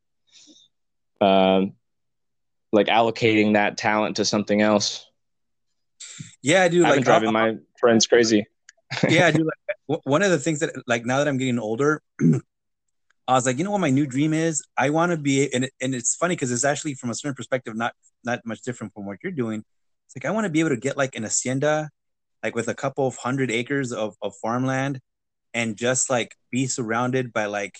um, 1.21 1.73
like 2.71 2.87
allocating 2.87 3.53
that 3.53 3.77
talent 3.77 4.17
to 4.17 4.25
something 4.25 4.61
else 4.61 5.05
yeah 6.41 6.63
i 6.63 6.67
do 6.67 6.83
i've 6.83 6.89
like 6.89 6.95
been 6.97 7.03
driving 7.03 7.33
my 7.33 7.55
friends 7.79 8.07
crazy 8.07 8.45
yeah, 9.09 9.31
dude. 9.31 9.47
Like, 9.87 10.01
one 10.05 10.21
of 10.21 10.31
the 10.31 10.39
things 10.39 10.59
that, 10.59 10.71
like, 10.87 11.05
now 11.05 11.17
that 11.19 11.27
I'm 11.27 11.37
getting 11.37 11.59
older, 11.59 12.01
I 13.27 13.33
was 13.33 13.45
like, 13.45 13.57
you 13.57 13.63
know 13.63 13.71
what 13.71 13.81
my 13.81 13.89
new 13.89 14.05
dream 14.05 14.33
is? 14.33 14.63
I 14.77 14.91
want 14.91 15.11
to 15.11 15.17
be, 15.17 15.51
and 15.53 15.69
and 15.81 15.95
it's 15.95 16.15
funny 16.15 16.35
because 16.35 16.51
it's 16.51 16.63
actually 16.63 16.93
from 16.93 17.09
a 17.09 17.15
certain 17.15 17.33
perspective, 17.33 17.75
not 17.75 17.93
not 18.23 18.45
much 18.45 18.61
different 18.61 18.93
from 18.93 19.05
what 19.05 19.17
you're 19.23 19.31
doing. 19.31 19.63
Like 20.15 20.25
I 20.25 20.31
want 20.31 20.45
to 20.45 20.49
be 20.49 20.59
able 20.59 20.69
to 20.69 20.77
get 20.77 20.97
like 20.97 21.15
an 21.15 21.23
hacienda, 21.23 21.89
like 22.43 22.55
with 22.55 22.67
a 22.67 22.73
couple 22.73 23.07
of 23.07 23.17
hundred 23.17 23.51
acres 23.51 23.91
of, 23.91 24.15
of 24.21 24.33
farmland, 24.41 24.99
and 25.53 25.75
just 25.75 26.09
like 26.09 26.35
be 26.51 26.67
surrounded 26.67 27.33
by 27.33 27.45
like 27.45 27.79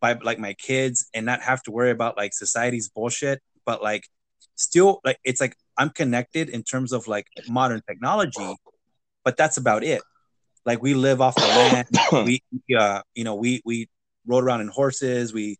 by 0.00 0.14
like 0.14 0.38
my 0.38 0.54
kids 0.54 1.08
and 1.14 1.26
not 1.26 1.42
have 1.42 1.62
to 1.64 1.70
worry 1.70 1.90
about 1.90 2.16
like 2.16 2.32
society's 2.32 2.88
bullshit, 2.88 3.40
but 3.64 3.82
like 3.82 4.04
still 4.54 5.00
like 5.04 5.18
it's 5.24 5.40
like 5.40 5.56
I'm 5.76 5.90
connected 5.90 6.50
in 6.50 6.62
terms 6.62 6.92
of 6.92 7.08
like 7.08 7.26
modern 7.48 7.82
technology, 7.88 8.56
but 9.24 9.36
that's 9.36 9.56
about 9.56 9.82
it. 9.82 10.02
Like 10.66 10.82
we 10.82 10.94
live 10.94 11.20
off 11.20 11.34
the 11.36 11.42
land. 11.42 11.88
we, 12.26 12.42
uh, 12.76 13.02
you 13.14 13.24
know, 13.24 13.34
we 13.34 13.62
we 13.64 13.88
rode 14.26 14.44
around 14.44 14.60
in 14.60 14.68
horses. 14.68 15.32
We 15.32 15.58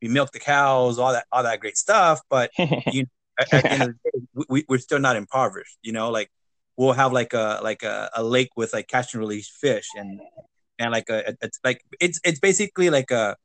we 0.00 0.08
milk 0.08 0.32
the 0.32 0.40
cows, 0.40 0.98
all 0.98 1.12
that 1.12 1.26
all 1.30 1.44
that 1.44 1.60
great 1.60 1.76
stuff. 1.76 2.20
But 2.28 2.50
you, 2.58 3.06
at, 3.38 3.52
at 3.52 3.62
the 3.62 3.72
end 3.72 3.82
of 3.82 3.88
the 3.88 4.10
day, 4.10 4.44
we, 4.48 4.64
we're 4.68 4.78
still 4.78 4.98
not 4.98 5.16
impoverished. 5.16 5.78
You 5.82 5.92
know, 5.92 6.10
like 6.10 6.30
we'll 6.76 6.92
have 6.92 7.12
like 7.12 7.32
a 7.32 7.60
like 7.62 7.82
a, 7.82 8.10
a 8.14 8.22
lake 8.22 8.50
with 8.56 8.72
like 8.72 8.88
catch 8.88 9.14
and 9.14 9.20
release 9.20 9.48
fish 9.48 9.88
and 9.96 10.20
and 10.78 10.92
like 10.92 11.08
a 11.08 11.34
it's 11.40 11.60
like 11.64 11.84
it's 12.00 12.20
it's 12.24 12.40
basically 12.40 12.90
like 12.90 13.10
a 13.10 13.36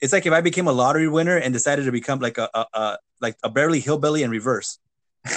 it's 0.00 0.12
like 0.12 0.26
if 0.26 0.32
I 0.32 0.40
became 0.40 0.66
a 0.66 0.72
lottery 0.72 1.08
winner 1.08 1.36
and 1.36 1.52
decided 1.52 1.84
to 1.84 1.92
become 1.92 2.18
like 2.18 2.36
a, 2.38 2.48
a, 2.52 2.66
a 2.74 2.98
like 3.20 3.36
a 3.42 3.48
barely 3.48 3.80
Hillbilly 3.80 4.22
in 4.22 4.30
reverse. 4.30 4.78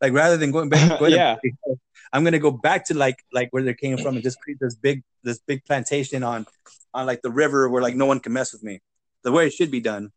like 0.00 0.12
rather 0.12 0.36
than 0.36 0.50
going 0.50 0.68
back, 0.68 0.98
going 0.98 1.12
yeah. 1.12 1.36
To, 1.36 1.76
I'm 2.12 2.24
gonna 2.24 2.38
go 2.38 2.50
back 2.50 2.86
to 2.86 2.94
like 2.94 3.22
like 3.32 3.48
where 3.50 3.62
they 3.62 3.74
came 3.74 3.98
from 3.98 4.14
and 4.14 4.24
just 4.24 4.40
create 4.40 4.58
this 4.60 4.74
big 4.74 5.02
this 5.22 5.38
big 5.40 5.64
plantation 5.64 6.22
on 6.22 6.46
on 6.94 7.04
like 7.04 7.20
the 7.22 7.30
river 7.30 7.68
where 7.68 7.82
like 7.82 7.94
no 7.94 8.06
one 8.06 8.20
can 8.20 8.32
mess 8.32 8.52
with 8.52 8.62
me. 8.62 8.80
The 9.22 9.32
way 9.32 9.46
it 9.46 9.52
should 9.52 9.70
be 9.70 9.80
done. 9.80 10.12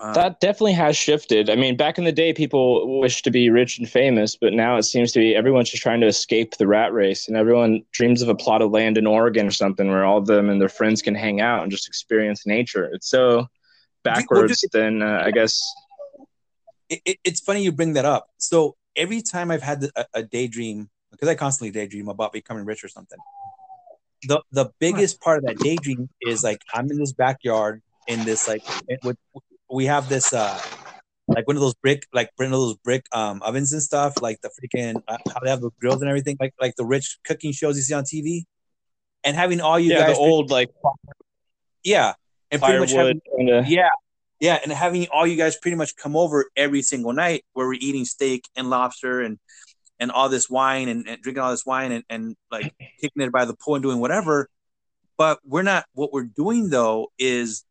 Uh, 0.00 0.12
that 0.12 0.40
definitely 0.40 0.74
has 0.74 0.96
shifted. 0.96 1.48
I 1.48 1.56
mean, 1.56 1.76
back 1.76 1.96
in 1.96 2.04
the 2.04 2.12
day, 2.12 2.34
people 2.34 3.00
wished 3.00 3.24
to 3.24 3.30
be 3.30 3.48
rich 3.48 3.78
and 3.78 3.88
famous, 3.88 4.36
but 4.36 4.52
now 4.52 4.76
it 4.76 4.82
seems 4.82 5.10
to 5.12 5.18
be 5.18 5.34
everyone's 5.34 5.70
just 5.70 5.82
trying 5.82 6.00
to 6.02 6.06
escape 6.06 6.56
the 6.58 6.66
rat 6.66 6.92
race, 6.92 7.28
and 7.28 7.36
everyone 7.36 7.82
dreams 7.92 8.20
of 8.20 8.28
a 8.28 8.34
plot 8.34 8.60
of 8.60 8.70
land 8.70 8.98
in 8.98 9.06
Oregon 9.06 9.46
or 9.46 9.50
something 9.50 9.88
where 9.88 10.04
all 10.04 10.18
of 10.18 10.26
them 10.26 10.50
and 10.50 10.60
their 10.60 10.68
friends 10.68 11.00
can 11.00 11.14
hang 11.14 11.40
out 11.40 11.62
and 11.62 11.70
just 11.70 11.88
experience 11.88 12.46
nature. 12.46 12.90
It's 12.92 13.08
so 13.08 13.46
backwards. 14.04 14.64
Then 14.70 15.00
uh, 15.00 15.22
I 15.24 15.30
guess 15.30 15.62
it, 16.88 17.00
it, 17.04 17.18
it's 17.24 17.40
funny 17.40 17.62
you 17.62 17.72
bring 17.72 17.94
that 17.94 18.04
up. 18.04 18.28
So 18.36 18.76
every 18.96 19.22
time 19.22 19.50
I've 19.50 19.62
had 19.62 19.88
a, 19.96 20.06
a 20.14 20.22
daydream, 20.22 20.90
because 21.10 21.28
I 21.28 21.34
constantly 21.34 21.70
daydream 21.70 22.08
about 22.08 22.32
becoming 22.32 22.66
rich 22.66 22.84
or 22.84 22.88
something, 22.88 23.18
the 24.28 24.42
the 24.52 24.70
biggest 24.78 25.20
part 25.20 25.38
of 25.38 25.44
that 25.44 25.58
daydream 25.58 26.08
is 26.20 26.44
like 26.44 26.62
I'm 26.74 26.90
in 26.90 26.98
this 26.98 27.12
backyard 27.12 27.82
in 28.06 28.24
this 28.24 28.46
like 28.48 28.62
with 29.02 29.16
we 29.70 29.86
have 29.86 30.08
this 30.08 30.32
uh 30.32 30.60
like 31.28 31.46
one 31.46 31.56
of 31.56 31.60
those 31.62 31.74
brick 31.74 32.06
like 32.12 32.30
one 32.36 32.46
of 32.46 32.52
those 32.52 32.76
brick 32.76 33.06
um 33.12 33.42
ovens 33.42 33.72
and 33.72 33.82
stuff 33.82 34.20
like 34.22 34.40
the 34.42 34.50
freaking 34.50 35.02
uh, 35.08 35.16
how 35.32 35.40
they 35.40 35.50
have 35.50 35.60
the 35.60 35.70
grills 35.80 36.00
and 36.00 36.08
everything 36.08 36.36
like 36.40 36.54
like 36.60 36.74
the 36.76 36.84
rich 36.84 37.18
cooking 37.24 37.52
shows 37.52 37.76
you 37.76 37.82
see 37.82 37.94
on 37.94 38.04
TV 38.04 38.44
and 39.24 39.36
having 39.36 39.60
all 39.60 39.78
you 39.78 39.92
yeah, 39.92 40.06
guys 40.06 40.16
the 40.16 40.22
old 40.22 40.50
like 40.50 40.70
yeah 41.82 42.14
and 42.50 42.62
pretty 42.62 42.78
much 42.78 42.92
having, 42.92 43.20
kinda... 43.36 43.64
yeah 43.66 43.88
yeah 44.40 44.58
and 44.62 44.72
having 44.72 45.06
all 45.12 45.26
you 45.26 45.36
guys 45.36 45.56
pretty 45.56 45.76
much 45.76 45.96
come 45.96 46.16
over 46.16 46.46
every 46.56 46.82
single 46.82 47.12
night 47.12 47.44
where 47.54 47.66
we're 47.66 47.78
eating 47.80 48.04
steak 48.04 48.44
and 48.54 48.70
lobster 48.70 49.20
and 49.20 49.38
and 49.98 50.10
all 50.10 50.28
this 50.28 50.50
wine 50.50 50.88
and, 50.88 51.08
and 51.08 51.22
drinking 51.22 51.42
all 51.42 51.50
this 51.50 51.66
wine 51.66 51.92
and, 51.92 52.04
and 52.08 52.36
like 52.50 52.74
kicking 53.00 53.22
it 53.22 53.32
by 53.32 53.44
the 53.44 53.54
pool 53.54 53.74
and 53.76 53.82
doing 53.82 53.98
whatever. 53.98 54.48
But 55.16 55.38
we're 55.44 55.62
not 55.62 55.86
what 55.94 56.12
we're 56.12 56.24
doing 56.24 56.68
though 56.68 57.10
is 57.18 57.64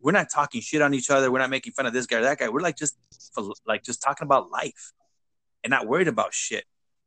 we're 0.00 0.12
not 0.12 0.28
talking 0.30 0.60
shit 0.60 0.82
on 0.82 0.94
each 0.94 1.10
other. 1.10 1.30
We're 1.30 1.38
not 1.38 1.50
making 1.50 1.72
fun 1.72 1.86
of 1.86 1.92
this 1.92 2.06
guy 2.06 2.18
or 2.18 2.22
that 2.22 2.38
guy. 2.38 2.48
We're 2.48 2.60
like 2.60 2.76
just 2.76 2.96
like 3.66 3.82
just 3.82 4.02
talking 4.02 4.26
about 4.26 4.50
life 4.50 4.92
and 5.64 5.70
not 5.70 5.86
worried 5.86 6.08
about 6.08 6.34
shit. 6.34 6.64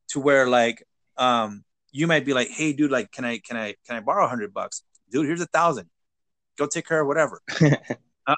To 0.10 0.20
where 0.20 0.50
like 0.50 0.84
um 1.18 1.64
you 1.92 2.08
might 2.08 2.26
be 2.26 2.34
like, 2.34 2.50
hey 2.50 2.74
dude, 2.74 2.92
like 2.92 3.12
can 3.12 3.26
I 3.26 3.40
can 3.40 3.58
I 3.58 3.76
can 3.86 3.98
I 3.98 4.00
borrow 4.00 4.26
a 4.26 4.28
hundred 4.28 4.54
bucks? 4.54 4.84
Dude, 5.12 5.26
here's 5.26 5.42
a 5.42 5.48
thousand. 5.48 5.90
Go 6.58 6.68
take 6.68 6.88
care 6.88 7.02
of 7.02 7.08
whatever. 7.08 7.42
uh, 8.28 8.36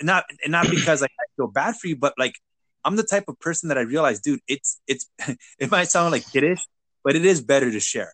not 0.00 0.24
not 0.46 0.68
because 0.68 1.00
like 1.00 1.12
I 1.18 1.24
feel 1.36 1.48
bad 1.48 1.76
for 1.76 1.86
you, 1.86 1.96
but 1.96 2.14
like 2.18 2.34
I'm 2.84 2.96
the 2.96 3.02
type 3.04 3.24
of 3.28 3.38
person 3.38 3.68
that 3.68 3.78
I 3.78 3.82
realize, 3.82 4.20
dude, 4.20 4.40
it's 4.48 4.80
it's 4.86 5.08
it 5.58 5.70
might 5.70 5.88
sound 5.88 6.12
like 6.12 6.30
kiddish, 6.30 6.60
but 7.04 7.16
it 7.16 7.24
is 7.24 7.40
better 7.40 7.70
to 7.70 7.80
share. 7.80 8.12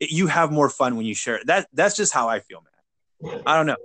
It, 0.00 0.10
you 0.10 0.26
have 0.28 0.50
more 0.50 0.70
fun 0.70 0.96
when 0.96 1.06
you 1.06 1.14
share. 1.14 1.40
That 1.44 1.68
that's 1.72 1.96
just 1.96 2.12
how 2.12 2.28
I 2.28 2.40
feel, 2.40 2.62
man. 2.62 3.42
I 3.46 3.56
don't 3.56 3.66
know. 3.66 3.76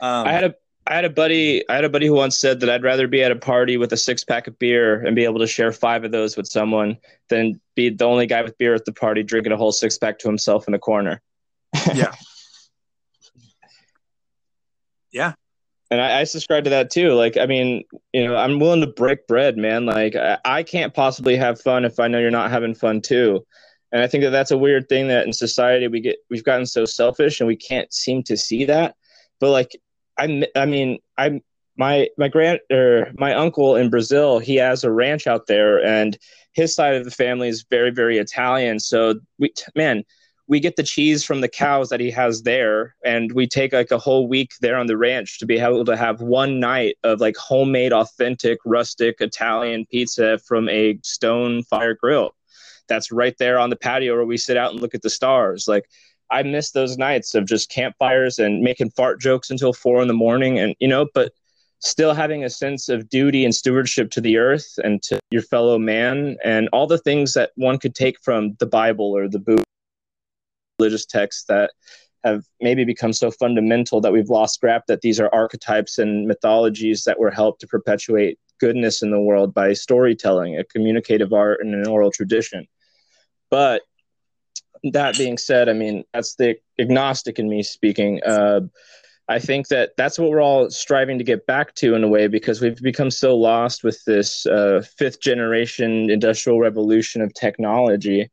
Um, 0.00 0.26
I 0.26 0.32
had 0.32 0.44
a 0.44 0.54
I 0.86 0.94
had 0.94 1.04
a 1.04 1.10
buddy. 1.10 1.68
I 1.68 1.74
had 1.74 1.84
a 1.84 1.88
buddy 1.88 2.06
who 2.06 2.14
once 2.14 2.38
said 2.38 2.60
that 2.60 2.70
I'd 2.70 2.84
rather 2.84 3.08
be 3.08 3.22
at 3.22 3.32
a 3.32 3.36
party 3.36 3.76
with 3.76 3.92
a 3.92 3.96
six 3.96 4.22
pack 4.22 4.46
of 4.46 4.58
beer 4.58 5.04
and 5.04 5.16
be 5.16 5.24
able 5.24 5.40
to 5.40 5.46
share 5.46 5.72
five 5.72 6.04
of 6.04 6.12
those 6.12 6.36
with 6.36 6.46
someone 6.46 6.98
than 7.28 7.60
be 7.74 7.90
the 7.90 8.04
only 8.04 8.26
guy 8.26 8.42
with 8.42 8.56
beer 8.56 8.74
at 8.74 8.84
the 8.84 8.92
party 8.92 9.24
drinking 9.24 9.52
a 9.52 9.56
whole 9.56 9.72
six 9.72 9.98
pack 9.98 10.18
to 10.20 10.28
himself 10.28 10.68
in 10.68 10.74
a 10.74 10.78
corner. 10.78 11.20
Yeah. 11.92 12.12
yeah. 15.12 15.32
And 15.90 16.00
I, 16.00 16.20
I, 16.20 16.24
subscribe 16.24 16.64
to 16.64 16.70
that 16.70 16.90
too. 16.90 17.12
Like, 17.12 17.36
I 17.36 17.46
mean, 17.46 17.84
you 18.12 18.24
know, 18.24 18.36
I'm 18.36 18.58
willing 18.58 18.80
to 18.80 18.88
break 18.88 19.26
bread, 19.26 19.56
man. 19.56 19.86
Like, 19.86 20.16
I, 20.16 20.38
I 20.44 20.62
can't 20.62 20.94
possibly 20.94 21.36
have 21.36 21.60
fun 21.60 21.84
if 21.84 22.00
I 22.00 22.08
know 22.08 22.18
you're 22.18 22.30
not 22.30 22.50
having 22.50 22.74
fun 22.74 23.00
too. 23.00 23.44
And 23.92 24.02
I 24.02 24.08
think 24.08 24.24
that 24.24 24.30
that's 24.30 24.50
a 24.50 24.58
weird 24.58 24.88
thing 24.88 25.08
that 25.08 25.26
in 25.26 25.32
society 25.32 25.86
we 25.88 26.00
get 26.00 26.16
we've 26.28 26.44
gotten 26.44 26.66
so 26.66 26.84
selfish 26.84 27.40
and 27.40 27.46
we 27.46 27.56
can't 27.56 27.92
seem 27.92 28.22
to 28.24 28.36
see 28.36 28.64
that. 28.64 28.96
But 29.38 29.50
like 29.50 29.76
I 30.18 30.46
I 30.54 30.66
mean 30.66 30.98
I 31.18 31.40
my 31.76 32.08
my 32.16 32.28
grand 32.28 32.60
or 32.70 33.12
my 33.18 33.34
uncle 33.34 33.76
in 33.76 33.90
Brazil 33.90 34.38
he 34.38 34.56
has 34.56 34.84
a 34.84 34.90
ranch 34.90 35.26
out 35.26 35.46
there 35.46 35.84
and 35.84 36.18
his 36.52 36.74
side 36.74 36.94
of 36.94 37.04
the 37.04 37.10
family 37.10 37.48
is 37.48 37.66
very 37.68 37.90
very 37.90 38.18
Italian. 38.18 38.80
So 38.80 39.14
we 39.38 39.52
man 39.74 40.04
we 40.48 40.60
get 40.60 40.76
the 40.76 40.82
cheese 40.82 41.24
from 41.24 41.40
the 41.40 41.48
cows 41.48 41.88
that 41.88 42.00
he 42.00 42.10
has 42.10 42.42
there 42.42 42.94
and 43.04 43.32
we 43.32 43.46
take 43.48 43.72
like 43.72 43.90
a 43.90 43.98
whole 43.98 44.28
week 44.28 44.52
there 44.60 44.76
on 44.76 44.86
the 44.86 44.96
ranch 44.96 45.38
to 45.38 45.46
be 45.46 45.58
able 45.58 45.84
to 45.84 45.96
have 45.96 46.20
one 46.20 46.60
night 46.60 46.96
of 47.02 47.20
like 47.20 47.36
homemade 47.36 47.92
authentic 47.92 48.58
rustic 48.64 49.16
Italian 49.20 49.86
pizza 49.86 50.38
from 50.38 50.68
a 50.68 50.98
stone 51.02 51.64
fire 51.64 51.94
grill. 51.94 52.30
That's 52.88 53.10
right 53.10 53.36
there 53.38 53.58
on 53.58 53.70
the 53.70 53.76
patio 53.76 54.14
where 54.14 54.24
we 54.24 54.36
sit 54.36 54.56
out 54.56 54.70
and 54.70 54.80
look 54.80 54.94
at 54.94 55.02
the 55.02 55.10
stars. 55.10 55.66
Like 55.66 55.86
I 56.30 56.42
miss 56.42 56.72
those 56.72 56.98
nights 56.98 57.34
of 57.34 57.46
just 57.46 57.70
campfires 57.70 58.38
and 58.38 58.60
making 58.60 58.90
fart 58.90 59.20
jokes 59.20 59.50
until 59.50 59.72
four 59.72 60.02
in 60.02 60.08
the 60.08 60.14
morning, 60.14 60.58
and 60.58 60.74
you 60.80 60.88
know, 60.88 61.06
but 61.14 61.32
still 61.80 62.14
having 62.14 62.44
a 62.44 62.50
sense 62.50 62.88
of 62.88 63.08
duty 63.08 63.44
and 63.44 63.54
stewardship 63.54 64.10
to 64.10 64.20
the 64.20 64.38
earth 64.38 64.78
and 64.82 65.02
to 65.02 65.20
your 65.30 65.42
fellow 65.42 65.78
man, 65.78 66.36
and 66.44 66.68
all 66.72 66.86
the 66.86 66.98
things 66.98 67.34
that 67.34 67.50
one 67.56 67.78
could 67.78 67.94
take 67.94 68.20
from 68.22 68.56
the 68.58 68.66
Bible 68.66 69.16
or 69.16 69.28
the 69.28 69.62
religious 70.78 71.06
texts 71.06 71.44
that 71.44 71.70
have 72.24 72.44
maybe 72.60 72.84
become 72.84 73.12
so 73.12 73.30
fundamental 73.30 74.00
that 74.00 74.12
we've 74.12 74.30
lost 74.30 74.60
grasp 74.60 74.86
that 74.88 75.00
these 75.00 75.20
are 75.20 75.32
archetypes 75.32 75.98
and 75.98 76.26
mythologies 76.26 77.04
that 77.04 77.18
were 77.18 77.30
helped 77.30 77.60
to 77.60 77.66
perpetuate 77.66 78.38
goodness 78.58 79.02
in 79.02 79.10
the 79.10 79.20
world 79.20 79.54
by 79.54 79.72
storytelling, 79.72 80.58
a 80.58 80.64
communicative 80.64 81.32
art, 81.32 81.60
and 81.60 81.74
an 81.74 81.86
oral 81.86 82.10
tradition. 82.10 82.66
But 83.50 83.82
that 84.92 85.16
being 85.16 85.38
said, 85.38 85.68
I 85.68 85.72
mean, 85.72 86.04
that's 86.12 86.34
the 86.36 86.56
agnostic 86.78 87.38
in 87.38 87.48
me 87.48 87.62
speaking. 87.62 88.22
Uh, 88.22 88.60
I 89.28 89.40
think 89.40 89.68
that 89.68 89.90
that's 89.96 90.18
what 90.18 90.30
we're 90.30 90.42
all 90.42 90.70
striving 90.70 91.18
to 91.18 91.24
get 91.24 91.46
back 91.46 91.74
to 91.76 91.94
in 91.94 92.04
a 92.04 92.08
way 92.08 92.28
because 92.28 92.60
we've 92.60 92.80
become 92.80 93.10
so 93.10 93.36
lost 93.36 93.82
with 93.82 94.02
this 94.04 94.46
uh, 94.46 94.84
fifth 94.96 95.20
generation 95.20 96.10
industrial 96.10 96.60
revolution 96.60 97.22
of 97.22 97.34
technology. 97.34 98.30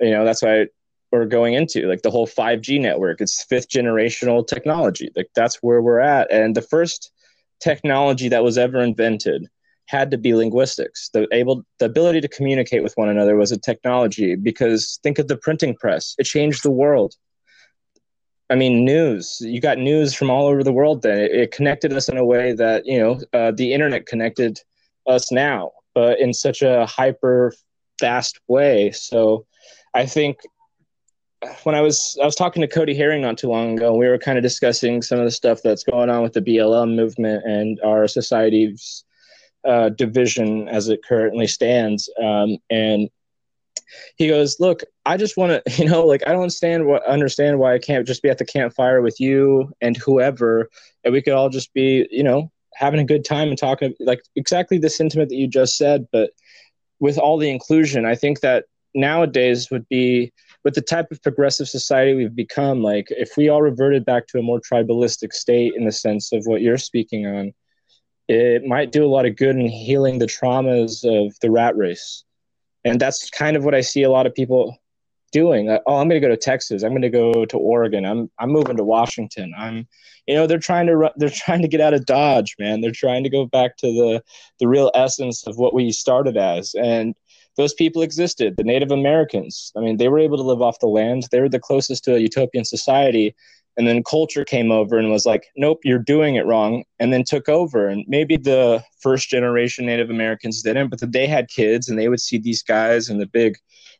You 0.00 0.10
know, 0.10 0.24
that's 0.24 0.42
why 0.42 0.68
we're 1.10 1.26
going 1.26 1.52
into 1.52 1.86
like 1.86 2.00
the 2.00 2.10
whole 2.10 2.26
5G 2.26 2.80
network. 2.80 3.20
It's 3.20 3.44
fifth 3.44 3.68
generational 3.68 4.46
technology. 4.46 5.10
Like 5.14 5.28
that's 5.34 5.56
where 5.56 5.82
we're 5.82 6.00
at. 6.00 6.32
And 6.32 6.54
the 6.54 6.62
first 6.62 7.12
technology 7.60 8.28
that 8.28 8.42
was 8.42 8.56
ever 8.56 8.80
invented 8.80 9.48
had 9.92 10.10
to 10.10 10.16
be 10.16 10.34
linguistics. 10.34 11.10
The 11.10 11.28
able 11.32 11.64
the 11.78 11.84
ability 11.84 12.22
to 12.22 12.28
communicate 12.28 12.82
with 12.82 12.94
one 12.96 13.10
another 13.10 13.36
was 13.36 13.52
a 13.52 13.58
technology 13.58 14.34
because 14.34 14.98
think 15.02 15.18
of 15.18 15.28
the 15.28 15.36
printing 15.36 15.76
press. 15.76 16.14
It 16.18 16.24
changed 16.24 16.62
the 16.62 16.70
world. 16.70 17.14
I 18.48 18.54
mean, 18.54 18.84
news. 18.84 19.38
You 19.40 19.60
got 19.60 19.78
news 19.78 20.14
from 20.14 20.30
all 20.30 20.46
over 20.46 20.64
the 20.64 20.72
world. 20.72 21.02
Then 21.02 21.18
it, 21.18 21.30
it 21.30 21.50
connected 21.52 21.92
us 21.92 22.08
in 22.08 22.16
a 22.16 22.24
way 22.24 22.54
that 22.54 22.86
you 22.86 22.98
know 22.98 23.20
uh, 23.34 23.52
the 23.52 23.74
internet 23.74 24.06
connected 24.06 24.58
us 25.06 25.30
now, 25.30 25.70
but 25.94 26.18
in 26.18 26.32
such 26.32 26.62
a 26.62 26.86
hyper 26.86 27.52
fast 28.00 28.40
way. 28.48 28.92
So, 28.92 29.46
I 29.94 30.06
think 30.06 30.38
when 31.64 31.74
I 31.74 31.82
was 31.82 32.16
I 32.22 32.24
was 32.24 32.34
talking 32.34 32.62
to 32.62 32.68
Cody 32.68 32.94
Herring 32.94 33.20
not 33.20 33.36
too 33.36 33.48
long 33.48 33.76
ago, 33.76 33.94
we 33.94 34.08
were 34.08 34.18
kind 34.18 34.38
of 34.38 34.42
discussing 34.42 35.02
some 35.02 35.18
of 35.18 35.26
the 35.26 35.30
stuff 35.30 35.60
that's 35.62 35.84
going 35.84 36.08
on 36.08 36.22
with 36.22 36.32
the 36.32 36.40
BLM 36.40 36.94
movement 36.96 37.44
and 37.44 37.78
our 37.84 38.08
society's 38.08 39.04
uh, 39.64 39.90
division 39.90 40.68
as 40.68 40.88
it 40.88 41.04
currently 41.04 41.46
stands. 41.46 42.08
Um, 42.22 42.58
and 42.70 43.08
he 44.16 44.28
goes, 44.28 44.58
"Look, 44.60 44.82
I 45.04 45.16
just 45.16 45.36
want 45.36 45.64
to, 45.64 45.72
you 45.82 45.88
know, 45.88 46.06
like 46.06 46.22
I 46.26 46.32
don't 46.32 46.42
understand 46.42 46.86
what 46.86 47.04
understand 47.06 47.58
why 47.58 47.74
I 47.74 47.78
can't 47.78 48.06
just 48.06 48.22
be 48.22 48.30
at 48.30 48.38
the 48.38 48.44
campfire 48.44 49.02
with 49.02 49.20
you 49.20 49.72
and 49.80 49.96
whoever, 49.96 50.68
and 51.04 51.12
we 51.12 51.22
could 51.22 51.34
all 51.34 51.48
just 51.48 51.72
be, 51.74 52.06
you 52.10 52.22
know, 52.22 52.50
having 52.74 53.00
a 53.00 53.04
good 53.04 53.24
time 53.24 53.48
and 53.48 53.58
talking 53.58 53.94
like 54.00 54.22
exactly 54.36 54.78
the 54.78 54.90
sentiment 54.90 55.28
that 55.28 55.36
you 55.36 55.46
just 55.46 55.76
said, 55.76 56.06
but 56.12 56.30
with 57.00 57.18
all 57.18 57.36
the 57.36 57.50
inclusion, 57.50 58.06
I 58.06 58.14
think 58.14 58.40
that 58.40 58.66
nowadays 58.94 59.70
would 59.70 59.88
be 59.88 60.32
with 60.64 60.74
the 60.74 60.80
type 60.80 61.10
of 61.10 61.22
progressive 61.22 61.68
society 61.68 62.14
we've 62.14 62.36
become 62.36 62.82
like 62.82 63.06
if 63.10 63.36
we 63.36 63.48
all 63.48 63.62
reverted 63.62 64.04
back 64.04 64.26
to 64.26 64.38
a 64.38 64.42
more 64.42 64.60
tribalistic 64.60 65.32
state 65.32 65.72
in 65.74 65.84
the 65.84 65.92
sense 65.92 66.32
of 66.32 66.44
what 66.44 66.60
you're 66.60 66.78
speaking 66.78 67.26
on 67.26 67.52
it 68.32 68.64
might 68.64 68.92
do 68.92 69.04
a 69.04 69.08
lot 69.08 69.26
of 69.26 69.36
good 69.36 69.56
in 69.56 69.68
healing 69.68 70.18
the 70.18 70.26
traumas 70.26 71.04
of 71.04 71.38
the 71.40 71.50
rat 71.50 71.76
race. 71.76 72.24
And 72.84 73.00
that's 73.00 73.30
kind 73.30 73.56
of 73.56 73.64
what 73.64 73.74
I 73.74 73.80
see 73.80 74.02
a 74.02 74.10
lot 74.10 74.26
of 74.26 74.34
people 74.34 74.78
doing. 75.30 75.68
Uh, 75.68 75.78
oh, 75.86 75.96
I'm 75.96 76.08
going 76.08 76.20
to 76.20 76.26
go 76.26 76.32
to 76.32 76.36
Texas. 76.36 76.82
I'm 76.82 76.90
going 76.90 77.02
to 77.02 77.10
go 77.10 77.44
to 77.44 77.56
Oregon. 77.56 78.04
I'm 78.04 78.30
I'm 78.38 78.50
moving 78.50 78.76
to 78.76 78.84
Washington. 78.84 79.52
I'm 79.56 79.86
you 80.26 80.34
know, 80.34 80.46
they're 80.46 80.58
trying 80.58 80.86
to 80.86 81.12
they're 81.16 81.30
trying 81.44 81.62
to 81.62 81.68
get 81.68 81.80
out 81.80 81.94
of 81.94 82.06
Dodge, 82.06 82.56
man. 82.58 82.80
They're 82.80 82.90
trying 82.90 83.24
to 83.24 83.30
go 83.30 83.46
back 83.46 83.76
to 83.78 83.86
the 83.86 84.22
the 84.60 84.68
real 84.68 84.90
essence 84.94 85.46
of 85.46 85.56
what 85.58 85.74
we 85.74 85.92
started 85.92 86.36
as. 86.36 86.74
And 86.74 87.14
those 87.56 87.74
people 87.74 88.00
existed, 88.00 88.54
the 88.56 88.64
Native 88.64 88.90
Americans. 88.90 89.72
I 89.76 89.80
mean, 89.80 89.98
they 89.98 90.08
were 90.08 90.18
able 90.18 90.38
to 90.38 90.42
live 90.42 90.62
off 90.62 90.78
the 90.78 90.86
land. 90.86 91.24
They 91.30 91.40
were 91.40 91.50
the 91.50 91.60
closest 91.60 92.04
to 92.04 92.14
a 92.14 92.18
utopian 92.18 92.64
society 92.64 93.34
and 93.76 93.86
then 93.86 94.02
culture 94.04 94.44
came 94.44 94.70
over 94.70 94.98
and 94.98 95.10
was 95.10 95.26
like 95.26 95.46
nope 95.56 95.80
you're 95.84 95.98
doing 95.98 96.34
it 96.34 96.46
wrong 96.46 96.84
and 96.98 97.12
then 97.12 97.24
took 97.24 97.48
over. 97.48 97.88
And 97.88 98.04
maybe 98.06 98.36
the 98.36 98.82
first 99.00 99.28
generation 99.28 99.86
native 99.86 100.10
americans 100.10 100.62
didn't 100.62 100.88
but 100.88 101.00
they 101.12 101.26
had 101.26 101.48
kids 101.48 101.88
and 101.88 101.98
they 101.98 102.08
would 102.08 102.20
see 102.20 102.38
these 102.38 102.62
guys 102.62 103.08
and 103.08 103.20
the 103.20 103.26
big 103.26 103.56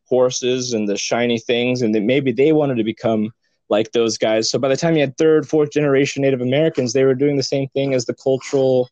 horses 0.07 0.73
and 0.73 0.89
the 0.89 0.97
shiny 0.97 1.39
things 1.39 1.83
and 1.83 1.95
then 1.95 2.07
maybe 2.07 2.33
they 2.33 2.53
wanted 2.53 2.77
to 2.77 2.85
become 2.85 3.31
like 3.71 3.93
those 3.93 4.19
guys. 4.19 4.51
So 4.51 4.59
by 4.59 4.69
the 4.69 4.77
time 4.77 4.95
you 4.95 5.01
had 5.01 5.17
third 5.17 5.49
fourth 5.49 5.71
generation 5.71 6.23
native 6.23 6.41
americans 6.41 6.93
they 6.93 7.05
were 7.05 7.15
doing 7.15 7.37
the 7.37 7.43
same 7.43 7.69
thing 7.69 7.95
as 7.95 8.05
the 8.05 8.15
cultural 8.15 8.91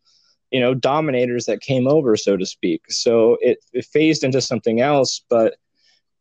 you 0.51 0.61
know 0.61 0.75
dominators 0.75 1.45
that 1.47 1.61
came 1.61 1.87
over 1.87 2.17
so 2.17 2.37
to 2.37 2.47
speak. 2.47 2.83
So 2.89 3.37
it, 3.41 3.59
it 3.73 3.85
phased 3.85 4.25
into 4.25 4.41
something 4.41 4.81
else 4.81 5.23
but 5.29 5.57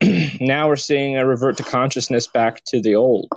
now 0.40 0.68
we're 0.68 0.76
seeing 0.76 1.18
a 1.18 1.26
revert 1.26 1.58
to 1.58 1.64
consciousness 1.64 2.28
back 2.28 2.64
to 2.66 2.82
the 2.82 2.96
old 2.96 3.30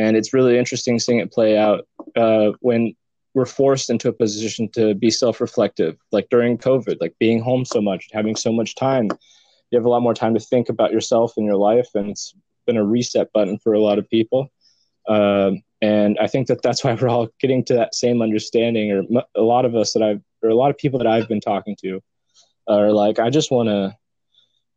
and 0.00 0.16
it's 0.16 0.32
really 0.32 0.58
interesting 0.58 0.98
seeing 0.98 1.18
it 1.18 1.32
play 1.32 1.56
out 1.56 1.86
uh, 2.16 2.50
when 2.60 2.94
we're 3.34 3.46
forced 3.46 3.90
into 3.90 4.08
a 4.08 4.12
position 4.12 4.68
to 4.72 4.94
be 4.94 5.10
self-reflective 5.10 5.96
like 6.12 6.26
during 6.30 6.58
covid 6.58 6.96
like 7.00 7.14
being 7.18 7.40
home 7.40 7.64
so 7.64 7.80
much 7.80 8.08
having 8.12 8.36
so 8.36 8.52
much 8.52 8.74
time 8.74 9.08
you 9.70 9.78
have 9.78 9.84
a 9.84 9.88
lot 9.88 10.02
more 10.02 10.14
time 10.14 10.34
to 10.34 10.40
think 10.40 10.68
about 10.68 10.92
yourself 10.92 11.34
and 11.36 11.46
your 11.46 11.56
life 11.56 11.88
and 11.94 12.10
it's 12.10 12.34
been 12.66 12.76
a 12.76 12.84
reset 12.84 13.32
button 13.32 13.58
for 13.58 13.72
a 13.72 13.80
lot 13.80 13.98
of 13.98 14.08
people 14.08 14.50
um, 15.08 15.62
and 15.82 16.18
I 16.20 16.26
think 16.26 16.46
that 16.48 16.62
that's 16.62 16.84
why 16.84 16.94
we're 16.94 17.08
all 17.08 17.28
getting 17.40 17.64
to 17.66 17.74
that 17.74 17.94
same 17.94 18.22
understanding. 18.22 18.92
Or 18.92 19.02
a 19.34 19.42
lot 19.42 19.64
of 19.64 19.74
us 19.74 19.92
that 19.92 20.02
I've, 20.02 20.22
or 20.42 20.50
a 20.50 20.54
lot 20.54 20.70
of 20.70 20.78
people 20.78 20.98
that 20.98 21.06
I've 21.06 21.28
been 21.28 21.40
talking 21.40 21.76
to, 21.82 22.00
are 22.68 22.92
like, 22.92 23.18
I 23.18 23.30
just 23.30 23.50
want 23.50 23.68
to 23.68 23.94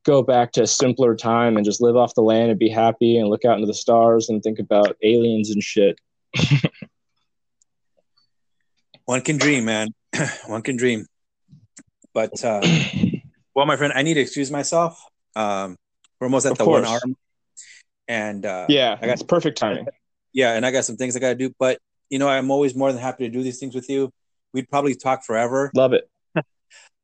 go 0.05 0.21
back 0.21 0.51
to 0.53 0.63
a 0.63 0.67
simpler 0.67 1.15
time 1.15 1.55
and 1.57 1.65
just 1.65 1.81
live 1.81 1.95
off 1.95 2.13
the 2.15 2.21
land 2.21 2.49
and 2.49 2.59
be 2.59 2.69
happy 2.69 3.17
and 3.17 3.29
look 3.29 3.45
out 3.45 3.55
into 3.55 3.67
the 3.67 3.73
stars 3.73 4.29
and 4.29 4.41
think 4.43 4.59
about 4.59 4.95
aliens 5.03 5.49
and 5.49 5.63
shit. 5.63 5.99
One 9.05 9.21
can 9.21 9.37
dream, 9.37 9.65
man. 9.65 9.89
One 10.47 10.61
can 10.61 10.77
dream. 10.77 11.05
But 12.13 12.43
uh, 12.43 12.61
well, 13.55 13.65
my 13.65 13.75
friend, 13.75 13.93
I 13.95 14.01
need 14.03 14.13
to 14.15 14.21
excuse 14.21 14.51
myself. 14.51 15.01
Um, 15.35 15.77
we're 16.19 16.27
almost 16.27 16.45
at 16.45 16.53
Of 16.53 16.57
the 16.59 16.65
one 16.65 16.83
course. 16.83 17.03
hour, 17.03 17.13
and 18.07 18.45
uh, 18.45 18.67
yeah, 18.69 18.97
I 19.01 19.07
got- 19.07 19.27
perfect 19.27 19.57
timing. 19.57 19.87
yeah, 20.31 20.53
and 20.53 20.65
I 20.65 20.71
got 20.71 20.85
some 20.85 20.95
things 20.95 21.15
I 21.15 21.19
got 21.19 21.29
to 21.29 21.35
do. 21.35 21.53
But 21.59 21.79
you 22.09 22.19
know, 22.19 22.29
I'm 22.29 22.51
always 22.51 22.75
more 22.75 22.91
than 22.93 23.01
happy 23.01 23.25
to 23.25 23.29
do 23.29 23.41
these 23.43 23.59
things 23.59 23.73
with 23.75 23.89
you. 23.89 24.11
We'd 24.53 24.69
probably 24.69 24.95
talk 24.95 25.25
forever. 25.25 25.71
Love 25.75 25.93
it. 25.93 26.07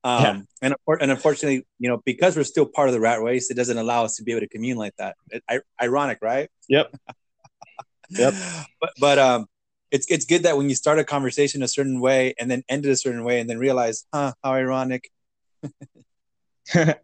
Um, 0.03 0.21
Yeah. 0.21 0.41
and 0.61 0.75
and 1.01 1.11
unfortunately, 1.11 1.65
you 1.77 1.89
know, 1.89 2.01
because 2.05 2.35
we're 2.37 2.43
still 2.43 2.65
part 2.65 2.89
of 2.89 2.93
the 2.93 2.99
rat 2.99 3.21
race, 3.21 3.51
it 3.51 3.55
doesn't 3.55 3.77
allow 3.77 4.05
us 4.05 4.15
to 4.17 4.23
be 4.23 4.31
able 4.31 4.41
to 4.41 4.47
commune 4.47 4.77
like 4.77 4.95
that. 4.97 5.15
It, 5.29 5.43
I, 5.49 5.59
ironic, 5.81 6.19
right? 6.21 6.49
Yep. 6.67 6.95
Yep. 8.11 8.33
But 8.81 8.89
but 8.99 9.19
um, 9.19 9.45
it's 9.91 10.09
it's 10.09 10.25
good 10.25 10.41
that 10.43 10.57
when 10.57 10.67
you 10.67 10.73
start 10.73 10.97
a 10.97 11.03
conversation 11.03 11.61
a 11.61 11.67
certain 11.67 11.99
way 11.99 12.33
and 12.39 12.49
then 12.49 12.63
end 12.67 12.85
it 12.85 12.89
a 12.89 12.95
certain 12.95 13.23
way 13.23 13.39
and 13.39 13.47
then 13.47 13.59
realize, 13.59 14.05
huh, 14.11 14.33
how 14.43 14.53
ironic. 14.53 15.11
the 16.73 16.95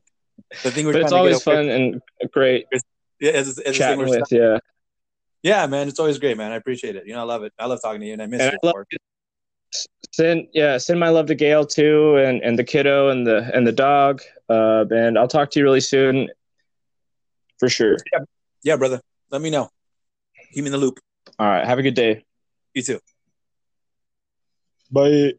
thing 0.64 0.86
we're 0.86 0.94
but 0.94 1.02
it's 1.02 1.12
always 1.12 1.44
fun 1.44 1.70
and 1.70 2.02
great 2.32 2.66
Yeah, 3.20 3.32
it's, 3.32 3.58
it's 3.60 3.78
chatting 3.78 4.00
with 4.00 4.32
you. 4.32 4.60
yeah, 5.44 5.68
man, 5.68 5.88
it's 5.88 6.00
always 6.00 6.18
great, 6.18 6.38
man. 6.38 6.52
I 6.52 6.56
appreciate 6.56 6.96
it. 6.96 7.06
You 7.06 7.14
know, 7.14 7.20
I 7.22 7.24
love 7.24 7.44
it. 7.44 7.54
I 7.60 7.66
love 7.68 7.80
talking 7.84 8.02
to 8.02 8.08
you, 8.08 8.14
and 8.14 8.22
I 8.22 8.26
miss 8.26 8.42
And 8.42 8.52
you. 8.54 8.60
I 8.64 8.68
love. 8.68 8.86
Send 10.12 10.48
yeah, 10.54 10.78
send 10.78 11.00
my 11.00 11.10
love 11.10 11.26
to 11.28 11.36
Gail 11.36 11.66
too, 11.66 12.16
and 12.18 12.42
and 12.42 12.58
the 12.58 12.64
kiddo 12.64 13.10
and 13.10 13.28
the 13.28 13.52
and 13.54 13.68
the 13.68 13.72
dog. 13.72 14.22
Uh, 14.50 14.86
and 14.90 15.18
I'll 15.18 15.28
talk 15.28 15.52
to 15.52 15.60
you 15.60 15.66
really 15.66 15.82
soon, 15.82 16.30
for 17.60 17.68
sure. 17.68 17.98
Yeah, 18.64 18.78
brother. 18.78 19.02
Let 19.32 19.42
me 19.42 19.50
know. 19.50 19.70
Keep 20.54 20.64
me 20.64 20.68
in 20.68 20.72
the 20.72 20.78
loop. 20.78 21.00
All 21.38 21.48
right, 21.48 21.66
have 21.66 21.80
a 21.80 21.84
good 21.84 21.96
day. 21.96 22.24
You 22.74 22.82
too. 22.82 23.00
Bye. 24.92 25.34